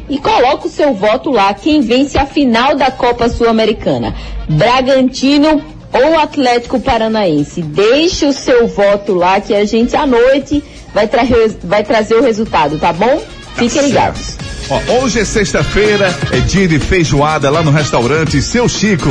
e 0.09 0.17
coloca 0.17 0.67
o 0.67 0.69
seu 0.69 0.93
voto 0.93 1.29
lá. 1.29 1.53
Quem 1.53 1.79
vence 1.79 2.17
a 2.17 2.25
final 2.25 2.75
da 2.75 2.91
Copa 2.91 3.29
Sul-Americana? 3.29 4.13
Bragantino 4.49 5.63
ou 5.93 6.19
Atlético 6.19 6.81
Paranaense? 6.81 7.61
Deixe 7.61 8.25
o 8.25 8.33
seu 8.33 8.67
voto 8.67 9.13
lá 9.13 9.39
que 9.39 9.55
a 9.55 9.63
gente 9.63 9.95
à 9.95 10.05
noite 10.05 10.61
vai, 10.93 11.07
tra 11.07 11.21
vai 11.63 11.83
trazer 11.83 12.15
o 12.15 12.21
resultado, 12.21 12.77
tá 12.77 12.91
bom? 12.91 13.21
Fiquem 13.55 13.83
ligados. 13.83 14.48
Ó, 14.69 15.01
hoje 15.01 15.19
é 15.19 15.25
sexta-feira, 15.25 16.15
é 16.31 16.39
dia 16.41 16.67
de 16.67 16.77
feijoada 16.77 17.49
lá 17.49 17.63
no 17.63 17.71
restaurante 17.71 18.39
Seu 18.39 18.69
Chico. 18.69 19.09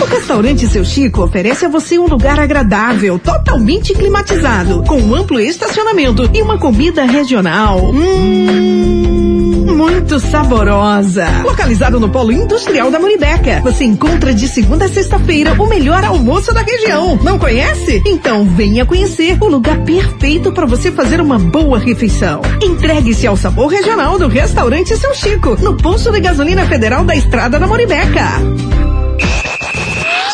O 0.00 0.04
restaurante 0.06 0.66
Seu 0.66 0.86
Chico 0.86 1.22
oferece 1.22 1.66
a 1.66 1.68
você 1.68 1.98
um 1.98 2.06
lugar 2.06 2.40
agradável, 2.40 3.18
totalmente 3.18 3.92
climatizado, 3.92 4.82
com 4.84 4.98
um 4.98 5.14
amplo 5.14 5.38
estacionamento 5.38 6.30
e 6.32 6.40
uma 6.40 6.58
comida 6.58 7.04
regional. 7.04 7.90
Hum, 7.90 9.35
muito 9.66 10.20
saborosa. 10.20 11.26
Localizado 11.42 11.98
no 11.98 12.08
Polo 12.08 12.30
Industrial 12.30 12.90
da 12.90 12.98
Muribeca, 12.98 13.60
você 13.60 13.84
encontra 13.84 14.32
de 14.32 14.46
segunda 14.46 14.84
a 14.84 14.88
sexta-feira 14.88 15.54
o 15.60 15.66
melhor 15.66 16.04
almoço 16.04 16.54
da 16.54 16.62
região. 16.62 17.18
Não 17.22 17.38
conhece? 17.38 18.02
Então 18.06 18.44
venha 18.44 18.86
conhecer 18.86 19.36
o 19.40 19.48
lugar 19.48 19.78
perfeito 19.84 20.52
para 20.52 20.66
você 20.66 20.92
fazer 20.92 21.20
uma 21.20 21.38
boa 21.38 21.78
refeição. 21.78 22.40
Entregue-se 22.62 23.26
ao 23.26 23.36
sabor 23.36 23.68
regional 23.68 24.18
do 24.18 24.28
restaurante 24.28 24.96
Seu 24.96 25.12
Chico, 25.14 25.56
no 25.60 25.76
posto 25.76 26.12
de 26.12 26.20
gasolina 26.20 26.64
federal 26.66 27.04
da 27.04 27.16
Estrada 27.16 27.58
da 27.58 27.66
Moribeca. 27.66 28.24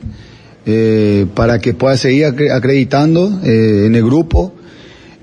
eh, 0.65 1.25
para 1.33 1.59
que 1.59 1.73
puedas 1.73 1.99
seguir 1.99 2.25
acre- 2.25 2.51
acreditando 2.51 3.41
eh, 3.43 3.85
en 3.87 3.95
el 3.95 4.03
grupo 4.03 4.53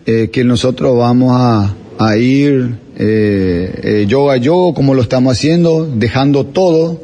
eh, 0.07 0.31
que 0.33 0.45
nosotros 0.45 0.97
vamos 0.99 1.31
a, 1.35 1.75
a 1.99 2.17
ir 2.17 2.77
eh, 2.97 4.05
yo 4.09 4.31
a 4.31 4.37
yo 4.37 4.73
como 4.75 4.95
lo 4.95 5.03
estamos 5.03 5.33
haciendo, 5.33 5.87
dejando 5.97 6.47
todo 6.47 7.01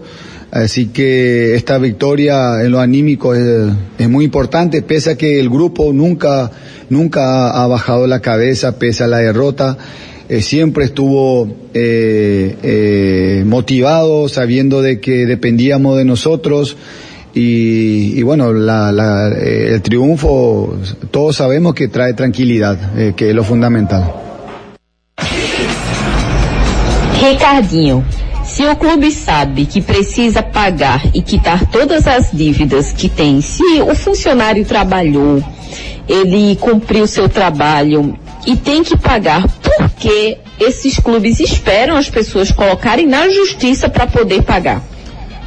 Así 0.53 0.87
que 0.87 1.55
esta 1.55 1.79
victoria 1.79 2.65
en 2.65 2.73
lo 2.73 2.81
anímico 2.81 3.37
es, 3.37 3.73
es, 4.01 4.09
muy 4.09 4.25
importante, 4.25 4.83
pese 4.83 5.11
a 5.11 5.15
que 5.17 5.39
el 5.39 5.49
grupo 5.49 5.93
nunca, 5.93 6.51
nunca 6.91 7.51
ha 7.51 7.67
bajado 7.67 8.07
la 8.07 8.21
cabeza, 8.21 8.79
pese 8.79 9.05
a 9.05 9.07
la 9.07 9.19
derrota. 9.19 9.79
Eh, 10.29 10.43
siempre 10.43 10.85
estuvo 10.85 11.49
eh, 11.75 12.57
eh, 12.63 13.45
motivado, 13.47 14.29
sabiendo 14.29 14.83
de 14.83 15.01
que 15.01 15.27
dependíamos 15.27 15.97
de 15.97 16.05
nosotros. 16.05 16.77
Y, 17.33 18.21
bueno, 18.23 18.53
la, 18.53 19.29
el 19.29 19.81
triunfo, 19.83 20.77
todos 21.13 21.37
sabemos 21.37 21.75
que 21.75 21.87
trae 21.87 22.13
tranquilidad, 22.13 23.15
que 23.15 23.31
es 23.31 23.35
lo 23.35 23.45
fundamental. 23.45 24.13
Ricardinho, 27.23 28.03
se 28.45 28.69
o 28.69 28.77
clube 28.77 29.11
sabe 29.13 29.67
que 29.67 29.81
precisa 29.81 30.43
pagar 30.43 31.03
e 31.15 31.23
quitar 31.23 31.71
todas 31.71 32.07
as 32.09 32.33
dívidas 32.33 32.93
que 32.93 33.09
tem, 33.09 33.41
se 33.41 33.81
o 33.81 33.95
funcionário 33.95 34.65
trabalhou, 34.65 35.41
ele 36.11 36.57
cumpriu 36.57 37.07
seu 37.07 37.29
trabalho 37.29 38.19
e 38.45 38.57
tem 38.57 38.83
que 38.83 38.99
pagar, 38.99 39.47
por 39.47 39.89
que 39.91 40.39
esses 40.59 40.99
clubes 40.99 41.39
esperam 41.39 41.97
as 41.97 42.11
pessoas 42.11 42.51
colocarem 42.51 43.07
na 43.07 43.29
justiça 43.29 43.89
para 43.89 44.09
poder 44.09 44.43
pagar? 44.43 44.83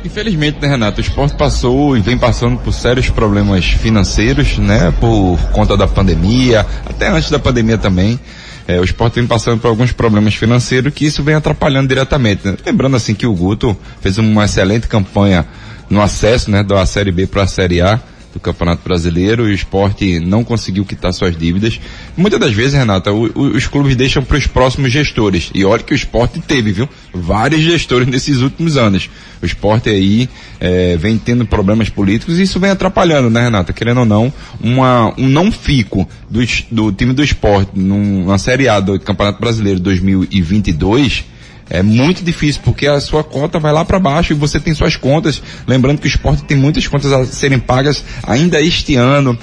Infelizmente, 0.06 0.60
né, 0.62 0.70
Renato, 0.70 1.00
o 1.00 1.02
esporte 1.02 1.36
passou 1.36 1.98
e 1.98 2.00
vem 2.00 2.18
passando 2.18 2.58
por 2.58 2.74
sérios 2.74 3.10
problemas 3.10 3.66
financeiros, 3.66 4.58
né, 4.58 4.94
por 5.02 5.38
conta 5.52 5.76
da 5.76 5.86
pandemia, 5.88 6.66
até 6.86 7.10
antes 7.10 7.30
da 7.30 7.40
pandemia 7.40 7.78
também. 7.78 8.18
É, 8.66 8.80
o 8.80 8.86
esporte 8.86 9.16
vem 9.16 9.28
passando 9.28 9.60
por 9.60 9.68
alguns 9.68 9.92
problemas 9.92 10.36
financeiros 10.36 10.94
que 10.94 11.06
isso 11.06 11.22
vem 11.22 11.36
atrapalhando 11.36 11.90
diretamente. 11.90 12.48
Né? 12.48 12.56
Lembrando 12.66 12.96
assim 12.96 13.14
que 13.14 13.28
o 13.28 13.34
Guto 13.34 13.78
fez 14.00 14.18
uma 14.18 14.46
excelente 14.46 14.88
campanha 14.88 15.46
no 15.90 16.02
acesso, 16.02 16.50
né, 16.50 16.64
da 16.64 16.86
Série 16.86 17.12
B 17.12 17.28
para 17.28 17.44
a 17.44 17.48
Série 17.48 17.82
A 17.82 18.00
do 18.34 18.40
Campeonato 18.40 18.84
Brasileiro 18.84 19.48
e 19.48 19.52
o 19.52 19.54
esporte 19.54 20.20
não 20.20 20.44
conseguiu 20.44 20.84
quitar 20.84 21.14
suas 21.14 21.38
dívidas. 21.38 21.80
Muitas 22.18 22.40
das 22.40 22.54
vezes, 22.54 22.74
Renata, 22.74 23.12
o, 23.12 23.26
o, 23.28 23.56
os 23.56 23.68
clubes 23.68 23.96
deixam 23.96 24.24
para 24.24 24.38
os 24.38 24.48
próximos 24.48 24.92
gestores. 24.92 25.52
E 25.54 25.64
olha 25.64 25.84
que 25.84 25.94
o 25.94 25.96
esporte 25.96 26.40
teve, 26.40 26.72
viu? 26.72 26.90
Vários 27.14 27.62
gestores 27.62 28.08
nesses 28.08 28.42
últimos 28.42 28.76
anos. 28.76 29.10
O 29.42 29.46
esporte 29.46 29.90
aí 29.90 30.28
é, 30.60 30.98
vem 30.98 31.18
tendo 31.18 31.46
problemas 31.46 31.90
políticos 31.90 32.40
e 32.40 32.44
isso 32.44 32.60
vem 32.60 32.72
atrapalhando, 32.72 33.30
né, 33.30 33.44
Renata? 33.44 33.72
Querendo 33.72 34.00
ou 34.00 34.06
não, 34.06 34.34
uma, 34.60 35.14
um 35.18 35.28
não 35.28 35.52
fico 35.52 36.08
do, 36.30 36.40
do 36.72 36.92
time 36.92 37.14
do 37.14 37.24
esporte 37.24 37.72
numa 37.76 38.38
Série 38.38 38.68
A 38.68 38.80
do 38.80 39.00
Campeonato 39.00 39.40
Brasileiro 39.40 39.80
2022 39.80 41.33
é 41.70 41.82
muito 41.82 42.24
difícil 42.24 42.62
porque 42.64 42.88
a 42.88 43.00
sua 43.00 43.24
cota 43.24 43.60
vai 43.60 43.72
lá 43.72 43.86
para 43.86 44.00
baixo 44.00 44.34
e 44.34 44.36
você 44.36 44.60
tem 44.60 44.74
suas 44.74 44.96
contas. 44.96 45.42
Lembrando 45.68 46.00
que 46.00 46.08
o 46.08 46.10
esporte 46.10 46.44
tem 46.44 46.58
muitas 46.58 46.88
contas 46.88 47.12
a 47.12 47.26
serem 47.26 47.60
pagas 47.60 48.04
ainda 48.24 48.62
este 48.62 48.96
ano. 48.96 49.38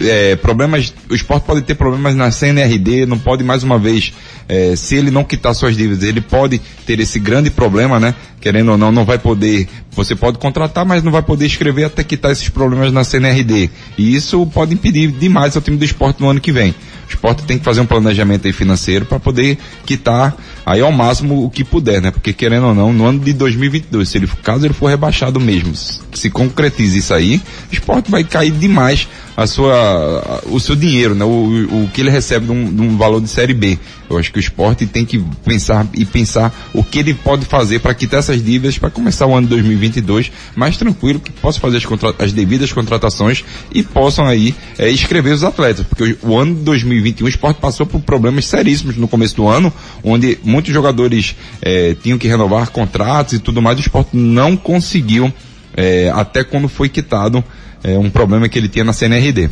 É, 0.00 0.34
problemas, 0.34 0.92
o 1.08 1.14
esporte 1.14 1.44
pode 1.44 1.62
ter 1.62 1.76
problemas 1.76 2.16
na 2.16 2.28
CNRD, 2.30 3.06
não 3.06 3.16
pode 3.16 3.44
mais 3.44 3.62
uma 3.62 3.78
vez, 3.78 4.12
é, 4.48 4.74
se 4.74 4.96
ele 4.96 5.08
não 5.08 5.22
quitar 5.22 5.54
suas 5.54 5.76
dívidas, 5.76 6.02
ele 6.02 6.20
pode 6.20 6.60
ter 6.84 6.98
esse 6.98 7.20
grande 7.20 7.48
problema, 7.48 8.00
né? 8.00 8.12
Querendo 8.40 8.72
ou 8.72 8.78
não, 8.78 8.90
não 8.90 9.04
vai 9.04 9.18
poder, 9.18 9.68
você 9.92 10.16
pode 10.16 10.38
contratar, 10.38 10.84
mas 10.84 11.04
não 11.04 11.12
vai 11.12 11.22
poder 11.22 11.46
escrever 11.46 11.84
até 11.84 12.02
quitar 12.02 12.32
esses 12.32 12.48
problemas 12.48 12.92
na 12.92 13.04
CNRD. 13.04 13.70
E 13.96 14.16
isso 14.16 14.44
pode 14.46 14.74
impedir 14.74 15.12
demais 15.12 15.54
o 15.54 15.60
time 15.60 15.76
do 15.76 15.84
esporte 15.84 16.20
no 16.20 16.28
ano 16.28 16.40
que 16.40 16.50
vem. 16.50 16.74
O 17.14 17.16
esporte 17.16 17.44
tem 17.44 17.58
que 17.58 17.64
fazer 17.64 17.80
um 17.80 17.86
planejamento 17.86 18.52
financeiro 18.52 19.04
para 19.04 19.20
poder 19.20 19.56
quitar 19.86 20.36
aí 20.66 20.80
ao 20.80 20.90
máximo 20.90 21.44
o 21.44 21.50
que 21.50 21.62
puder, 21.62 22.02
né? 22.02 22.10
Porque 22.10 22.32
querendo 22.32 22.66
ou 22.66 22.74
não, 22.74 22.92
no 22.92 23.06
ano 23.06 23.20
de 23.20 23.32
2022, 23.32 24.08
se 24.08 24.18
ele, 24.18 24.26
caso 24.42 24.66
ele 24.66 24.74
for 24.74 24.88
rebaixado 24.88 25.38
mesmo, 25.38 25.72
se 25.74 26.28
concretize 26.28 26.98
isso 26.98 27.14
aí, 27.14 27.40
o 27.70 27.74
esporte 27.74 28.10
vai 28.10 28.24
cair 28.24 28.50
demais 28.50 29.08
a 29.36 29.46
sua, 29.46 30.42
o 30.46 30.58
seu 30.58 30.74
dinheiro, 30.74 31.14
né? 31.14 31.24
O, 31.24 31.84
o 31.84 31.90
que 31.92 32.00
ele 32.00 32.10
recebe 32.10 32.46
de 32.46 32.52
um, 32.52 32.74
de 32.74 32.82
um, 32.82 32.96
valor 32.96 33.20
de 33.20 33.28
série 33.28 33.54
B. 33.54 33.78
Eu 34.14 34.20
acho 34.20 34.32
que 34.32 34.38
o 34.38 34.40
esporte 34.40 34.86
tem 34.86 35.04
que 35.04 35.22
pensar 35.44 35.86
e 35.94 36.04
pensar 36.04 36.54
o 36.72 36.82
que 36.82 36.98
ele 36.98 37.14
pode 37.14 37.44
fazer 37.44 37.80
para 37.80 37.94
quitar 37.94 38.20
essas 38.20 38.42
dívidas 38.42 38.78
para 38.78 38.90
começar 38.90 39.26
o 39.26 39.34
ano 39.34 39.46
de 39.46 39.50
2022 39.50 40.32
mais 40.54 40.76
tranquilo, 40.76 41.20
que 41.20 41.32
possa 41.32 41.60
fazer 41.60 41.78
as, 41.78 41.84
as 42.18 42.32
devidas 42.32 42.72
contratações 42.72 43.44
e 43.72 43.82
possam 43.82 44.26
aí 44.26 44.54
é, 44.78 44.88
escrever 44.88 45.32
os 45.32 45.44
atletas, 45.44 45.86
porque 45.86 46.16
o, 46.22 46.30
o 46.30 46.38
ano 46.38 46.54
de 46.54 46.62
2021 46.62 47.26
o 47.26 47.28
esporte 47.28 47.60
passou 47.60 47.86
por 47.86 48.00
problemas 48.00 48.46
seríssimos 48.46 48.96
no 48.96 49.08
começo 49.08 49.36
do 49.36 49.48
ano, 49.48 49.72
onde 50.02 50.38
muitos 50.42 50.72
jogadores 50.72 51.36
é, 51.60 51.94
tinham 52.02 52.18
que 52.18 52.28
renovar 52.28 52.70
contratos 52.70 53.34
e 53.34 53.38
tudo 53.38 53.60
mais, 53.60 53.78
o 53.78 53.80
esporte 53.80 54.16
não 54.16 54.56
conseguiu 54.56 55.32
é, 55.76 56.10
até 56.14 56.44
quando 56.44 56.68
foi 56.68 56.88
quitado 56.88 57.42
é, 57.82 57.98
um 57.98 58.08
problema 58.08 58.48
que 58.48 58.58
ele 58.58 58.68
tinha 58.68 58.84
na 58.84 58.92
CNRD. 58.92 59.50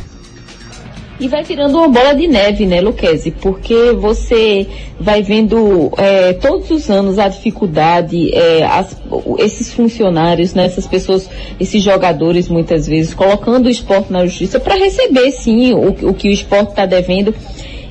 E 1.19 1.27
vai 1.27 1.43
virando 1.43 1.77
uma 1.77 1.87
bola 1.87 2.13
de 2.13 2.27
neve, 2.27 2.65
né, 2.65 2.81
Luquezzi? 2.81 3.31
Porque 3.31 3.91
você 3.93 4.67
vai 4.99 5.21
vendo 5.21 5.91
é, 5.97 6.33
todos 6.33 6.71
os 6.71 6.89
anos 6.89 7.19
a 7.19 7.27
dificuldade, 7.27 8.33
é, 8.35 8.65
as, 8.65 8.97
esses 9.37 9.71
funcionários, 9.71 10.53
né, 10.53 10.65
essas 10.65 10.87
pessoas, 10.87 11.29
esses 11.59 11.83
jogadores 11.83 12.49
muitas 12.49 12.87
vezes, 12.87 13.13
colocando 13.13 13.67
o 13.67 13.69
esporte 13.69 14.11
na 14.11 14.25
justiça 14.25 14.59
para 14.59 14.75
receber 14.75 15.31
sim 15.31 15.73
o, 15.73 16.09
o 16.09 16.13
que 16.13 16.27
o 16.27 16.31
esporte 16.31 16.71
está 16.71 16.85
devendo. 16.85 17.33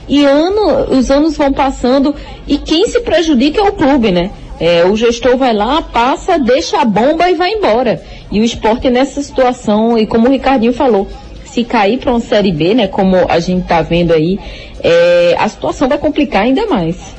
E 0.08 0.24
ano, 0.24 0.90
os 0.90 1.10
anos 1.10 1.36
vão 1.36 1.52
passando 1.52 2.14
e 2.46 2.58
quem 2.58 2.88
se 2.88 3.00
prejudica 3.00 3.60
é 3.60 3.64
o 3.64 3.72
clube, 3.72 4.10
né? 4.10 4.30
É, 4.58 4.84
o 4.84 4.96
gestor 4.96 5.36
vai 5.36 5.52
lá, 5.54 5.80
passa, 5.80 6.38
deixa 6.38 6.80
a 6.80 6.84
bomba 6.84 7.30
e 7.30 7.34
vai 7.34 7.52
embora. 7.52 8.02
E 8.30 8.40
o 8.40 8.44
esporte 8.44 8.90
nessa 8.90 9.22
situação, 9.22 9.96
e 9.98 10.06
como 10.06 10.28
o 10.28 10.30
Ricardinho 10.30 10.72
falou, 10.72 11.08
se 11.52 11.64
cair 11.64 11.98
para 11.98 12.10
uma 12.10 12.20
Série 12.20 12.50
B, 12.50 12.74
né, 12.74 12.88
como 12.88 13.14
a 13.28 13.38
gente 13.38 13.62
está 13.62 13.82
vendo 13.82 14.12
aí, 14.12 14.38
é, 14.82 15.36
a 15.38 15.46
situação 15.48 15.86
vai 15.86 15.98
complicar 15.98 16.42
ainda 16.42 16.66
mais. 16.66 17.14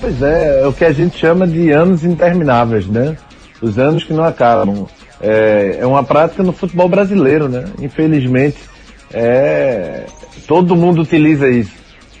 Pois 0.00 0.20
é, 0.20 0.60
é 0.62 0.66
o 0.66 0.72
que 0.72 0.84
a 0.84 0.92
gente 0.92 1.16
chama 1.16 1.46
de 1.46 1.70
anos 1.70 2.04
intermináveis, 2.04 2.86
né? 2.86 3.16
Os 3.62 3.78
anos 3.78 4.04
que 4.04 4.12
não 4.12 4.24
acabam. 4.24 4.86
É, 5.20 5.78
é 5.80 5.86
uma 5.86 6.02
prática 6.02 6.42
no 6.42 6.52
futebol 6.52 6.88
brasileiro, 6.88 7.48
né? 7.48 7.64
Infelizmente, 7.80 8.58
é, 9.12 10.04
todo 10.46 10.76
mundo 10.76 11.02
utiliza 11.02 11.48
isso. 11.48 11.72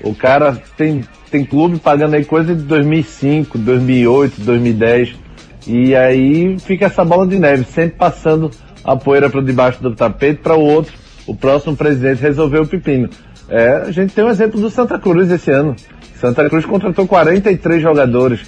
O 0.02 0.14
cara 0.14 0.56
tem, 0.76 1.02
tem 1.30 1.44
clube 1.44 1.78
pagando 1.78 2.14
aí 2.14 2.24
coisa 2.24 2.54
de 2.54 2.62
2005, 2.62 3.58
2008, 3.58 4.40
2010. 4.40 5.14
E 5.66 5.94
aí 5.94 6.58
fica 6.60 6.86
essa 6.86 7.04
bola 7.04 7.26
de 7.26 7.38
neve, 7.38 7.64
sempre 7.64 7.96
passando 7.98 8.50
a 8.84 8.96
poeira 8.96 9.30
para 9.30 9.40
debaixo 9.40 9.82
do 9.82 9.94
tapete 9.94 10.40
para 10.42 10.56
o 10.56 10.60
outro, 10.60 10.92
o 11.26 11.34
próximo 11.34 11.76
presidente 11.76 12.20
resolver 12.20 12.60
o 12.60 12.66
pepino. 12.66 13.08
É, 13.48 13.76
a 13.86 13.90
gente 13.90 14.14
tem 14.14 14.24
um 14.24 14.30
exemplo 14.30 14.60
do 14.60 14.70
Santa 14.70 14.98
Cruz 14.98 15.30
esse 15.30 15.50
ano. 15.50 15.74
Santa 16.16 16.48
Cruz 16.48 16.64
contratou 16.64 17.06
43 17.06 17.82
jogadores. 17.82 18.40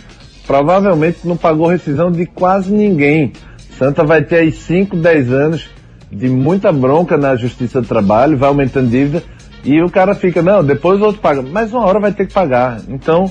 Provavelmente 0.47 1.20
não 1.24 1.37
pagou 1.37 1.66
rescisão 1.66 2.11
de 2.11 2.26
quase 2.26 2.72
ninguém. 2.72 3.32
Santa 3.78 4.05
vai 4.05 4.22
ter 4.22 4.37
aí 4.37 4.53
5, 4.53 4.97
10 4.97 5.32
anos 5.32 5.70
de 6.11 6.28
muita 6.28 6.72
bronca 6.72 7.16
na 7.16 7.37
Justiça 7.37 7.80
do 7.80 7.89
Trabalho, 7.89 8.37
vai 8.37 8.49
aumentando 8.49 8.89
dívida, 8.89 9.22
e 9.64 9.82
o 9.82 9.91
cara 9.91 10.14
fica, 10.14 10.41
não, 10.41 10.64
depois 10.64 11.01
o 11.01 11.05
outro 11.05 11.20
paga. 11.20 11.43
Mas 11.43 11.72
uma 11.72 11.84
hora 11.84 11.99
vai 11.99 12.12
ter 12.12 12.26
que 12.26 12.32
pagar. 12.32 12.80
Então, 12.89 13.30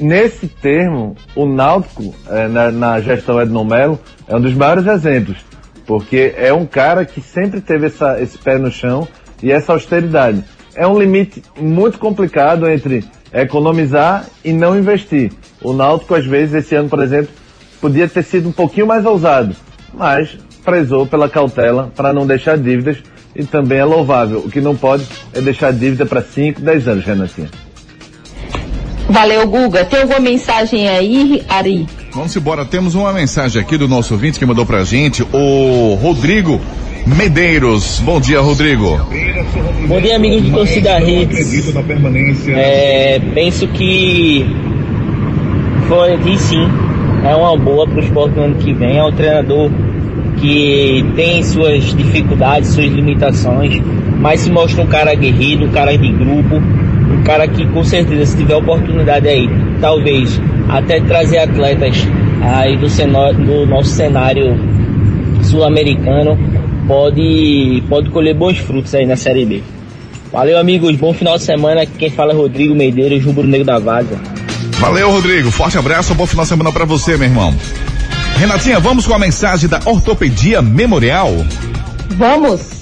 nesse 0.00 0.48
termo, 0.48 1.16
o 1.36 1.46
Náutico, 1.46 2.14
é, 2.28 2.48
na, 2.48 2.70
na, 2.70 3.00
gestão 3.00 3.40
Ednon 3.40 3.64
Melo, 3.64 3.98
é 4.26 4.36
um 4.36 4.40
dos 4.40 4.54
maiores 4.54 4.86
exemplos. 4.86 5.38
Porque 5.86 6.34
é 6.36 6.52
um 6.52 6.66
cara 6.66 7.04
que 7.04 7.20
sempre 7.20 7.60
teve 7.60 7.86
essa, 7.86 8.20
esse 8.20 8.38
pé 8.38 8.58
no 8.58 8.70
chão 8.70 9.06
e 9.42 9.50
essa 9.50 9.72
austeridade. 9.72 10.44
É 10.74 10.86
um 10.86 10.98
limite 10.98 11.42
muito 11.58 11.98
complicado 11.98 12.68
entre 12.68 13.04
economizar 13.32 14.26
e 14.44 14.52
não 14.52 14.78
investir. 14.78 15.32
O 15.60 15.72
Náutico, 15.72 16.14
às 16.14 16.24
vezes, 16.24 16.54
esse 16.54 16.74
ano, 16.74 16.88
por 16.88 17.02
exemplo, 17.02 17.32
podia 17.80 18.08
ter 18.08 18.22
sido 18.22 18.48
um 18.48 18.52
pouquinho 18.52 18.86
mais 18.86 19.04
ousado, 19.04 19.54
mas 19.92 20.38
prezou 20.64 21.06
pela 21.06 21.28
cautela 21.28 21.90
para 21.94 22.12
não 22.12 22.26
deixar 22.26 22.56
dívidas 22.56 23.02
e 23.34 23.44
também 23.44 23.78
é 23.78 23.84
louvável. 23.84 24.40
O 24.40 24.50
que 24.50 24.60
não 24.60 24.76
pode 24.76 25.06
é 25.32 25.40
deixar 25.40 25.72
dívida 25.72 26.06
para 26.06 26.22
5, 26.22 26.60
10 26.60 26.88
anos, 26.88 27.04
Renatinha. 27.04 27.50
Valeu, 29.12 29.46
Guga. 29.46 29.84
Tem 29.84 30.00
alguma 30.00 30.20
mensagem 30.20 30.88
aí, 30.88 31.42
Ari? 31.46 31.86
Vamos 32.14 32.34
embora. 32.34 32.64
Temos 32.64 32.94
uma 32.94 33.12
mensagem 33.12 33.60
aqui 33.60 33.76
do 33.76 33.86
nosso 33.86 34.14
ouvinte 34.14 34.38
que 34.38 34.46
mandou 34.46 34.64
pra 34.64 34.84
gente, 34.84 35.22
o 35.22 35.98
Rodrigo 36.00 36.58
Medeiros. 37.06 38.00
Bom 38.00 38.18
dia, 38.18 38.40
Rodrigo. 38.40 38.98
Bom 39.86 40.00
dia, 40.00 40.16
amigo 40.16 40.40
de 40.40 40.50
torcida 40.50 40.98
Hits. 40.98 41.74
É, 42.48 43.20
penso 43.34 43.68
que 43.68 44.46
Florentino 45.86 46.38
sim 46.38 46.68
é 47.22 47.36
uma 47.36 47.54
boa 47.58 47.86
para 47.86 48.00
o 48.00 48.00
esporte 48.00 48.34
no 48.34 48.44
ano 48.44 48.54
que 48.54 48.72
vem. 48.72 48.96
É 48.96 49.04
um 49.04 49.12
treinador 49.12 49.70
que 50.38 51.04
tem 51.14 51.42
suas 51.42 51.94
dificuldades, 51.94 52.70
suas 52.70 52.86
limitações, 52.86 53.78
mas 54.18 54.40
se 54.40 54.50
mostra 54.50 54.82
um 54.82 54.86
cara 54.86 55.12
aguerrido, 55.12 55.66
um 55.66 55.70
cara 55.70 55.96
de 55.98 56.10
grupo, 56.10 56.62
um 57.12 57.22
cara 57.22 57.46
que 57.46 57.66
com 57.66 57.84
certeza 57.84 58.26
se 58.26 58.36
tiver 58.36 58.56
oportunidade 58.56 59.28
aí, 59.28 59.48
talvez 59.80 60.40
até 60.68 61.00
trazer 61.00 61.38
atletas 61.38 62.06
aí 62.40 62.76
do, 62.76 62.86
do 63.44 63.66
nosso 63.66 63.90
cenário 63.90 64.58
sul-americano 65.42 66.38
pode, 66.86 67.82
pode 67.88 68.10
colher 68.10 68.34
bons 68.34 68.58
frutos 68.58 68.94
aí 68.94 69.06
na 69.06 69.16
Série 69.16 69.44
B. 69.44 69.62
Valeu, 70.32 70.58
amigos. 70.58 70.96
Bom 70.96 71.12
final 71.12 71.36
de 71.36 71.44
semana. 71.44 71.84
Quem 71.84 72.10
fala 72.10 72.32
é 72.32 72.36
Rodrigo 72.36 72.74
Medeiros, 72.74 73.22
Rubro 73.22 73.46
Negro 73.46 73.66
da 73.66 73.78
Vaza. 73.78 74.18
Valeu, 74.78 75.10
Rodrigo. 75.10 75.50
Forte 75.50 75.76
abraço. 75.76 76.14
Bom 76.14 76.26
final 76.26 76.44
de 76.44 76.48
semana 76.48 76.72
para 76.72 76.86
você, 76.86 77.16
meu 77.16 77.28
irmão. 77.28 77.54
Renatinha, 78.38 78.80
vamos 78.80 79.06
com 79.06 79.14
a 79.14 79.18
mensagem 79.18 79.68
da 79.68 79.80
Ortopedia 79.84 80.62
Memorial? 80.62 81.30
Vamos. 82.16 82.81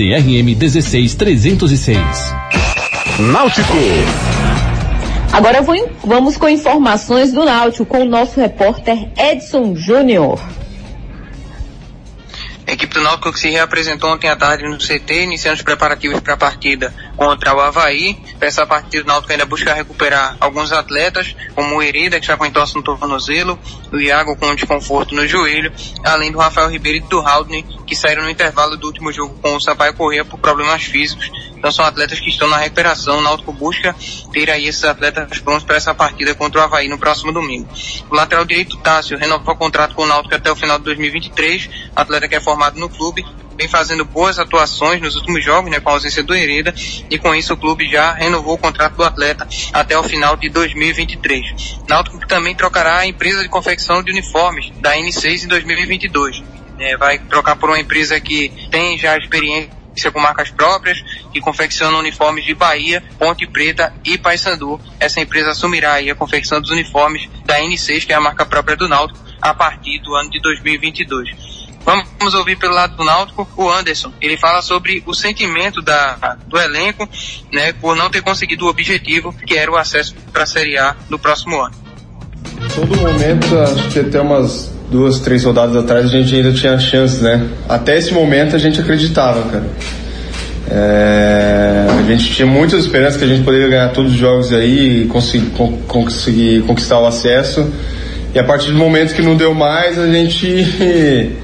CRM 0.00 0.54
16306. 0.54 1.98
Náutico. 3.18 3.74
Agora 5.30 5.60
vou, 5.60 5.76
vamos 6.02 6.38
com 6.38 6.48
informações 6.48 7.34
do 7.34 7.44
Náutico 7.44 7.84
com 7.84 7.98
o 7.98 8.06
nosso 8.06 8.40
repórter 8.40 9.10
Edson 9.18 9.76
Júnior. 9.76 10.40
A 12.70 12.72
equipe 12.72 12.94
do 12.94 13.00
Náutico 13.00 13.32
que 13.32 13.40
se 13.40 13.50
reapresentou 13.50 14.12
ontem 14.12 14.28
à 14.28 14.36
tarde 14.36 14.62
no 14.62 14.78
CT, 14.78 15.24
iniciando 15.24 15.56
os 15.56 15.62
preparativos 15.62 16.20
para 16.20 16.34
a 16.34 16.36
partida 16.36 16.94
contra 17.16 17.52
o 17.52 17.58
Havaí. 17.58 18.16
Essa 18.40 18.64
partida, 18.64 19.02
o 19.02 19.06
Náutico 19.08 19.32
ainda 19.32 19.44
busca 19.44 19.74
recuperar 19.74 20.36
alguns 20.38 20.70
atletas, 20.70 21.34
como 21.52 21.74
o 21.74 21.82
Herida, 21.82 22.20
que 22.20 22.26
está 22.26 22.36
com 22.36 22.46
entorse 22.46 22.76
no 22.76 22.82
tornozelo, 22.84 23.58
o 23.92 23.98
Iago 23.98 24.36
com 24.36 24.46
um 24.46 24.54
desconforto 24.54 25.16
no 25.16 25.26
joelho, 25.26 25.72
além 26.04 26.30
do 26.30 26.38
Rafael 26.38 26.70
Ribeiro 26.70 26.98
e 26.98 27.08
do 27.08 27.18
Haldney, 27.18 27.64
que 27.84 27.96
saíram 27.96 28.22
no 28.22 28.30
intervalo 28.30 28.76
do 28.76 28.86
último 28.86 29.10
jogo 29.10 29.36
com 29.42 29.56
o 29.56 29.60
Sampaio 29.60 29.94
Corrêa 29.94 30.24
por 30.24 30.38
problemas 30.38 30.84
físicos. 30.84 31.28
Então 31.56 31.72
são 31.72 31.84
atletas 31.84 32.20
que 32.20 32.30
estão 32.30 32.48
na 32.48 32.56
recuperação. 32.56 33.18
O 33.18 33.20
Náutico 33.20 33.52
busca 33.52 33.94
ter 34.32 34.48
aí 34.48 34.66
esses 34.66 34.84
atletas 34.84 35.40
prontos 35.40 35.64
para 35.64 35.76
essa 35.76 35.92
partida 35.92 36.36
contra 36.36 36.60
o 36.60 36.64
Havaí 36.64 36.88
no 36.88 36.96
próximo 36.96 37.32
domingo. 37.32 37.68
O 38.08 38.14
lateral 38.14 38.44
direito 38.44 38.78
Tássio 38.78 39.18
renovou 39.18 39.54
o 39.54 39.58
contrato 39.58 39.94
com 39.94 40.04
o 40.04 40.06
Náutico 40.06 40.36
até 40.36 40.50
o 40.52 40.56
final 40.56 40.78
de 40.78 40.84
2023. 40.84 41.68
Atleta 41.96 42.28
que 42.28 42.36
é 42.36 42.40
formado 42.40 42.59
no 42.76 42.88
clube, 42.88 43.24
vem 43.60 43.68
fazendo 43.68 44.06
boas 44.06 44.38
atuações 44.38 45.02
nos 45.02 45.16
últimos 45.16 45.44
jogos, 45.44 45.70
né, 45.70 45.80
com 45.80 45.90
a 45.90 45.92
ausência 45.92 46.22
do 46.22 46.34
Hereda, 46.34 46.74
e 47.10 47.18
com 47.18 47.34
isso 47.34 47.52
o 47.52 47.56
clube 47.56 47.86
já 47.86 48.14
renovou 48.14 48.54
o 48.54 48.58
contrato 48.58 48.96
do 48.96 49.04
atleta 49.04 49.46
até 49.72 49.98
o 49.98 50.02
final 50.02 50.34
de 50.34 50.48
2023. 50.48 51.78
Náutico 51.86 52.26
também 52.26 52.54
trocará 52.54 52.98
a 52.98 53.06
empresa 53.06 53.42
de 53.42 53.48
confecção 53.50 54.02
de 54.02 54.10
uniformes 54.10 54.70
da 54.80 54.96
N6 54.96 55.44
em 55.44 55.48
2022. 55.48 56.42
É, 56.78 56.96
vai 56.96 57.18
trocar 57.18 57.56
por 57.56 57.68
uma 57.68 57.78
empresa 57.78 58.18
que 58.18 58.50
tem 58.70 58.96
já 58.96 59.14
experiência 59.18 60.10
com 60.10 60.18
marcas 60.18 60.50
próprias, 60.50 61.02
que 61.30 61.40
confecciona 61.40 61.98
uniformes 61.98 62.46
de 62.46 62.54
Bahia, 62.54 63.04
Ponte 63.18 63.46
Preta 63.46 63.92
e 64.02 64.16
Paysandu. 64.16 64.80
Essa 64.98 65.20
empresa 65.20 65.50
assumirá 65.50 65.96
a 65.96 66.14
confecção 66.14 66.62
dos 66.62 66.70
uniformes 66.70 67.28
da 67.44 67.60
N6, 67.60 68.06
que 68.06 68.12
é 68.14 68.16
a 68.16 68.20
marca 68.20 68.46
própria 68.46 68.76
do 68.76 68.88
Náutico, 68.88 69.20
a 69.42 69.52
partir 69.52 69.98
do 69.98 70.14
ano 70.14 70.30
de 70.30 70.40
2022. 70.40 71.59
Vamos 71.84 72.34
ouvir 72.34 72.56
pelo 72.56 72.74
lado 72.74 72.96
do 72.96 73.04
Náutico 73.04 73.48
o 73.56 73.70
Anderson. 73.70 74.12
Ele 74.20 74.36
fala 74.36 74.62
sobre 74.62 75.02
o 75.06 75.14
sentimento 75.14 75.80
da, 75.80 76.36
do 76.46 76.58
elenco, 76.58 77.08
né, 77.52 77.72
por 77.72 77.96
não 77.96 78.10
ter 78.10 78.22
conseguido 78.22 78.66
o 78.66 78.68
objetivo, 78.68 79.32
que 79.32 79.56
era 79.56 79.70
o 79.70 79.76
acesso 79.76 80.14
para 80.32 80.42
a 80.42 80.46
Série 80.46 80.76
A 80.76 80.94
no 81.08 81.18
próximo 81.18 81.60
ano. 81.60 81.74
Todo 82.74 82.96
momento, 82.96 83.58
acho 83.58 83.88
que 83.88 83.98
até 83.98 84.20
umas 84.20 84.70
duas, 84.90 85.20
três 85.20 85.44
rodadas 85.44 85.76
atrás, 85.76 86.06
a 86.06 86.08
gente 86.08 86.34
ainda 86.34 86.52
tinha 86.52 86.78
chance, 86.78 87.22
né? 87.22 87.48
Até 87.68 87.96
esse 87.96 88.12
momento 88.12 88.54
a 88.54 88.58
gente 88.58 88.80
acreditava, 88.80 89.42
cara. 89.50 89.66
É, 90.72 91.86
a 91.98 92.02
gente 92.02 92.32
tinha 92.32 92.46
muitas 92.46 92.84
esperanças 92.84 93.16
que 93.16 93.24
a 93.24 93.26
gente 93.26 93.42
poderia 93.42 93.68
ganhar 93.68 93.88
todos 93.88 94.12
os 94.12 94.18
jogos 94.18 94.52
aí 94.52 95.02
e 95.02 95.06
conseguir, 95.06 95.50
conseguir 95.88 96.62
conquistar 96.62 97.00
o 97.00 97.06
acesso. 97.06 97.72
E 98.32 98.38
a 98.38 98.44
partir 98.44 98.70
do 98.70 98.78
momento 98.78 99.14
que 99.14 99.22
não 99.22 99.36
deu 99.36 99.52
mais, 99.52 99.98
a 99.98 100.06
gente 100.06 101.34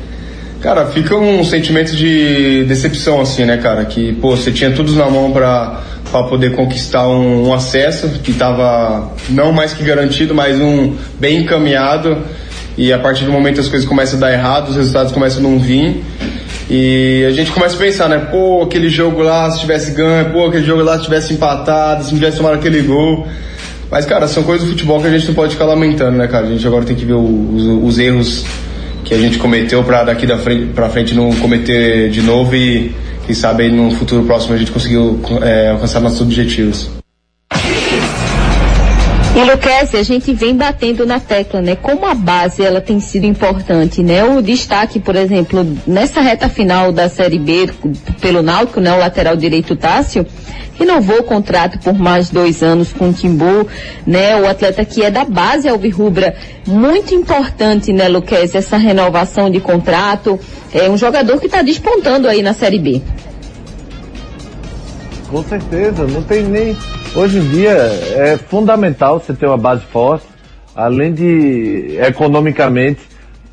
Cara, 0.67 0.85
fica 0.87 1.15
um 1.15 1.45
sentimento 1.45 1.95
de 1.95 2.65
decepção, 2.65 3.21
assim, 3.21 3.45
né, 3.45 3.57
cara? 3.57 3.85
Que, 3.85 4.13
pô, 4.15 4.37
você 4.37 4.51
tinha 4.51 4.73
tudo 4.73 4.93
na 4.97 5.09
mão 5.09 5.31
pra, 5.31 5.81
pra 6.11 6.25
poder 6.25 6.57
conquistar 6.57 7.07
um, 7.07 7.47
um 7.47 7.55
acesso 7.55 8.09
que 8.09 8.33
tava 8.33 9.13
não 9.29 9.53
mais 9.53 9.73
que 9.73 9.85
garantido, 9.85 10.35
mas 10.35 10.61
um 10.61 10.97
bem 11.21 11.43
encaminhado. 11.43 12.19
E 12.77 12.93
a 12.93 12.99
partir 12.99 13.25
do 13.25 13.31
momento 13.31 13.61
as 13.61 13.69
coisas 13.69 13.89
começam 13.89 14.19
a 14.19 14.23
dar 14.23 14.33
errado, 14.33 14.71
os 14.71 14.75
resultados 14.75 15.13
começam 15.13 15.39
a 15.39 15.43
não 15.49 15.57
vir. 15.57 16.03
E 16.69 17.25
a 17.29 17.31
gente 17.31 17.53
começa 17.53 17.77
a 17.77 17.79
pensar, 17.79 18.09
né? 18.09 18.19
Pô, 18.29 18.61
aquele 18.65 18.89
jogo 18.89 19.23
lá, 19.23 19.49
se 19.53 19.61
tivesse 19.61 19.93
ganho, 19.93 20.33
pô, 20.33 20.47
aquele 20.47 20.67
jogo 20.67 20.83
lá, 20.83 20.99
se 20.99 21.05
tivesse 21.05 21.33
empatado, 21.33 22.03
se 22.03 22.11
tivesse 22.13 22.39
tomado 22.39 22.55
aquele 22.57 22.83
gol. 22.83 23.25
Mas, 23.89 24.05
cara, 24.05 24.27
são 24.27 24.43
coisas 24.43 24.67
do 24.67 24.73
futebol 24.73 25.01
que 25.01 25.07
a 25.07 25.11
gente 25.11 25.29
não 25.29 25.35
pode 25.35 25.53
ficar 25.53 25.67
lamentando, 25.67 26.19
né, 26.19 26.27
cara? 26.27 26.45
A 26.45 26.51
gente 26.51 26.67
agora 26.67 26.85
tem 26.85 26.97
que 26.97 27.05
ver 27.05 27.15
os, 27.15 27.63
os 27.85 27.99
erros 28.01 28.45
que 29.07 29.15
a 29.15 29.19
gente 29.19 29.39
cometeu 29.39 29.83
para 29.85 30.03
daqui 30.03 30.27
da 30.27 30.37
frente 30.37 30.67
para 30.67 30.91
frente 30.91 31.15
não 31.15 31.31
cometer 31.37 32.11
de 32.11 32.21
novo 32.21 32.55
e 32.55 32.93
quem 33.25 33.35
sabe 33.35 33.63
aí 33.63 33.73
no 33.73 33.91
futuro 33.93 34.25
próximo 34.25 34.55
a 34.55 34.59
gente 34.59 34.73
conseguiu 34.73 35.21
é, 35.43 35.71
alcançar 35.71 36.01
nossos 36.01 36.21
objetivos. 36.21 36.96
E 39.37 39.45
Luquezzi, 39.45 39.99
a 39.99 40.03
gente 40.03 40.33
vem 40.33 40.57
batendo 40.57 41.05
na 41.05 41.21
tecla, 41.21 41.61
né? 41.61 41.77
Como 41.77 42.07
a 42.07 42.15
base 42.15 42.63
ela 42.63 42.81
tem 42.81 42.99
sido 43.01 43.27
importante, 43.27 44.03
né? 44.03 44.25
O 44.25 44.41
destaque, 44.41 44.99
por 44.99 45.15
exemplo, 45.15 45.77
nessa 45.87 46.23
reta 46.23 46.49
final 46.49 46.91
da 46.91 47.07
Série 47.11 47.39
B 47.39 47.69
pelo 48.19 48.41
Náutico, 48.41 48.81
né? 48.81 48.95
O 48.95 48.99
lateral 48.99 49.37
direito 49.37 49.77
Tássio, 49.77 50.25
renovou 50.79 51.19
o 51.19 51.23
contrato 51.23 51.79
por 51.81 51.93
mais 51.93 52.31
dois 52.31 52.63
anos 52.63 52.95
com 52.95 53.11
o 53.11 53.13
Timbu, 53.13 53.69
né? 54.07 54.41
O 54.41 54.49
atleta 54.49 54.83
que 54.87 55.03
é 55.03 55.11
da 55.11 55.27
base 55.27 55.69
Alvirrubra, 55.69 56.35
muito 56.67 57.15
importante, 57.15 57.93
né, 57.93 58.09
Luquez, 58.09 58.55
essa 58.55 58.79
renovação 58.79 59.51
de 59.51 59.61
contrato. 59.61 60.41
É 60.73 60.89
um 60.89 60.97
jogador 60.97 61.39
que 61.39 61.45
está 61.45 61.61
despontando 61.61 62.27
aí 62.27 62.41
na 62.41 62.55
Série 62.55 62.79
B. 62.79 63.03
Com 65.29 65.45
certeza, 65.45 66.07
não 66.07 66.23
tem 66.23 66.43
nem. 66.45 66.75
Hoje 67.17 67.39
em 67.39 67.49
dia 67.49 67.73
é 67.73 68.37
fundamental 68.37 69.19
você 69.19 69.33
ter 69.33 69.47
uma 69.47 69.57
base 69.57 69.81
forte, 69.87 70.27
além 70.75 71.15
de 71.15 71.97
economicamente, 71.99 73.01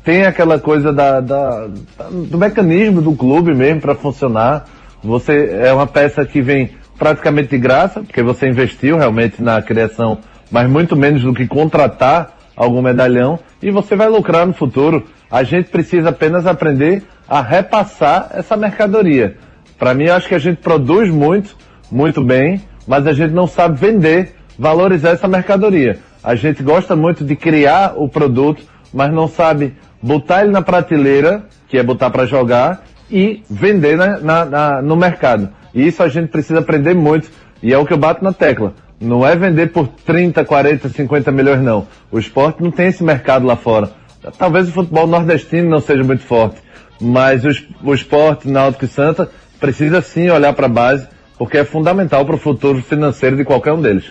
tem 0.04 0.26
aquela 0.26 0.58
coisa 0.58 0.92
da, 0.92 1.18
da 1.18 1.68
do 2.10 2.36
mecanismo 2.36 3.00
do 3.00 3.16
clube 3.16 3.54
mesmo 3.54 3.80
para 3.80 3.94
funcionar. 3.94 4.66
Você 5.02 5.58
é 5.62 5.72
uma 5.72 5.86
peça 5.86 6.26
que 6.26 6.42
vem 6.42 6.72
praticamente 6.98 7.48
de 7.48 7.58
graça, 7.58 8.02
porque 8.02 8.22
você 8.22 8.46
investiu 8.46 8.98
realmente 8.98 9.42
na 9.42 9.62
criação, 9.62 10.18
mas 10.50 10.68
muito 10.68 10.94
menos 10.94 11.22
do 11.22 11.32
que 11.32 11.46
contratar 11.46 12.36
algum 12.54 12.82
medalhão, 12.82 13.38
e 13.62 13.70
você 13.70 13.96
vai 13.96 14.10
lucrar 14.10 14.46
no 14.46 14.52
futuro. 14.52 15.06
A 15.30 15.42
gente 15.42 15.70
precisa 15.70 16.10
apenas 16.10 16.46
aprender 16.46 17.02
a 17.26 17.40
repassar 17.40 18.28
essa 18.34 18.58
mercadoria. 18.58 19.38
Para 19.78 19.94
mim, 19.94 20.08
acho 20.08 20.28
que 20.28 20.34
a 20.34 20.38
gente 20.38 20.58
produz 20.58 21.08
muito, 21.08 21.56
muito 21.90 22.22
bem, 22.22 22.60
mas 22.86 23.06
a 23.06 23.12
gente 23.12 23.32
não 23.32 23.46
sabe 23.46 23.78
vender, 23.78 24.34
valorizar 24.58 25.10
essa 25.10 25.28
mercadoria. 25.28 25.98
A 26.22 26.34
gente 26.34 26.62
gosta 26.62 26.96
muito 26.96 27.24
de 27.24 27.36
criar 27.36 27.94
o 27.96 28.08
produto, 28.08 28.62
mas 28.92 29.12
não 29.12 29.28
sabe 29.28 29.74
botar 30.00 30.42
ele 30.42 30.52
na 30.52 30.62
prateleira, 30.62 31.44
que 31.68 31.78
é 31.78 31.82
botar 31.82 32.10
para 32.10 32.26
jogar, 32.26 32.84
e 33.10 33.42
vender 33.48 33.96
na, 33.96 34.18
na, 34.18 34.44
na, 34.44 34.82
no 34.82 34.96
mercado. 34.96 35.50
E 35.74 35.86
isso 35.86 36.02
a 36.02 36.08
gente 36.08 36.28
precisa 36.28 36.60
aprender 36.60 36.94
muito. 36.94 37.30
E 37.62 37.72
é 37.72 37.78
o 37.78 37.84
que 37.84 37.92
eu 37.92 37.98
bato 37.98 38.22
na 38.22 38.32
tecla. 38.32 38.74
Não 39.00 39.26
é 39.26 39.34
vender 39.34 39.72
por 39.72 39.88
30, 39.88 40.44
40, 40.44 40.88
50 40.88 41.30
milhões 41.32 41.60
não. 41.62 41.86
O 42.10 42.18
esporte 42.18 42.62
não 42.62 42.70
tem 42.70 42.86
esse 42.86 43.02
mercado 43.02 43.46
lá 43.46 43.56
fora. 43.56 43.90
Talvez 44.38 44.68
o 44.68 44.72
futebol 44.72 45.06
nordestino 45.06 45.68
não 45.68 45.80
seja 45.80 46.02
muito 46.04 46.22
forte. 46.22 46.56
Mas 47.00 47.44
o, 47.44 47.50
o 47.82 47.94
esporte, 47.94 48.48
Náutico 48.48 48.84
e 48.84 48.88
Santa, 48.88 49.30
precisa 49.60 50.00
sim 50.00 50.30
olhar 50.30 50.52
para 50.52 50.66
a 50.66 50.68
base, 50.68 51.08
porque 51.38 51.58
é 51.58 51.64
fundamental 51.64 52.24
para 52.24 52.34
o 52.34 52.38
futuro 52.38 52.82
financeiro 52.82 53.36
de 53.36 53.44
qualquer 53.44 53.72
um 53.72 53.80
deles. 53.80 54.04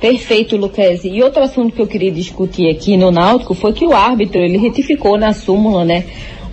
Perfeito, 0.00 0.56
Luquezzi. 0.56 1.08
E 1.08 1.22
outro 1.22 1.42
assunto 1.42 1.74
que 1.74 1.80
eu 1.80 1.86
queria 1.86 2.10
discutir 2.10 2.68
aqui 2.68 2.96
no 2.96 3.10
Náutico 3.10 3.54
foi 3.54 3.72
que 3.72 3.86
o 3.86 3.92
árbitro, 3.92 4.40
ele 4.40 4.58
retificou 4.58 5.16
na 5.16 5.32
súmula, 5.32 5.84
né, 5.84 6.04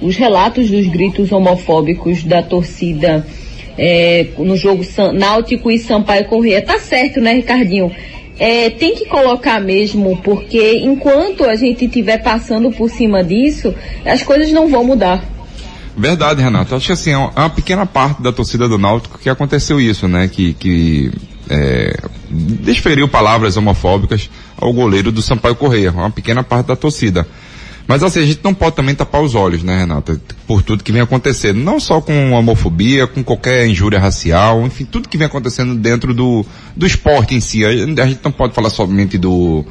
os 0.02 0.16
relatos 0.16 0.70
dos 0.70 0.86
gritos 0.88 1.32
homofóbicos 1.32 2.24
da 2.24 2.44
torcida 2.44 3.26
é, 3.78 4.28
no 4.38 4.56
jogo 4.56 4.84
Náutico 5.14 5.72
e 5.72 5.80
Sampaio 5.80 6.26
Corrêa. 6.26 6.62
Tá 6.62 6.78
certo, 6.78 7.20
né, 7.20 7.34
Ricardinho? 7.34 7.92
é, 8.40 8.70
tem 8.70 8.96
que 8.96 9.06
colocar 9.06 9.60
mesmo, 9.60 10.18
porque 10.24 10.78
enquanto 10.78 11.44
a 11.44 11.56
gente 11.56 11.86
estiver 11.86 12.24
passando 12.24 12.72
por 12.72 12.90
cima 12.90 13.22
disso, 13.22 13.76
as 14.06 14.24
coisas 14.24 14.50
não 14.52 14.70
vão 14.70 14.84
mudar. 14.84 15.22
Verdade, 16.00 16.42
Renato. 16.42 16.74
Acho 16.74 16.88
que 16.88 16.92
assim, 16.94 17.12
é 17.12 17.18
uma 17.18 17.50
pequena 17.50 17.86
parte 17.86 18.22
da 18.22 18.32
torcida 18.32 18.70
do 18.70 18.78
Náutico 18.78 19.20
que 19.20 19.30
aconteceu 19.30 19.82
isso, 19.82 20.08
né? 20.08 20.30
Que, 20.30 20.54
que 20.54 21.12
é, 21.50 21.94
desferiu 22.30 23.08
palavras 23.10 23.58
homofóbicas 23.58 24.30
ao 24.56 24.72
goleiro 24.72 25.12
do 25.12 25.22
Sampaio 25.22 25.56
Correia, 25.56 25.92
uma 25.92 26.10
pequena 26.10 26.42
parte 26.42 26.68
da 26.68 26.76
torcida. 26.76 27.28
Mas 27.86 28.02
assim, 28.02 28.20
a 28.20 28.26
gente 28.26 28.40
não 28.44 28.54
pode 28.54 28.78
também 28.78 28.96
tapar 28.96 29.22
os 29.22 29.36
olhos, 29.36 29.62
né, 29.62 29.80
Renata? 29.80 30.22
Por 30.48 30.62
tudo 30.62 30.84
que 30.84 30.92
vem 30.92 31.02
acontecendo. 31.02 31.60
Não 31.60 31.82
só 31.82 32.00
com 32.00 32.32
homofobia, 32.32 33.06
com 33.06 33.22
qualquer 33.22 33.68
injúria 33.68 34.00
racial, 34.00 34.66
enfim, 34.66 34.86
tudo 34.86 35.10
que 35.10 35.18
vem 35.18 35.28
acontecendo 35.28 35.76
dentro 35.76 36.14
do, 36.14 36.46
do 36.78 36.86
esporte 36.86 37.36
em 37.36 37.42
si. 37.42 37.66
A 37.66 37.72
gente 38.06 38.22
não 38.24 38.32
pode 38.32 38.54
falar 38.54 38.70
somente 38.70 39.18
do, 39.18 39.66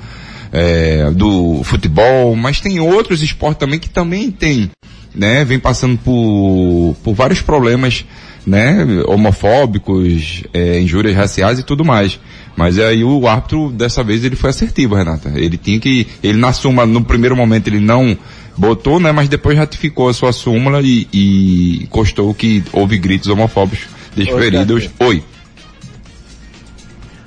é, 0.52 1.10
do 1.10 1.62
futebol, 1.64 2.34
mas 2.36 2.60
tem 2.60 2.80
outros 2.80 3.22
esportes 3.22 3.60
também 3.60 3.78
que 3.78 3.88
também 3.88 4.30
tem, 4.30 4.70
né? 5.14 5.44
Vem 5.44 5.58
passando 5.58 5.98
por, 5.98 6.96
por 7.02 7.14
vários 7.14 7.40
problemas, 7.40 8.04
né? 8.46 9.02
Homofóbicos, 9.06 10.44
é, 10.52 10.80
injúrias 10.80 11.16
raciais 11.16 11.58
e 11.58 11.62
tudo 11.62 11.84
mais. 11.84 12.18
Mas 12.56 12.78
aí 12.78 13.04
o 13.04 13.28
árbitro, 13.28 13.70
dessa 13.70 14.02
vez, 14.02 14.24
ele 14.24 14.34
foi 14.34 14.50
assertivo, 14.50 14.94
Renata. 14.94 15.32
Ele 15.36 15.56
tinha 15.56 15.78
que, 15.78 16.06
ele 16.22 16.38
na 16.38 16.52
súmula, 16.52 16.86
no 16.86 17.04
primeiro 17.04 17.36
momento 17.36 17.68
ele 17.68 17.80
não 17.80 18.16
botou, 18.56 18.98
né, 18.98 19.12
mas 19.12 19.28
depois 19.28 19.56
ratificou 19.56 20.08
a 20.08 20.12
sua 20.12 20.32
súmula 20.32 20.80
e, 20.82 21.06
e 21.12 21.86
constou 21.90 22.34
que 22.34 22.64
houve 22.72 22.98
gritos 22.98 23.28
homofóbicos 23.28 23.86
desferidos. 24.16 24.90
Oi, 24.98 25.06
Oi. 25.06 25.24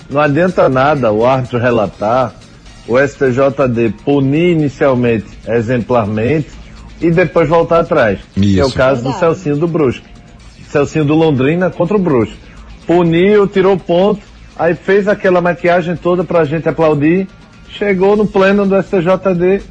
Não 0.09 0.19
adianta 0.19 0.67
nada 0.67 1.09
o 1.13 1.25
árbitro 1.25 1.57
relatar, 1.57 2.35
o 2.85 2.99
STJD 2.99 3.93
punir 4.03 4.51
inicialmente 4.51 5.27
exemplarmente 5.47 6.49
e 7.01 7.11
depois 7.11 7.49
voltar 7.49 7.81
atrás. 7.81 8.19
Isso. 8.37 8.53
Que 8.53 8.59
é 8.59 8.65
o 8.65 8.71
caso 8.71 9.03
do 9.03 9.13
Celcinho 9.13 9.57
do 9.57 9.67
Brusque. 9.67 10.05
Celcinho 10.69 11.05
do 11.05 11.15
Londrina 11.15 11.69
contra 11.69 11.97
o 11.97 11.99
Brusque. 11.99 12.37
Puniu, 12.85 13.47
tirou 13.47 13.77
ponto, 13.77 14.21
Aí 14.61 14.75
fez 14.75 15.07
aquela 15.07 15.41
maquiagem 15.41 15.95
toda 15.95 16.23
pra 16.23 16.45
gente 16.45 16.69
aplaudir, 16.69 17.27
chegou 17.67 18.15
no 18.15 18.27
pleno 18.27 18.63
do 18.63 18.79
STJD, 18.79 19.63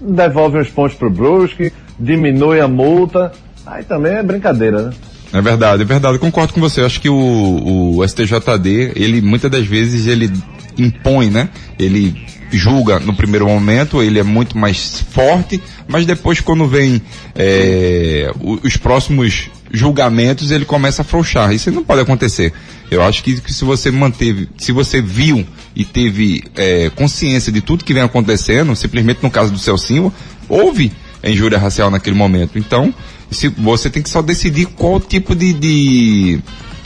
devolve 0.00 0.56
os 0.56 0.70
pontos 0.70 0.96
pro 0.96 1.10
Brusque, 1.10 1.70
diminui 2.00 2.58
a 2.58 2.66
multa, 2.66 3.30
aí 3.66 3.84
também 3.84 4.14
é 4.14 4.22
brincadeira, 4.22 4.84
né? 4.84 4.90
É 5.34 5.42
verdade, 5.42 5.82
é 5.82 5.84
verdade, 5.84 6.18
concordo 6.18 6.54
com 6.54 6.60
você. 6.62 6.80
Acho 6.80 6.98
que 6.98 7.10
o, 7.10 7.98
o 7.98 8.08
STJD, 8.08 8.92
ele 8.96 9.20
muitas 9.20 9.50
das 9.50 9.66
vezes 9.66 10.06
ele 10.06 10.32
impõe, 10.78 11.28
né? 11.28 11.50
Ele 11.78 12.16
julga 12.50 12.98
no 12.98 13.14
primeiro 13.14 13.46
momento, 13.46 14.02
ele 14.02 14.18
é 14.18 14.22
muito 14.22 14.56
mais 14.56 15.00
forte, 15.10 15.62
mas 15.86 16.06
depois 16.06 16.40
quando 16.40 16.66
vem 16.66 17.00
é, 17.34 18.32
os 18.40 18.76
próximos 18.76 19.50
julgamentos, 19.70 20.50
ele 20.50 20.64
começa 20.64 21.02
a 21.02 21.04
afrouxar. 21.04 21.52
Isso 21.52 21.70
não 21.70 21.84
pode 21.84 22.00
acontecer. 22.00 22.52
Eu 22.90 23.02
acho 23.02 23.22
que, 23.22 23.40
que 23.40 23.52
se 23.52 23.64
você 23.64 23.90
manteve, 23.90 24.48
se 24.56 24.72
você 24.72 25.00
viu 25.00 25.46
e 25.76 25.84
teve 25.84 26.44
é, 26.56 26.90
consciência 26.90 27.52
de 27.52 27.60
tudo 27.60 27.84
que 27.84 27.92
vem 27.92 28.02
acontecendo, 28.02 28.74
simplesmente 28.74 29.20
no 29.22 29.30
caso 29.30 29.52
do 29.52 29.58
Celcinho, 29.58 30.12
houve 30.48 30.90
injúria 31.22 31.58
racial 31.58 31.90
naquele 31.90 32.16
momento. 32.16 32.58
Então, 32.58 32.94
se, 33.30 33.48
você 33.48 33.90
tem 33.90 34.02
que 34.02 34.08
só 34.08 34.22
decidir 34.22 34.66
qual 34.66 35.00
tipo 35.00 35.34
de, 35.34 35.52
de 35.52 36.40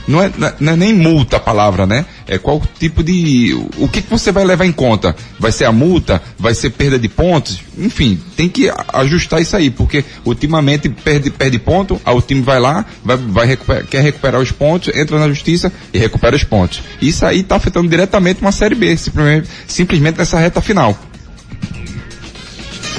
não 0.06 0.20
é, 0.20 0.30
não 0.58 0.72
é, 0.72 0.76
nem 0.76 0.92
multa 0.92 1.36
a 1.36 1.40
palavra, 1.40 1.86
né? 1.86 2.04
É 2.26 2.38
qual 2.38 2.62
tipo 2.78 3.02
de. 3.02 3.52
O 3.78 3.88
que, 3.88 4.02
que 4.02 4.10
você 4.10 4.30
vai 4.30 4.44
levar 4.44 4.64
em 4.64 4.72
conta? 4.72 5.14
Vai 5.38 5.52
ser 5.52 5.64
a 5.64 5.72
multa? 5.72 6.22
Vai 6.38 6.54
ser 6.54 6.70
perda 6.70 6.98
de 6.98 7.08
pontos? 7.08 7.60
Enfim, 7.76 8.18
tem 8.36 8.48
que 8.48 8.70
ajustar 8.92 9.40
isso 9.40 9.56
aí, 9.56 9.70
porque 9.70 10.04
ultimamente 10.24 10.88
perde, 10.88 11.30
perde 11.30 11.58
ponto, 11.58 12.00
aí 12.04 12.14
o 12.14 12.20
time 12.20 12.42
vai 12.42 12.60
lá, 12.60 12.84
vai, 13.04 13.16
vai 13.16 13.46
recuperar, 13.46 13.86
quer 13.86 14.02
recuperar 14.02 14.40
os 14.40 14.52
pontos, 14.52 14.94
entra 14.94 15.18
na 15.18 15.28
justiça 15.28 15.72
e 15.92 15.98
recupera 15.98 16.36
os 16.36 16.44
pontos. 16.44 16.82
Isso 17.00 17.24
aí 17.26 17.40
está 17.40 17.56
afetando 17.56 17.88
diretamente 17.88 18.40
uma 18.40 18.52
Série 18.52 18.74
B, 18.74 18.96
simplesmente, 18.96 19.48
simplesmente 19.66 20.18
nessa 20.18 20.38
reta 20.38 20.60
final. 20.60 20.98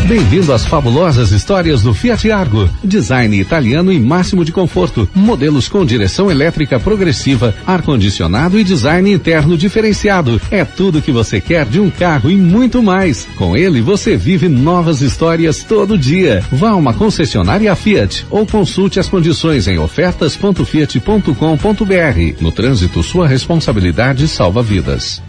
Bem-vindo 0.07 0.53
às 0.53 0.65
fabulosas 0.65 1.31
histórias 1.31 1.81
do 1.83 1.93
Fiat 1.93 2.31
Argo. 2.31 2.67
Design 2.83 3.39
italiano 3.39 3.93
e 3.93 3.99
máximo 3.99 4.43
de 4.43 4.51
conforto. 4.51 5.07
Modelos 5.13 5.67
com 5.67 5.85
direção 5.85 6.31
elétrica 6.31 6.79
progressiva, 6.79 7.53
ar-condicionado 7.67 8.59
e 8.59 8.63
design 8.63 9.11
interno 9.11 9.55
diferenciado. 9.57 10.41
É 10.49 10.65
tudo 10.65 11.01
que 11.01 11.11
você 11.11 11.39
quer 11.39 11.65
de 11.65 11.79
um 11.79 11.91
carro 11.91 12.31
e 12.31 12.35
muito 12.35 12.81
mais. 12.81 13.27
Com 13.35 13.55
ele 13.55 13.81
você 13.81 14.17
vive 14.17 14.49
novas 14.49 15.01
histórias 15.01 15.63
todo 15.63 15.95
dia. 15.97 16.43
Vá 16.51 16.71
a 16.71 16.75
uma 16.75 16.93
concessionária 16.93 17.75
Fiat 17.75 18.25
ou 18.31 18.47
consulte 18.47 18.99
as 18.99 19.07
condições 19.07 19.67
em 19.67 19.77
ofertas.fiat.com.br 19.77 21.88
no 22.39 22.51
trânsito, 22.51 23.01
sua 23.01 23.27
responsabilidade 23.27 24.27
salva 24.27 24.61
vidas. 24.61 25.23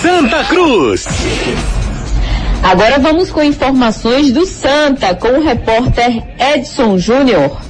Santa 0.00 0.44
Cruz. 0.44 1.04
Agora 2.62 3.00
vamos 3.00 3.28
com 3.30 3.42
informações 3.42 4.32
do 4.32 4.46
Santa 4.46 5.16
com 5.16 5.28
o 5.30 5.42
repórter 5.42 6.22
Edson 6.38 6.96
Júnior. 6.96 7.60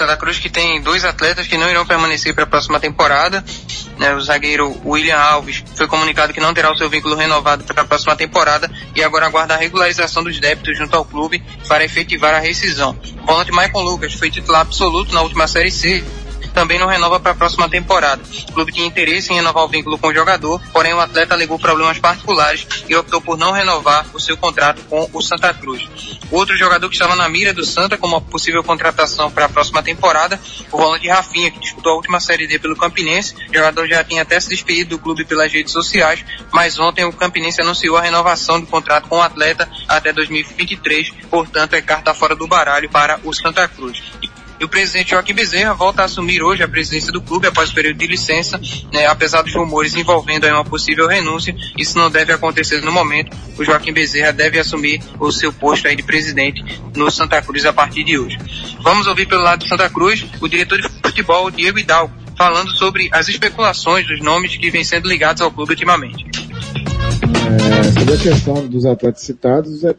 Santa 0.00 0.16
Cruz 0.16 0.38
que 0.38 0.48
tem 0.48 0.80
dois 0.80 1.04
atletas 1.04 1.46
que 1.46 1.58
não 1.58 1.68
irão 1.68 1.84
permanecer 1.84 2.34
para 2.34 2.44
a 2.44 2.46
próxima 2.46 2.80
temporada. 2.80 3.44
Né, 3.98 4.14
o 4.14 4.20
zagueiro 4.22 4.80
William 4.82 5.18
Alves 5.18 5.62
foi 5.74 5.86
comunicado 5.86 6.32
que 6.32 6.40
não 6.40 6.54
terá 6.54 6.72
o 6.72 6.76
seu 6.76 6.88
vínculo 6.88 7.14
renovado 7.14 7.64
para 7.64 7.82
a 7.82 7.84
próxima 7.84 8.16
temporada 8.16 8.70
e 8.96 9.02
agora 9.02 9.26
aguarda 9.26 9.52
a 9.52 9.58
regularização 9.58 10.24
dos 10.24 10.40
débitos 10.40 10.78
junto 10.78 10.96
ao 10.96 11.04
clube 11.04 11.42
para 11.68 11.84
efetivar 11.84 12.32
a 12.32 12.38
rescisão. 12.38 12.98
O 13.22 13.26
volante 13.26 13.50
Michael 13.50 13.84
Lucas 13.84 14.14
foi 14.14 14.30
titular 14.30 14.62
absoluto 14.62 15.12
na 15.12 15.20
última 15.20 15.46
Série 15.46 15.70
C 15.70 16.02
também 16.54 16.78
não 16.78 16.86
renova 16.86 17.20
para 17.20 17.32
a 17.32 17.34
próxima 17.34 17.68
temporada. 17.68 18.22
O 18.48 18.52
clube 18.52 18.72
tinha 18.72 18.86
interesse 18.86 19.32
em 19.32 19.36
renovar 19.36 19.64
o 19.64 19.68
vínculo 19.68 19.98
com 19.98 20.08
o 20.08 20.14
jogador, 20.14 20.60
porém 20.72 20.92
o 20.92 21.00
atleta 21.00 21.34
alegou 21.34 21.58
problemas 21.58 21.98
particulares 21.98 22.66
e 22.88 22.94
optou 22.94 23.20
por 23.20 23.36
não 23.36 23.52
renovar 23.52 24.06
o 24.12 24.20
seu 24.20 24.36
contrato 24.36 24.82
com 24.88 25.08
o 25.12 25.22
Santa 25.22 25.52
Cruz. 25.54 25.88
Outro 26.30 26.56
jogador 26.56 26.88
que 26.88 26.94
estava 26.94 27.16
na 27.16 27.28
mira 27.28 27.52
do 27.52 27.64
Santa 27.64 27.98
como 27.98 28.14
uma 28.14 28.20
possível 28.20 28.62
contratação 28.62 29.30
para 29.30 29.46
a 29.46 29.48
próxima 29.48 29.82
temporada, 29.82 30.40
o 30.70 30.76
volante 30.76 31.08
Rafinha, 31.08 31.50
que 31.50 31.58
disputou 31.58 31.92
a 31.92 31.96
última 31.96 32.20
Série 32.20 32.46
D 32.46 32.58
pelo 32.58 32.76
Campinense. 32.76 33.34
O 33.48 33.54
jogador 33.54 33.88
já 33.88 34.04
tinha 34.04 34.22
até 34.22 34.38
se 34.38 34.48
despedido 34.48 34.90
do 34.90 34.98
clube 34.98 35.24
pelas 35.24 35.52
redes 35.52 35.72
sociais, 35.72 36.24
mas 36.52 36.78
ontem 36.78 37.04
o 37.04 37.12
Campinense 37.12 37.60
anunciou 37.60 37.96
a 37.96 38.02
renovação 38.02 38.60
do 38.60 38.66
contrato 38.66 39.08
com 39.08 39.16
o 39.16 39.22
atleta 39.22 39.68
até 39.88 40.12
2023, 40.12 41.10
portanto 41.30 41.74
é 41.74 41.82
carta 41.82 42.14
fora 42.14 42.36
do 42.36 42.46
baralho 42.46 42.88
para 42.88 43.18
o 43.24 43.32
Santa 43.32 43.66
Cruz. 43.66 44.02
E 44.60 44.64
o 44.64 44.68
presidente 44.68 45.12
Joaquim 45.12 45.32
Bezerra 45.32 45.72
volta 45.72 46.02
a 46.02 46.04
assumir 46.04 46.42
hoje 46.42 46.62
a 46.62 46.68
presidência 46.68 47.10
do 47.10 47.22
clube 47.22 47.46
após 47.46 47.70
o 47.70 47.74
período 47.74 47.96
de 47.96 48.06
licença, 48.06 48.60
né, 48.92 49.06
apesar 49.06 49.40
dos 49.40 49.54
rumores 49.54 49.94
envolvendo 49.94 50.46
uma 50.46 50.62
possível 50.62 51.08
renúncia. 51.08 51.56
Isso 51.78 51.96
não 51.96 52.10
deve 52.10 52.30
acontecer 52.30 52.82
no 52.82 52.92
momento. 52.92 53.34
O 53.58 53.64
Joaquim 53.64 53.90
Bezerra 53.90 54.32
deve 54.32 54.58
assumir 54.58 55.00
o 55.18 55.32
seu 55.32 55.50
posto 55.50 55.88
aí 55.88 55.96
de 55.96 56.02
presidente 56.02 56.62
no 56.94 57.10
Santa 57.10 57.40
Cruz 57.40 57.64
a 57.64 57.72
partir 57.72 58.04
de 58.04 58.18
hoje. 58.18 58.36
Vamos 58.82 59.06
ouvir 59.06 59.26
pelo 59.26 59.42
lado 59.42 59.60
do 59.60 59.66
Santa 59.66 59.88
Cruz 59.88 60.26
o 60.42 60.46
diretor 60.46 60.78
de 60.78 60.88
futebol, 61.02 61.50
Diego 61.50 61.78
Hidalgo, 61.78 62.12
falando 62.36 62.70
sobre 62.72 63.08
as 63.12 63.28
especulações 63.28 64.06
dos 64.06 64.20
nomes 64.20 64.58
que 64.58 64.70
vêm 64.70 64.84
sendo 64.84 65.08
ligados 65.08 65.40
ao 65.40 65.50
clube 65.50 65.72
ultimamente. 65.72 66.26
É, 67.32 67.98
sobre 67.98 68.14
a 68.14 68.18
questão 68.18 68.66
dos 68.66 68.84
atletas 68.84 69.22
citados, 69.22 69.84
é 69.84 69.94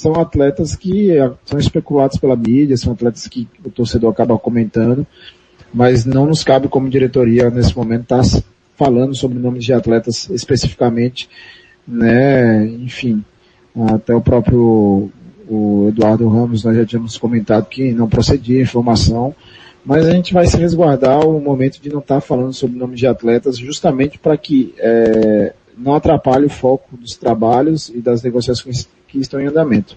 são 0.00 0.14
atletas 0.14 0.74
que 0.74 1.10
é, 1.10 1.30
são 1.44 1.58
especulados 1.58 2.16
pela 2.16 2.34
mídia, 2.34 2.74
são 2.74 2.94
atletas 2.94 3.28
que 3.28 3.46
o 3.62 3.70
torcedor 3.70 4.10
acaba 4.10 4.38
comentando, 4.38 5.06
mas 5.74 6.06
não 6.06 6.24
nos 6.24 6.42
cabe 6.42 6.68
como 6.68 6.88
diretoria 6.88 7.50
nesse 7.50 7.76
momento 7.76 8.02
estar 8.04 8.22
tá 8.22 8.42
falando 8.78 9.14
sobre 9.14 9.38
nomes 9.38 9.62
de 9.62 9.74
atletas 9.74 10.30
especificamente, 10.30 11.28
né? 11.86 12.66
Enfim, 12.66 13.22
até 13.90 14.14
o 14.14 14.22
próprio 14.22 15.10
o 15.46 15.88
Eduardo 15.88 16.28
Ramos 16.28 16.64
nós 16.64 16.76
já 16.76 16.86
tínhamos 16.86 17.18
comentado 17.18 17.66
que 17.66 17.92
não 17.92 18.08
procedia 18.08 18.62
informação, 18.62 19.34
mas 19.84 20.06
a 20.06 20.12
gente 20.12 20.32
vai 20.32 20.46
se 20.46 20.56
resguardar 20.56 21.26
o 21.28 21.38
momento 21.40 21.78
de 21.78 21.90
não 21.90 21.98
estar 21.98 22.16
tá 22.16 22.20
falando 22.22 22.54
sobre 22.54 22.78
nomes 22.78 22.98
de 22.98 23.06
atletas 23.06 23.58
justamente 23.58 24.18
para 24.18 24.36
que 24.38 24.74
é, 24.78 25.52
não 25.76 25.94
atrapalhe 25.94 26.46
o 26.46 26.50
foco 26.50 26.96
dos 26.96 27.16
trabalhos 27.16 27.90
e 27.90 28.00
das 28.00 28.22
negociações 28.22 28.88
que 29.10 29.18
estão 29.18 29.40
em 29.40 29.46
andamento. 29.46 29.96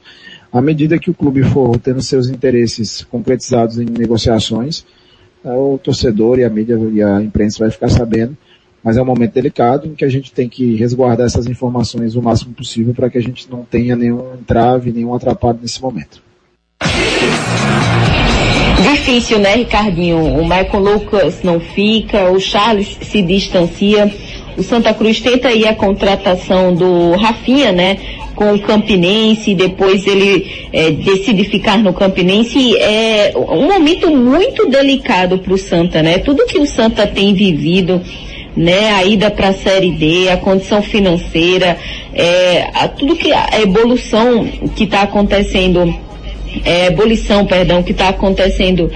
À 0.52 0.62
medida 0.62 1.00
que 1.00 1.10
o 1.10 1.14
clube 1.14 1.44
for 1.44 1.78
tendo 1.80 2.02
seus 2.02 2.30
interesses 2.30 3.04
concretizados 3.04 3.80
em 3.80 3.86
negociações, 3.86 4.86
o 5.44 5.78
torcedor 5.78 6.40
e 6.40 6.44
a 6.44 6.50
mídia 6.50 6.78
e 6.92 7.02
a 7.02 7.22
imprensa 7.22 7.60
vai 7.60 7.72
ficar 7.72 7.90
sabendo. 7.90 8.38
Mas 8.84 8.98
é 8.98 9.02
um 9.02 9.06
momento 9.06 9.34
delicado 9.34 9.88
em 9.88 9.96
que 9.96 10.04
a 10.04 10.10
gente 10.10 10.34
tem 10.34 10.50
que 10.50 10.76
resguardar 10.76 11.26
essas 11.26 11.48
informações 11.48 12.16
o 12.16 12.22
máximo 12.22 12.54
possível 12.54 12.94
para 12.94 13.10
que 13.10 13.18
a 13.18 13.22
gente 13.22 13.50
não 13.50 13.64
tenha 13.64 13.96
nenhum 13.96 14.34
entrave, 14.34 14.92
nenhum 14.92 15.14
atrapalho 15.14 15.60
nesse 15.62 15.82
momento. 15.82 16.22
Difícil, 18.82 19.40
né, 19.40 19.56
Ricardinho? 19.56 20.18
O 20.18 20.44
Michael 20.44 20.80
Lucas 20.80 21.42
não 21.44 21.60
fica, 21.62 22.30
o 22.30 22.40
Charles 22.40 22.98
se 23.02 23.22
distancia. 23.22 24.14
O 24.58 24.64
Santa 24.64 24.94
Cruz 24.94 25.22
tenta 25.22 25.48
aí 25.48 25.66
a 25.66 25.74
contratação 25.74 26.76
do 26.76 27.16
Rafinha, 27.16 27.72
né? 27.72 27.98
Com 28.36 28.54
o 28.54 28.60
Campinense, 28.60 29.54
depois 29.54 30.08
ele 30.08 30.68
é, 30.72 30.92
decide 30.92 31.44
ficar 31.44 31.78
no 31.78 31.94
Campinense. 31.94 32.76
É 32.78 33.32
um 33.36 33.68
momento 33.68 34.10
muito 34.10 34.68
delicado 34.68 35.38
para 35.38 35.54
o 35.54 35.58
Santa, 35.58 36.02
né? 36.02 36.18
Tudo 36.18 36.46
que 36.46 36.58
o 36.58 36.66
Santa 36.66 37.06
tem 37.06 37.34
vivido, 37.34 38.02
né? 38.56 38.92
A 38.92 39.06
ida 39.06 39.30
para 39.30 39.50
a 39.50 39.54
Série 39.54 39.92
D, 39.92 40.30
a 40.30 40.38
condição 40.38 40.82
financeira, 40.82 41.78
é, 42.14 42.70
a, 42.74 42.88
tudo 42.88 43.16
que 43.16 43.32
a 43.32 43.62
evolução 43.62 44.46
que 44.76 44.86
está 44.86 45.04
acontecendo 45.04 45.94
é, 46.64 46.88
ebulição, 46.88 47.46
perdão, 47.46 47.82
que 47.82 47.92
está 47.92 48.10
acontecendo 48.10 48.92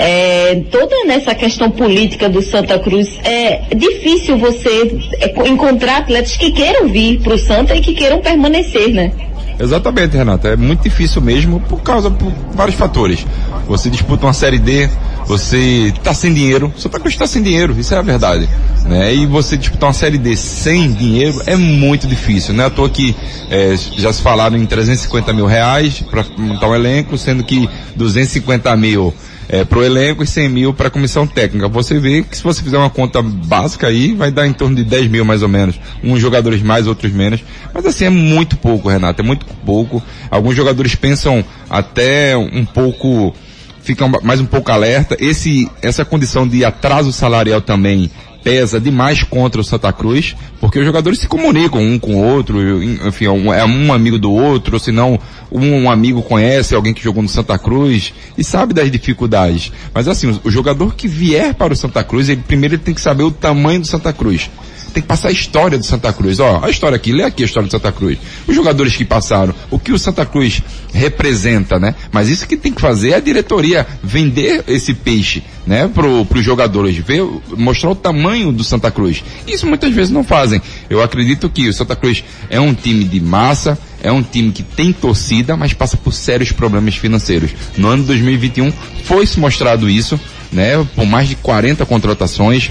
é, 0.00 0.62
toda 0.70 1.04
nessa 1.06 1.34
questão 1.34 1.70
política 1.72 2.28
do 2.28 2.40
Santa 2.40 2.78
Cruz, 2.78 3.18
é 3.24 3.74
difícil 3.74 4.38
você 4.38 4.96
é, 5.20 5.48
encontrar 5.48 5.98
atletas 5.98 6.36
que 6.36 6.52
queiram 6.52 6.88
vir 6.88 7.20
para 7.20 7.34
o 7.34 7.38
Santa 7.38 7.74
e 7.74 7.80
que 7.80 7.94
queiram 7.94 8.20
permanecer, 8.20 8.90
né? 8.94 9.10
Exatamente, 9.58 10.16
Renata. 10.16 10.48
É 10.48 10.56
muito 10.56 10.84
difícil 10.84 11.20
mesmo 11.20 11.58
por 11.58 11.80
causa 11.80 12.12
por 12.12 12.32
vários 12.54 12.76
fatores. 12.76 13.26
Você 13.66 13.90
disputa 13.90 14.24
uma 14.24 14.32
série 14.32 14.58
D, 14.58 14.88
você 15.26 15.92
tá 16.02 16.14
sem 16.14 16.32
dinheiro, 16.32 16.72
Santa 16.76 17.00
Cruz 17.00 17.14
está 17.14 17.26
sem 17.26 17.42
dinheiro, 17.42 17.74
isso 17.76 17.92
é 17.92 17.98
a 17.98 18.02
verdade. 18.02 18.48
Né? 18.84 19.12
E 19.14 19.26
você 19.26 19.56
disputar 19.56 19.88
uma 19.88 19.94
série 19.94 20.16
D 20.16 20.36
sem 20.36 20.92
dinheiro 20.92 21.42
é 21.44 21.56
muito 21.56 22.06
difícil, 22.06 22.54
né? 22.54 22.66
À 22.66 22.70
toa 22.70 22.88
que 22.88 23.16
é, 23.50 23.74
já 23.96 24.12
se 24.12 24.22
falaram 24.22 24.56
em 24.56 24.64
350 24.64 25.32
mil 25.32 25.46
reais 25.46 26.04
para 26.08 26.24
montar 26.36 26.68
um 26.68 26.74
elenco, 26.74 27.18
sendo 27.18 27.42
que 27.42 27.68
250 27.96 28.76
mil 28.76 29.12
é, 29.48 29.64
pro 29.64 29.82
elenco 29.82 30.22
e 30.22 30.26
100 30.26 30.48
mil 30.48 30.74
para 30.74 30.88
a 30.88 30.90
comissão 30.90 31.26
técnica. 31.26 31.68
Você 31.68 31.98
vê 31.98 32.22
que 32.22 32.36
se 32.36 32.42
você 32.42 32.62
fizer 32.62 32.76
uma 32.76 32.90
conta 32.90 33.22
básica 33.22 33.86
aí, 33.86 34.14
vai 34.14 34.30
dar 34.30 34.46
em 34.46 34.52
torno 34.52 34.76
de 34.76 34.84
10 34.84 35.08
mil 35.08 35.24
mais 35.24 35.42
ou 35.42 35.48
menos. 35.48 35.80
Uns 36.04 36.20
jogadores 36.20 36.62
mais, 36.62 36.86
outros 36.86 37.12
menos. 37.12 37.42
Mas 37.72 37.86
assim, 37.86 38.04
é 38.04 38.10
muito 38.10 38.56
pouco, 38.56 38.88
Renato, 38.88 39.22
é 39.22 39.24
muito 39.24 39.46
pouco. 39.64 40.02
Alguns 40.30 40.54
jogadores 40.54 40.94
pensam 40.94 41.44
até 41.70 42.36
um 42.36 42.64
pouco, 42.64 43.34
ficam 43.82 44.12
mais 44.22 44.40
um 44.40 44.46
pouco 44.46 44.70
alerta. 44.70 45.16
Esse, 45.18 45.70
essa 45.80 46.04
condição 46.04 46.46
de 46.46 46.64
atraso 46.64 47.12
salarial 47.12 47.62
também 47.62 48.10
pesa 48.42 48.80
demais 48.80 49.22
contra 49.22 49.60
o 49.60 49.64
Santa 49.64 49.92
Cruz, 49.92 50.36
porque 50.60 50.78
os 50.78 50.84
jogadores 50.84 51.18
se 51.18 51.28
comunicam 51.28 51.80
um 51.80 51.98
com 51.98 52.14
o 52.14 52.24
outro, 52.24 52.82
enfim, 52.82 53.26
é 53.26 53.30
um, 53.30 53.52
é 53.52 53.64
um 53.64 53.92
amigo 53.92 54.18
do 54.18 54.32
outro, 54.32 54.74
ou 54.74 54.80
se 54.80 54.92
não, 54.92 55.18
um, 55.50 55.90
amigo 55.90 56.22
conhece 56.22 56.74
alguém 56.74 56.94
que 56.94 57.02
jogou 57.02 57.22
no 57.22 57.28
Santa 57.28 57.58
Cruz 57.58 58.12
e 58.36 58.44
sabe 58.44 58.72
das 58.72 58.90
dificuldades. 58.90 59.72
Mas 59.92 60.08
assim, 60.08 60.38
o 60.44 60.50
jogador 60.50 60.94
que 60.94 61.08
vier 61.08 61.54
para 61.54 61.72
o 61.72 61.76
Santa 61.76 62.02
Cruz, 62.04 62.28
ele 62.28 62.42
primeiro 62.46 62.74
ele 62.74 62.82
tem 62.82 62.94
que 62.94 63.00
saber 63.00 63.24
o 63.24 63.30
tamanho 63.30 63.80
do 63.80 63.86
Santa 63.86 64.12
Cruz 64.12 64.50
tem 64.92 65.02
que 65.02 65.08
passar 65.08 65.28
a 65.28 65.32
história 65.32 65.78
do 65.78 65.84
Santa 65.84 66.12
Cruz. 66.12 66.40
Ó, 66.40 66.60
a 66.62 66.70
história 66.70 66.96
aqui, 66.96 67.12
lê 67.12 67.22
aqui 67.22 67.42
a 67.42 67.46
história 67.46 67.68
do 67.68 67.70
Santa 67.70 67.92
Cruz. 67.92 68.18
Os 68.46 68.54
jogadores 68.54 68.96
que 68.96 69.04
passaram, 69.04 69.54
o 69.70 69.78
que 69.78 69.92
o 69.92 69.98
Santa 69.98 70.24
Cruz 70.24 70.62
representa, 70.92 71.78
né? 71.78 71.94
Mas 72.12 72.28
isso 72.28 72.46
que 72.46 72.56
tem 72.56 72.72
que 72.72 72.80
fazer 72.80 73.10
é 73.10 73.16
a 73.16 73.20
diretoria 73.20 73.86
vender 74.02 74.64
esse 74.66 74.94
peixe, 74.94 75.42
né? 75.66 75.88
Pro, 75.88 76.24
pros 76.26 76.44
jogadores, 76.44 76.96
ver, 76.96 77.22
mostrar 77.56 77.90
o 77.90 77.94
tamanho 77.94 78.52
do 78.52 78.64
Santa 78.64 78.90
Cruz. 78.90 79.22
Isso 79.46 79.66
muitas 79.66 79.92
vezes 79.92 80.10
não 80.10 80.24
fazem. 80.24 80.60
Eu 80.88 81.02
acredito 81.02 81.48
que 81.48 81.68
o 81.68 81.72
Santa 81.72 81.96
Cruz 81.96 82.24
é 82.50 82.60
um 82.60 82.74
time 82.74 83.04
de 83.04 83.20
massa, 83.20 83.78
é 84.02 84.10
um 84.12 84.22
time 84.22 84.52
que 84.52 84.62
tem 84.62 84.92
torcida, 84.92 85.56
mas 85.56 85.72
passa 85.72 85.96
por 85.96 86.12
sérios 86.12 86.52
problemas 86.52 86.96
financeiros. 86.96 87.50
No 87.76 87.88
ano 87.88 88.04
2021 88.04 88.72
foi 89.04 89.26
se 89.26 89.38
mostrado 89.38 89.88
isso, 89.88 90.18
né? 90.52 90.84
Por 90.94 91.06
mais 91.06 91.28
de 91.28 91.36
40 91.36 91.84
contratações, 91.86 92.70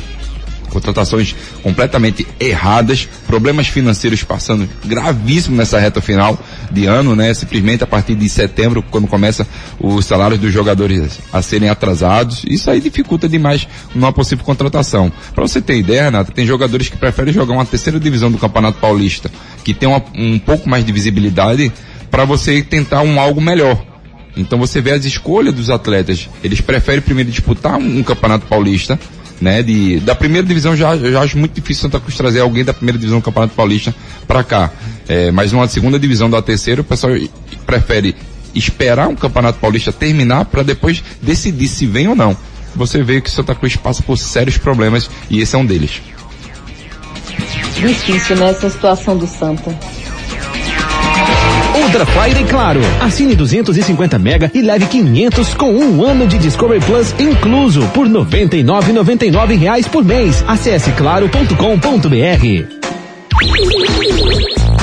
contratações 0.70 1.36
completamente 1.64 2.28
erradas, 2.40 3.08
problemas 3.26 3.68
financeiros 3.68 4.24
passando 4.24 4.68
gravíssimo 4.86 5.56
nessa 5.56 5.80
reta 5.80 6.02
final 6.02 6.40
de 6.72 6.86
ano, 6.86 7.16
né? 7.16 7.34
Simplesmente 7.34 7.84
a 7.84 7.88
partir 7.88 8.16
de 8.16 8.28
setembro, 8.30 8.84
quando 8.84 9.08
começa 9.08 9.48
os 9.80 10.06
salários 10.06 10.40
dos 10.40 10.52
jogadores 10.52 11.20
a 11.32 11.42
serem 11.42 11.70
atrasados, 11.70 12.44
isso 12.48 12.70
aí 12.70 12.80
dificulta 12.80 13.28
demais 13.28 13.68
uma 13.96 14.12
possível 14.12 14.46
contratação. 14.46 15.12
Para 15.34 15.48
você 15.48 15.62
ter 15.62 15.78
ideia, 15.78 16.04
Renata, 16.04 16.32
tem 16.32 16.46
jogadores 16.46 16.90
que 16.90 16.98
preferem 16.98 17.34
jogar 17.34 17.54
uma 17.54 17.66
terceira 17.66 18.00
divisão 18.00 18.32
do 18.32 18.38
Campeonato 18.38 18.80
Paulista, 18.80 19.32
que 19.64 19.74
tem 19.74 19.88
uma, 19.88 20.04
um 20.16 20.40
pouco 20.40 20.70
mais 20.70 20.86
de 20.86 20.92
visibilidade, 20.92 21.72
para 22.10 22.26
você 22.26 22.62
tentar 22.62 23.02
um 23.02 23.20
algo 23.20 23.42
melhor. 23.42 23.84
Então 24.36 24.60
você 24.60 24.80
vê 24.80 24.92
as 24.92 25.04
escolhas 25.04 25.54
dos 25.54 25.70
atletas. 25.70 26.30
Eles 26.44 26.62
preferem 26.62 27.02
primeiro 27.02 27.30
disputar 27.30 27.78
um, 27.78 28.00
um 28.00 28.04
campeonato 28.04 28.46
paulista, 28.46 29.00
né? 29.40 29.62
De, 29.64 30.00
da 30.00 30.16
primeira 30.16 30.46
divisão 30.46 30.76
já, 30.76 30.98
já 30.98 31.22
acho 31.22 31.38
muito 31.38 31.54
difícil 31.54 31.84
Santa 31.84 32.00
Cruz 32.00 32.16
trazer 32.16 32.42
alguém 32.42 32.64
da 32.64 32.74
primeira 32.74 32.98
divisão 32.98 33.20
do 33.20 33.24
Campeonato 33.24 33.54
Paulista 33.54 33.94
para 34.28 34.44
cá. 34.44 34.72
É, 35.08 35.32
mas 35.32 35.52
numa 35.52 35.68
segunda 35.68 36.00
divisão 36.00 36.30
da 36.30 36.42
terceira, 36.42 36.82
o 36.82 36.84
pessoal 36.84 37.14
prefere 37.66 38.16
esperar 38.54 39.08
um 39.08 39.16
Campeonato 39.16 39.60
Paulista 39.60 39.92
terminar 39.92 40.46
para 40.46 40.64
depois 40.64 41.04
decidir 41.22 41.68
se 41.68 41.86
vem 41.86 42.08
ou 42.08 42.16
não. 42.16 42.36
Você 42.76 43.02
vê 43.04 43.22
que 43.22 43.30
Santa 43.30 43.56
Cruz 43.56 43.76
passa 43.76 44.04
por 44.04 44.18
sérios 44.18 44.58
problemas 44.58 45.10
e 45.30 45.40
esse 45.40 45.56
é 45.56 45.60
um 45.60 45.66
deles. 45.66 46.02
Difícil 47.76 48.36
nessa 48.38 48.70
situação 48.70 49.18
do 49.18 49.28
Santa. 49.28 49.76
Ultra 51.84 52.06
Friday 52.08 52.44
Claro. 52.46 52.80
Assine 53.00 53.36
250 53.36 54.18
mega 54.18 54.50
e 54.54 54.62
leve 54.62 54.88
500 54.88 55.54
com 55.54 55.72
um 55.72 56.04
ano 56.04 56.26
de 56.26 56.38
Discovery 56.38 56.84
Plus 56.84 57.14
incluso 57.20 57.86
por 57.94 58.08
99,99 58.08 59.58
reais 59.58 59.88
por 59.88 60.04
mês. 60.04 60.44
Acesse 60.48 60.92
claro.com.br. 60.94 61.38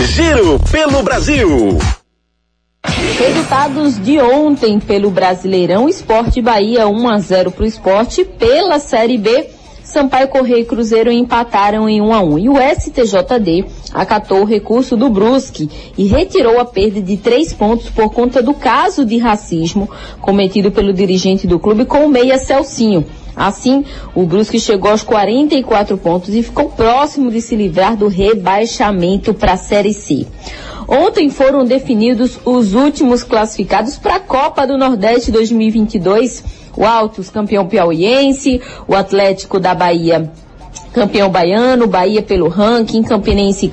Giro 0.06 0.60
pelo 0.70 1.02
Brasil. 1.02 1.78
Resultados 3.18 3.98
de 4.00 4.20
ontem 4.20 4.78
pelo 4.78 5.10
Brasileirão 5.10 5.88
Esporte 5.88 6.40
Bahia 6.40 6.86
1 6.86 7.08
a 7.08 7.18
0 7.18 7.50
para 7.50 7.64
o 7.64 7.66
esporte 7.66 8.24
pela 8.24 8.78
Série 8.78 9.18
B. 9.18 9.48
Sampaio 9.82 10.28
Correia 10.28 10.60
e 10.60 10.64
Cruzeiro 10.64 11.10
empataram 11.12 11.88
em 11.88 12.00
1 12.00 12.14
a 12.14 12.20
1 12.20 12.38
e 12.38 12.48
o 12.48 12.54
STJD 12.56 13.66
acatou 13.94 14.42
o 14.42 14.44
recurso 14.44 14.96
do 14.96 15.08
Brusque 15.08 15.70
e 15.96 16.04
retirou 16.06 16.58
a 16.58 16.64
perda 16.64 17.00
de 17.00 17.16
três 17.16 17.52
pontos 17.52 17.88
por 17.88 18.10
conta 18.12 18.42
do 18.42 18.52
caso 18.52 19.04
de 19.06 19.16
racismo 19.18 19.88
cometido 20.20 20.72
pelo 20.72 20.92
dirigente 20.92 21.46
do 21.46 21.60
clube 21.60 21.84
com 21.84 22.04
o 22.04 22.08
meia 22.08 22.36
Celcinho. 22.36 23.06
Assim, 23.36 23.84
o 24.14 24.24
Brusque 24.24 24.60
chegou 24.60 24.90
aos 24.90 25.02
44 25.02 25.96
pontos 25.96 26.34
e 26.34 26.42
ficou 26.42 26.68
próximo 26.70 27.30
de 27.30 27.40
se 27.40 27.56
livrar 27.56 27.96
do 27.96 28.08
rebaixamento 28.08 29.32
para 29.32 29.52
a 29.52 29.56
Série 29.56 29.92
C. 29.92 30.26
Ontem 30.86 31.30
foram 31.30 31.64
definidos 31.64 32.38
os 32.44 32.74
últimos 32.74 33.24
classificados 33.24 33.96
para 33.96 34.16
a 34.16 34.20
Copa 34.20 34.66
do 34.66 34.76
Nordeste 34.76 35.32
2022. 35.32 36.44
O 36.76 36.84
Altos, 36.84 37.30
campeão 37.30 37.66
piauiense, 37.66 38.60
o 38.86 38.94
Atlético 38.94 39.58
da 39.58 39.74
Bahia, 39.74 40.30
campeão 40.94 41.28
baiano, 41.28 41.88
Bahia 41.88 42.22
pelo 42.22 42.48
ranking, 42.48 43.02
Campinense 43.02 43.70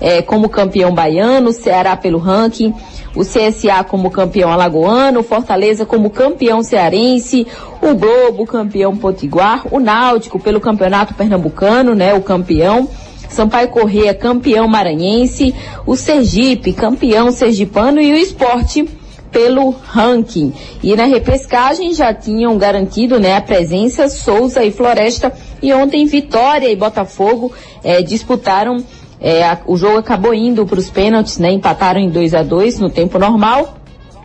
é, 0.00 0.22
como 0.22 0.48
campeão 0.48 0.94
baiano, 0.94 1.52
Ceará 1.52 1.96
pelo 1.96 2.18
ranking, 2.18 2.72
o 3.14 3.22
CSA 3.22 3.82
como 3.82 4.10
campeão 4.10 4.52
alagoano, 4.52 5.22
Fortaleza 5.24 5.84
como 5.84 6.08
campeão 6.08 6.62
cearense, 6.62 7.46
o 7.82 7.94
Globo 7.94 8.46
campeão 8.46 8.96
potiguar, 8.96 9.66
o 9.70 9.80
Náutico 9.80 10.38
pelo 10.38 10.60
campeonato 10.60 11.14
pernambucano, 11.14 11.94
né, 11.94 12.14
o 12.14 12.22
campeão, 12.22 12.88
Sampaio 13.28 13.68
Corrêa, 13.68 14.14
campeão 14.14 14.68
maranhense, 14.68 15.52
o 15.84 15.96
Sergipe, 15.96 16.72
campeão 16.72 17.32
sergipano 17.32 18.00
e 18.00 18.12
o 18.12 18.16
esporte 18.16 18.86
pelo 19.30 19.70
ranking. 19.70 20.52
E 20.82 20.94
na 20.96 21.04
repescagem 21.04 21.92
já 21.92 22.12
tinham 22.12 22.56
garantido 22.56 23.18
né, 23.18 23.36
a 23.36 23.40
presença 23.40 24.08
Souza 24.08 24.64
e 24.64 24.70
Floresta. 24.70 25.32
E 25.62 25.72
ontem 25.72 26.06
Vitória 26.06 26.70
e 26.70 26.76
Botafogo 26.76 27.52
eh, 27.82 28.02
disputaram. 28.02 28.84
Eh, 29.20 29.42
a, 29.42 29.58
o 29.66 29.76
jogo 29.76 29.98
acabou 29.98 30.34
indo 30.34 30.66
para 30.66 30.78
os 30.78 30.90
pênaltis, 30.90 31.38
né? 31.38 31.50
Empataram 31.50 32.00
em 32.00 32.10
2 32.10 32.34
a 32.34 32.42
2 32.42 32.78
no 32.78 32.90
tempo 32.90 33.18
normal. 33.18 33.76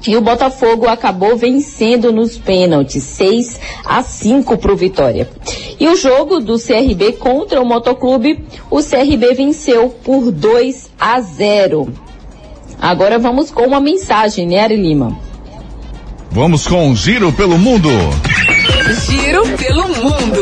E 0.08 0.18
o 0.18 0.22
Botafogo 0.22 0.88
acabou 0.88 1.38
vencendo 1.38 2.12
nos 2.12 2.36
pênaltis, 2.36 3.04
6 3.04 3.60
a 3.86 4.02
5 4.02 4.58
para 4.58 4.74
o 4.74 4.76
Vitória. 4.76 5.30
E 5.80 5.88
o 5.88 5.95
jogo 5.95 6.39
do 6.39 6.58
CRB 6.58 7.14
contra 7.14 7.62
o 7.62 7.66
Motoclube, 7.66 8.43
o 8.70 8.82
CRB 8.82 9.36
venceu 9.36 9.89
por 9.89 10.32
2 10.32 10.89
a 10.99 11.22
0. 11.22 12.11
Agora 12.82 13.19
vamos 13.19 13.51
com 13.51 13.61
uma 13.61 13.79
mensagem, 13.79 14.47
né, 14.47 14.59
Ari 14.59 14.75
Lima? 14.75 15.15
Vamos 16.32 16.65
com 16.65 16.89
um 16.89 16.95
giro 16.95 17.32
pelo 17.32 17.55
mundo. 17.59 17.89
Giro 19.05 19.43
pelo 19.55 19.88
mundo. 19.88 20.41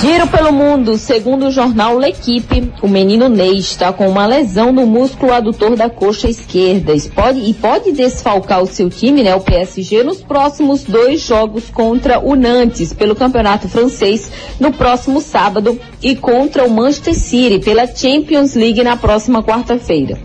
Giro 0.00 0.26
pelo 0.26 0.52
mundo, 0.52 0.98
segundo 0.98 1.46
o 1.46 1.50
jornal 1.50 1.96
L'Equipe, 1.96 2.70
o 2.82 2.88
menino 2.88 3.30
Ney 3.30 3.56
está 3.56 3.92
com 3.94 4.06
uma 4.06 4.26
lesão 4.26 4.70
no 4.70 4.86
músculo 4.86 5.32
adutor 5.32 5.74
da 5.74 5.88
coxa 5.88 6.28
esquerda 6.28 6.92
e 6.92 7.00
pode, 7.08 7.38
e 7.40 7.54
pode 7.54 7.92
desfalcar 7.92 8.62
o 8.62 8.66
seu 8.66 8.90
time, 8.90 9.22
né, 9.22 9.34
o 9.34 9.40
PSG, 9.40 10.02
nos 10.02 10.22
próximos 10.22 10.84
dois 10.84 11.22
jogos 11.22 11.70
contra 11.70 12.20
o 12.20 12.34
Nantes 12.34 12.92
pelo 12.92 13.16
Campeonato 13.16 13.68
Francês 13.68 14.30
no 14.60 14.70
próximo 14.70 15.18
sábado 15.20 15.80
e 16.02 16.14
contra 16.14 16.64
o 16.64 16.70
Manchester 16.70 17.14
City 17.14 17.58
pela 17.60 17.86
Champions 17.86 18.54
League 18.54 18.84
na 18.84 18.98
próxima 18.98 19.42
quarta-feira. 19.42 20.18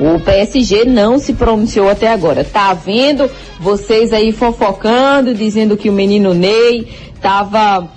O 0.00 0.18
PSG 0.18 0.84
não 0.84 1.20
se 1.20 1.34
pronunciou 1.34 1.88
até 1.88 2.08
agora. 2.08 2.42
Tá 2.42 2.74
vendo 2.74 3.30
vocês 3.60 4.12
aí 4.12 4.32
fofocando, 4.32 5.32
dizendo 5.32 5.76
que 5.76 5.88
o 5.88 5.92
menino 5.92 6.34
Ney 6.34 6.88
estava 7.14 7.88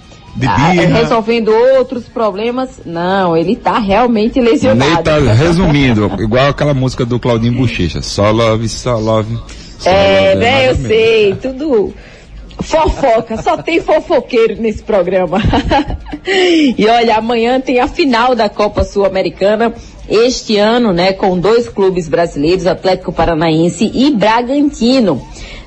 ah, 0.48 0.72
resolvendo 0.72 1.50
outros 1.50 2.06
problemas. 2.06 2.82
Não, 2.86 3.36
ele 3.36 3.56
tá 3.56 3.80
realmente 3.80 4.40
lesionado. 4.40 4.94
Ney 4.94 5.04
tá 5.04 5.18
resumindo, 5.34 6.12
igual 6.20 6.50
aquela 6.50 6.74
música 6.74 7.06
do 7.06 7.20
Claudinho 7.20 7.54
Bochecha. 7.54 8.02
Só 8.02 8.32
love, 8.32 8.68
só 8.68 8.98
love. 8.98 9.38
Só 9.80 9.90
é, 9.90 10.30
love, 10.30 10.40
né, 10.40 10.70
eu 10.70 10.76
sei, 10.76 11.36
tudo 11.36 11.94
fofoca, 12.62 13.42
só 13.42 13.58
tem 13.58 13.80
fofoqueiro 13.80 14.62
nesse 14.62 14.82
programa. 14.82 15.42
e 16.26 16.86
olha, 16.88 17.18
amanhã 17.18 17.60
tem 17.60 17.80
a 17.80 17.88
final 17.88 18.36
da 18.36 18.50
Copa 18.50 18.84
Sul-Americana. 18.84 19.74
Este 20.08 20.58
ano, 20.58 20.94
né, 20.94 21.14
com 21.14 21.38
dois 21.38 21.68
clubes 21.68 22.08
brasileiros, 22.08 22.68
Atlético 22.68 23.12
Paranaense 23.12 23.92
e 23.94 24.12
Bragantino. 24.12 25.22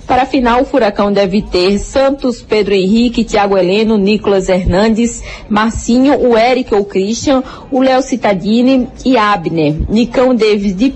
Para 0.08 0.22
a 0.22 0.26
final, 0.26 0.62
o 0.62 0.64
Furacão 0.64 1.12
deve 1.12 1.42
ter 1.42 1.78
Santos, 1.78 2.40
Pedro 2.40 2.72
Henrique, 2.72 3.24
Thiago 3.24 3.58
Heleno, 3.58 3.98
Nicolas 3.98 4.48
Hernandes, 4.48 5.22
Marcinho, 5.50 6.18
o 6.26 6.36
Eric 6.36 6.74
ou 6.74 6.82
Christian, 6.82 7.42
o 7.70 7.82
Léo 7.82 8.00
Citadini 8.00 8.88
e 9.04 9.18
Abner. 9.18 9.76
Nicão 9.86 10.34
Davis 10.34 10.74
de 10.74 10.94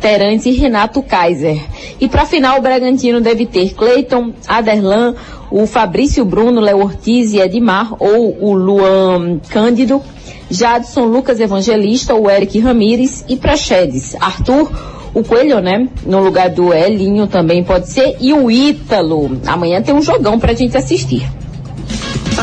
Terence 0.00 0.48
e 0.48 0.52
Renato 0.52 1.02
Kaiser. 1.02 1.60
E 2.00 2.08
para 2.08 2.22
a 2.22 2.26
final, 2.26 2.58
o 2.60 2.62
Bragantino 2.62 3.20
deve 3.20 3.44
ter 3.44 3.74
Cleiton, 3.74 4.32
Aderlan, 4.46 5.16
o 5.50 5.66
Fabrício 5.66 6.24
Bruno, 6.24 6.60
Léo 6.60 6.78
Ortiz 6.78 7.32
e 7.32 7.40
Edmar, 7.40 7.92
ou 7.98 8.36
o 8.40 8.54
Luan 8.54 9.40
Cândido, 9.48 10.00
Jadson, 10.48 11.06
Lucas 11.06 11.40
Evangelista, 11.40 12.14
o 12.14 12.30
Eric 12.30 12.60
Ramires 12.60 13.24
e 13.28 13.36
Praxedes, 13.36 14.14
Arthur, 14.20 14.70
o 15.14 15.22
Coelho, 15.22 15.60
né? 15.60 15.88
No 16.04 16.20
lugar 16.20 16.50
do 16.50 16.72
Elinho 16.72 17.26
também 17.26 17.62
pode 17.62 17.88
ser. 17.88 18.16
E 18.20 18.32
o 18.32 18.50
Ítalo. 18.50 19.40
Amanhã 19.46 19.82
tem 19.82 19.94
um 19.94 20.02
jogão 20.02 20.38
pra 20.38 20.54
gente 20.54 20.76
assistir. 20.76 21.28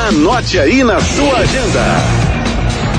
Anote 0.07 0.59
aí 0.59 0.84
na 0.84 0.99
sua 0.99 1.38
agenda. 1.38 2.28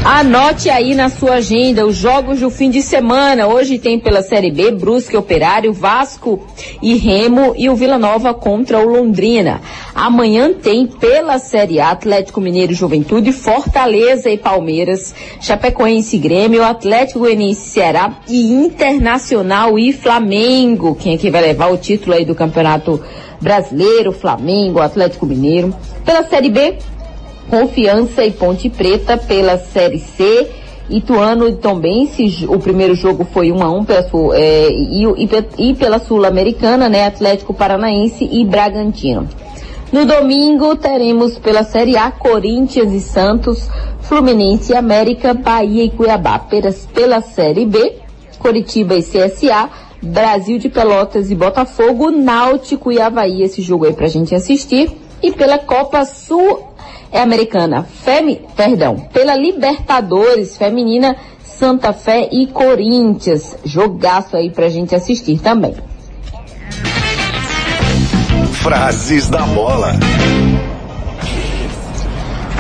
Anote 0.03 0.71
aí 0.71 0.95
na 0.95 1.11
sua 1.11 1.35
agenda 1.35 1.87
os 1.87 1.95
jogos 1.95 2.41
do 2.41 2.49
fim 2.49 2.71
de 2.71 2.81
semana. 2.81 3.47
Hoje 3.47 3.79
tem 3.79 3.99
pela 3.99 4.23
Série 4.23 4.51
B, 4.51 4.71
Brusque 4.71 5.15
Operário, 5.15 5.75
Vasco 5.75 6.41
e 6.81 6.95
Remo 6.95 7.53
e 7.55 7.69
o 7.69 7.77
Vila 7.77 7.99
Nova 7.99 8.33
contra 8.33 8.79
o 8.79 8.89
Londrina. 8.89 9.61
Amanhã 9.95 10.55
tem 10.55 10.87
pela 10.87 11.39
Série 11.39 11.79
A, 11.81 11.91
Atlético 11.91 12.41
Mineiro 12.41 12.73
Juventude, 12.73 13.31
Fortaleza 13.31 14.31
e 14.31 14.39
Palmeiras, 14.39 15.15
Chapecoense 15.39 16.17
Grêmio, 16.17 16.65
Atlético 16.65 17.21
Goianiense 17.21 17.69
Ceará 17.69 18.21
e 18.27 18.53
Internacional 18.53 19.79
e 19.79 19.93
Flamengo. 19.93 20.95
Quem 20.95 21.15
é 21.15 21.19
que 21.19 21.31
vai 21.31 21.43
levar 21.43 21.71
o 21.71 21.77
título 21.77 22.15
aí 22.15 22.25
do 22.25 22.35
Campeonato 22.35 22.99
Brasileiro? 23.39 24.13
Flamengo, 24.13 24.81
Atlético 24.81 25.27
Mineiro. 25.27 25.75
Pela 26.07 26.25
Série 26.25 26.49
B, 26.49 26.79
Confiança 27.51 28.25
e 28.25 28.31
Ponte 28.31 28.71
Preta 28.71 29.17
pela 29.17 29.59
Série 29.59 29.99
C. 29.99 30.49
Ituano 30.89 31.49
e 31.49 31.55
Tombense, 31.55 32.47
o 32.49 32.59
primeiro 32.59 32.95
jogo 32.95 33.25
foi 33.25 33.53
1 33.53 33.63
a 33.63 33.71
1 33.71 33.85
pela, 33.85 34.07
é, 34.35 34.69
e, 34.71 35.05
e, 35.05 35.71
e 35.71 35.75
pela 35.75 35.99
Sul-Americana, 35.99 36.89
né? 36.89 37.07
Atlético 37.07 37.53
Paranaense 37.53 38.29
e 38.31 38.45
Bragantino. 38.45 39.29
No 39.93 40.05
domingo 40.05 40.77
teremos 40.77 41.39
pela 41.39 41.65
Série 41.65 41.97
A 41.97 42.13
Corinthians 42.13 42.93
e 42.93 43.01
Santos, 43.01 43.69
Fluminense 44.03 44.73
e 44.73 44.77
América, 44.77 45.35
Bahia 45.35 45.85
e 45.85 45.91
Cuiabá. 45.91 46.39
Pela, 46.39 46.73
pela 46.95 47.21
Série 47.21 47.67
B, 47.67 47.97
Coritiba 48.39 48.95
e 48.95 49.03
CSA, 49.03 49.69
Brasil 50.01 50.59
de 50.59 50.69
Pelotas 50.69 51.31
e 51.31 51.35
Botafogo, 51.35 52.11
Náutico 52.11 52.93
e 52.93 53.01
Havaí, 53.01 53.43
esse 53.43 53.63
jogo 53.63 53.87
aí 53.87 53.93
pra 53.93 54.07
gente 54.07 54.35
assistir. 54.35 54.91
E 55.23 55.33
pela 55.33 55.59
Copa 55.59 56.05
Sul 56.05 56.70
é 57.13 57.21
americana, 57.21 57.83
Femi, 57.83 58.41
perdão, 58.57 59.09
pela 59.13 59.35
Libertadores 59.37 60.57
feminina, 60.57 61.17
Santa 61.45 61.93
Fé 61.93 62.29
e 62.33 62.47
Corinthians. 62.47 63.57
Jogaço 63.65 64.37
aí 64.37 64.51
pra 64.51 64.69
gente 64.69 64.95
assistir 64.95 65.39
também. 65.41 65.75
Frases 68.63 69.29
da 69.29 69.43
bola. 69.43 69.93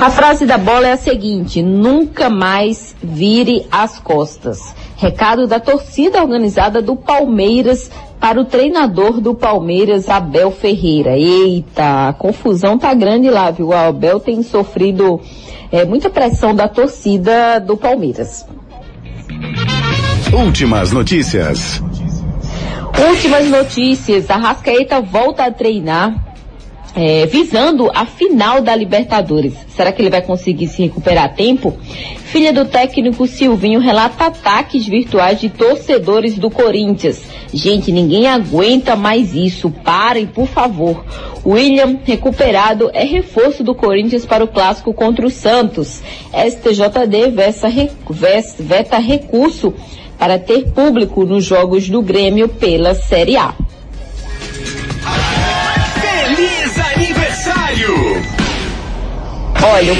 A 0.00 0.08
frase 0.08 0.46
da 0.46 0.56
bola 0.56 0.88
é 0.88 0.92
a 0.92 0.96
seguinte: 0.96 1.62
nunca 1.62 2.30
mais 2.30 2.96
vire 3.02 3.66
as 3.70 3.98
costas. 3.98 4.74
Recado 5.00 5.46
da 5.46 5.58
torcida 5.58 6.20
organizada 6.20 6.82
do 6.82 6.94
Palmeiras 6.94 7.90
para 8.20 8.38
o 8.38 8.44
treinador 8.44 9.18
do 9.18 9.34
Palmeiras, 9.34 10.10
Abel 10.10 10.50
Ferreira. 10.50 11.16
Eita, 11.16 12.08
a 12.08 12.12
confusão 12.12 12.76
tá 12.76 12.92
grande 12.92 13.30
lá, 13.30 13.50
viu? 13.50 13.68
O 13.68 13.72
Abel 13.72 14.20
tem 14.20 14.42
sofrido 14.42 15.18
é, 15.72 15.86
muita 15.86 16.10
pressão 16.10 16.54
da 16.54 16.68
torcida 16.68 17.58
do 17.58 17.78
Palmeiras. 17.78 18.46
Últimas 20.30 20.92
notícias. 20.92 21.82
Últimas 23.08 23.48
notícias. 23.48 24.28
A 24.30 24.36
Rascaeta 24.36 25.00
volta 25.00 25.44
a 25.44 25.50
treinar 25.50 26.29
é, 26.94 27.26
visando 27.26 27.90
a 27.94 28.04
final 28.04 28.60
da 28.60 28.74
Libertadores. 28.74 29.54
Será 29.68 29.92
que 29.92 30.02
ele 30.02 30.10
vai 30.10 30.22
conseguir 30.22 30.68
se 30.68 30.82
recuperar 30.82 31.24
a 31.24 31.28
tempo? 31.28 31.76
Filha 32.24 32.52
do 32.52 32.64
técnico 32.64 33.26
Silvinho 33.26 33.80
relata 33.80 34.26
ataques 34.26 34.86
virtuais 34.86 35.40
de 35.40 35.48
torcedores 35.48 36.38
do 36.38 36.50
Corinthians. 36.50 37.22
Gente, 37.52 37.90
ninguém 37.90 38.26
aguenta 38.26 38.94
mais 38.94 39.34
isso. 39.34 39.70
Parem, 39.70 40.26
por 40.26 40.46
favor. 40.46 41.04
William, 41.44 41.98
recuperado, 42.04 42.90
é 42.92 43.04
reforço 43.04 43.64
do 43.64 43.74
Corinthians 43.74 44.26
para 44.26 44.44
o 44.44 44.48
clássico 44.48 44.92
contra 44.92 45.26
o 45.26 45.30
Santos. 45.30 46.02
STJD 46.32 47.30
veta 48.60 48.98
recurso 48.98 49.74
para 50.18 50.38
ter 50.38 50.70
público 50.70 51.24
nos 51.24 51.44
jogos 51.44 51.88
do 51.88 52.02
Grêmio 52.02 52.48
pela 52.48 52.94
Série 52.94 53.36
A. 53.36 53.54
Olha, 59.62 59.92
o 59.92 59.96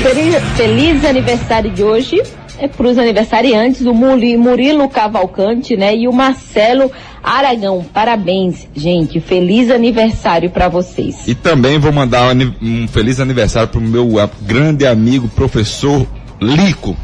feliz 0.57 1.05
aniversário 1.05 1.71
de 1.71 1.83
hoje 1.83 2.23
é 2.59 2.67
para 2.67 2.87
os 2.87 2.97
aniversariantes, 2.97 3.83
o 3.83 3.93
Murilo 3.93 4.89
Cavalcante, 4.89 5.77
né? 5.77 5.95
E 5.95 6.09
o 6.09 6.13
Marcelo 6.13 6.91
Aragão. 7.23 7.85
Parabéns, 7.93 8.67
gente. 8.75 9.21
Feliz 9.21 9.71
aniversário 9.71 10.49
para 10.49 10.69
vocês. 10.69 11.27
E 11.27 11.35
também 11.35 11.79
vou 11.79 11.93
mandar 11.93 12.35
um 12.35 12.89
feliz 12.89 13.21
aniversário 13.21 13.69
para 13.69 13.79
o 13.79 13.83
meu 13.83 14.09
grande 14.41 14.87
amigo, 14.87 15.29
professor 15.29 16.07
Lico, 16.41 16.97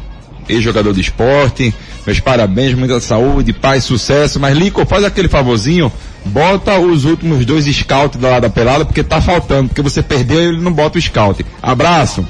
ex-jogador 0.49 0.93
de 0.93 1.01
esporte. 1.01 1.73
Meus 2.07 2.19
parabéns, 2.19 2.73
muita 2.73 2.99
saúde, 2.99 3.53
paz, 3.53 3.83
sucesso. 3.83 4.39
Mas 4.39 4.57
Lico, 4.57 4.83
faz 4.85 5.03
aquele 5.03 5.27
favorzinho, 5.27 5.91
bota 6.25 6.79
os 6.79 7.05
últimos 7.05 7.45
dois 7.45 7.65
scouts 7.65 8.19
da 8.19 8.39
da 8.39 8.49
pelada, 8.49 8.83
porque 8.83 9.03
tá 9.03 9.21
faltando, 9.21 9.69
porque 9.69 9.81
você 9.83 10.01
perdeu 10.01 10.41
e 10.41 10.45
ele 10.45 10.61
não 10.61 10.73
bota 10.73 10.97
o 10.97 11.01
scout. 11.01 11.45
Abraço. 11.61 12.25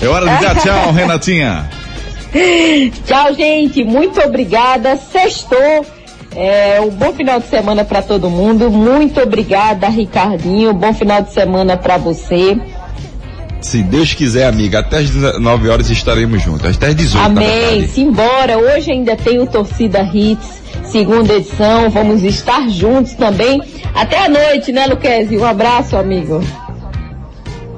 É 0.00 0.06
hora 0.06 0.26
de 0.36 0.42
dar 0.42 0.54
tchau, 0.60 0.92
Renatinha. 0.92 1.68
tchau, 3.06 3.34
gente. 3.34 3.84
Muito 3.84 4.20
obrigada. 4.20 4.96
Sextou. 4.96 5.84
É, 6.34 6.80
um 6.82 6.90
bom 6.90 7.14
final 7.14 7.40
de 7.40 7.46
semana 7.46 7.82
para 7.82 8.02
todo 8.02 8.28
mundo. 8.28 8.70
Muito 8.70 9.20
obrigada, 9.22 9.88
Ricardinho. 9.88 10.74
Bom 10.74 10.92
final 10.92 11.22
de 11.22 11.32
semana 11.32 11.78
para 11.78 11.96
você. 11.96 12.58
Se 13.60 13.82
Deus 13.82 14.12
quiser, 14.12 14.46
amiga, 14.46 14.80
até 14.80 14.98
as 14.98 15.10
19 15.10 15.68
horas 15.68 15.88
estaremos 15.88 16.42
juntos. 16.42 16.76
Até 16.76 16.88
as 16.88 16.94
18 16.94 17.24
Amém. 17.24 17.88
Simbora. 17.88 18.58
Hoje 18.58 18.92
ainda 18.92 19.16
tem 19.16 19.38
o 19.40 19.46
Torcida 19.46 20.02
Hits, 20.02 20.62
segunda 20.84 21.32
edição. 21.32 21.88
Vamos 21.88 22.22
estar 22.22 22.68
juntos 22.68 23.14
também. 23.14 23.62
Até 23.94 24.26
a 24.26 24.28
noite, 24.28 24.72
né, 24.72 24.86
Luquezzi? 24.86 25.38
Um 25.38 25.44
abraço, 25.44 25.96
amigo. 25.96 26.44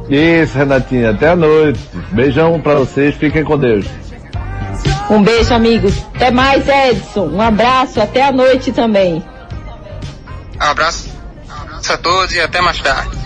Isso, 0.08 0.56
Renatinha. 0.56 1.10
Até 1.10 1.30
a 1.30 1.36
noite. 1.36 1.80
Beijão 2.12 2.60
para 2.60 2.74
vocês. 2.76 3.14
Fiquem 3.14 3.44
com 3.44 3.58
Deus. 3.58 3.86
Um 5.10 5.22
beijo, 5.22 5.54
amigos. 5.54 5.94
Até 6.14 6.30
mais, 6.30 6.66
Edson. 6.68 7.26
Um 7.28 7.40
abraço. 7.40 8.00
Até 8.00 8.24
a 8.24 8.32
noite 8.32 8.72
também. 8.72 9.22
Um 10.60 10.64
abraço 10.64 11.08
a 11.90 11.96
todos 11.96 12.34
e 12.34 12.40
até 12.40 12.60
mais 12.60 12.78
tarde. 12.80 13.16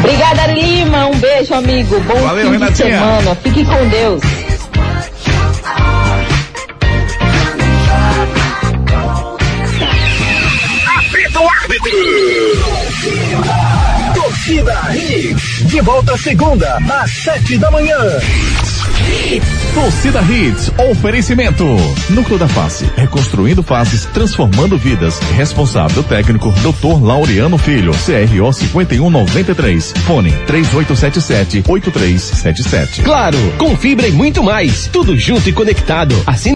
Obrigada, 0.00 0.42
Ari 0.42 0.60
Lima. 0.60 1.06
Um 1.06 1.18
beijo, 1.18 1.54
amigo. 1.54 1.98
Bom 2.00 2.20
Valeu, 2.20 2.46
fim 2.46 2.52
Renatinha. 2.52 2.88
de 2.88 2.94
semana. 2.94 3.34
Fique 3.36 3.64
com 3.64 3.88
Deus. 3.88 4.22
Apita 10.96 11.40
o 11.40 11.48
árbitro. 11.48 11.90
Torcida 14.48 14.96
Hits. 14.96 15.66
De 15.66 15.80
volta 15.82 16.16
segunda, 16.16 16.78
às 16.88 17.10
sete 17.10 17.58
da 17.58 17.70
manhã. 17.70 17.98
Torcida 19.74 20.22
Hits, 20.22 20.72
oferecimento. 20.90 21.66
Núcleo 22.08 22.38
da 22.38 22.48
Face, 22.48 22.90
reconstruindo 22.96 23.62
faces, 23.62 24.06
transformando 24.06 24.78
vidas. 24.78 25.18
Responsável 25.36 26.02
técnico, 26.02 26.50
Dr. 26.62 27.04
Laureano 27.04 27.58
Filho, 27.58 27.92
CRO 27.92 28.50
5193. 28.50 29.92
Fone 30.06 30.30
3877-8377. 30.46 33.02
Claro, 33.02 33.36
com 33.58 33.76
fibra 33.76 34.08
e 34.08 34.12
muito 34.12 34.42
mais. 34.42 34.86
Tudo 34.86 35.14
junto 35.14 35.46
e 35.46 35.52
conectado. 35.52 36.14
Assim 36.26 36.54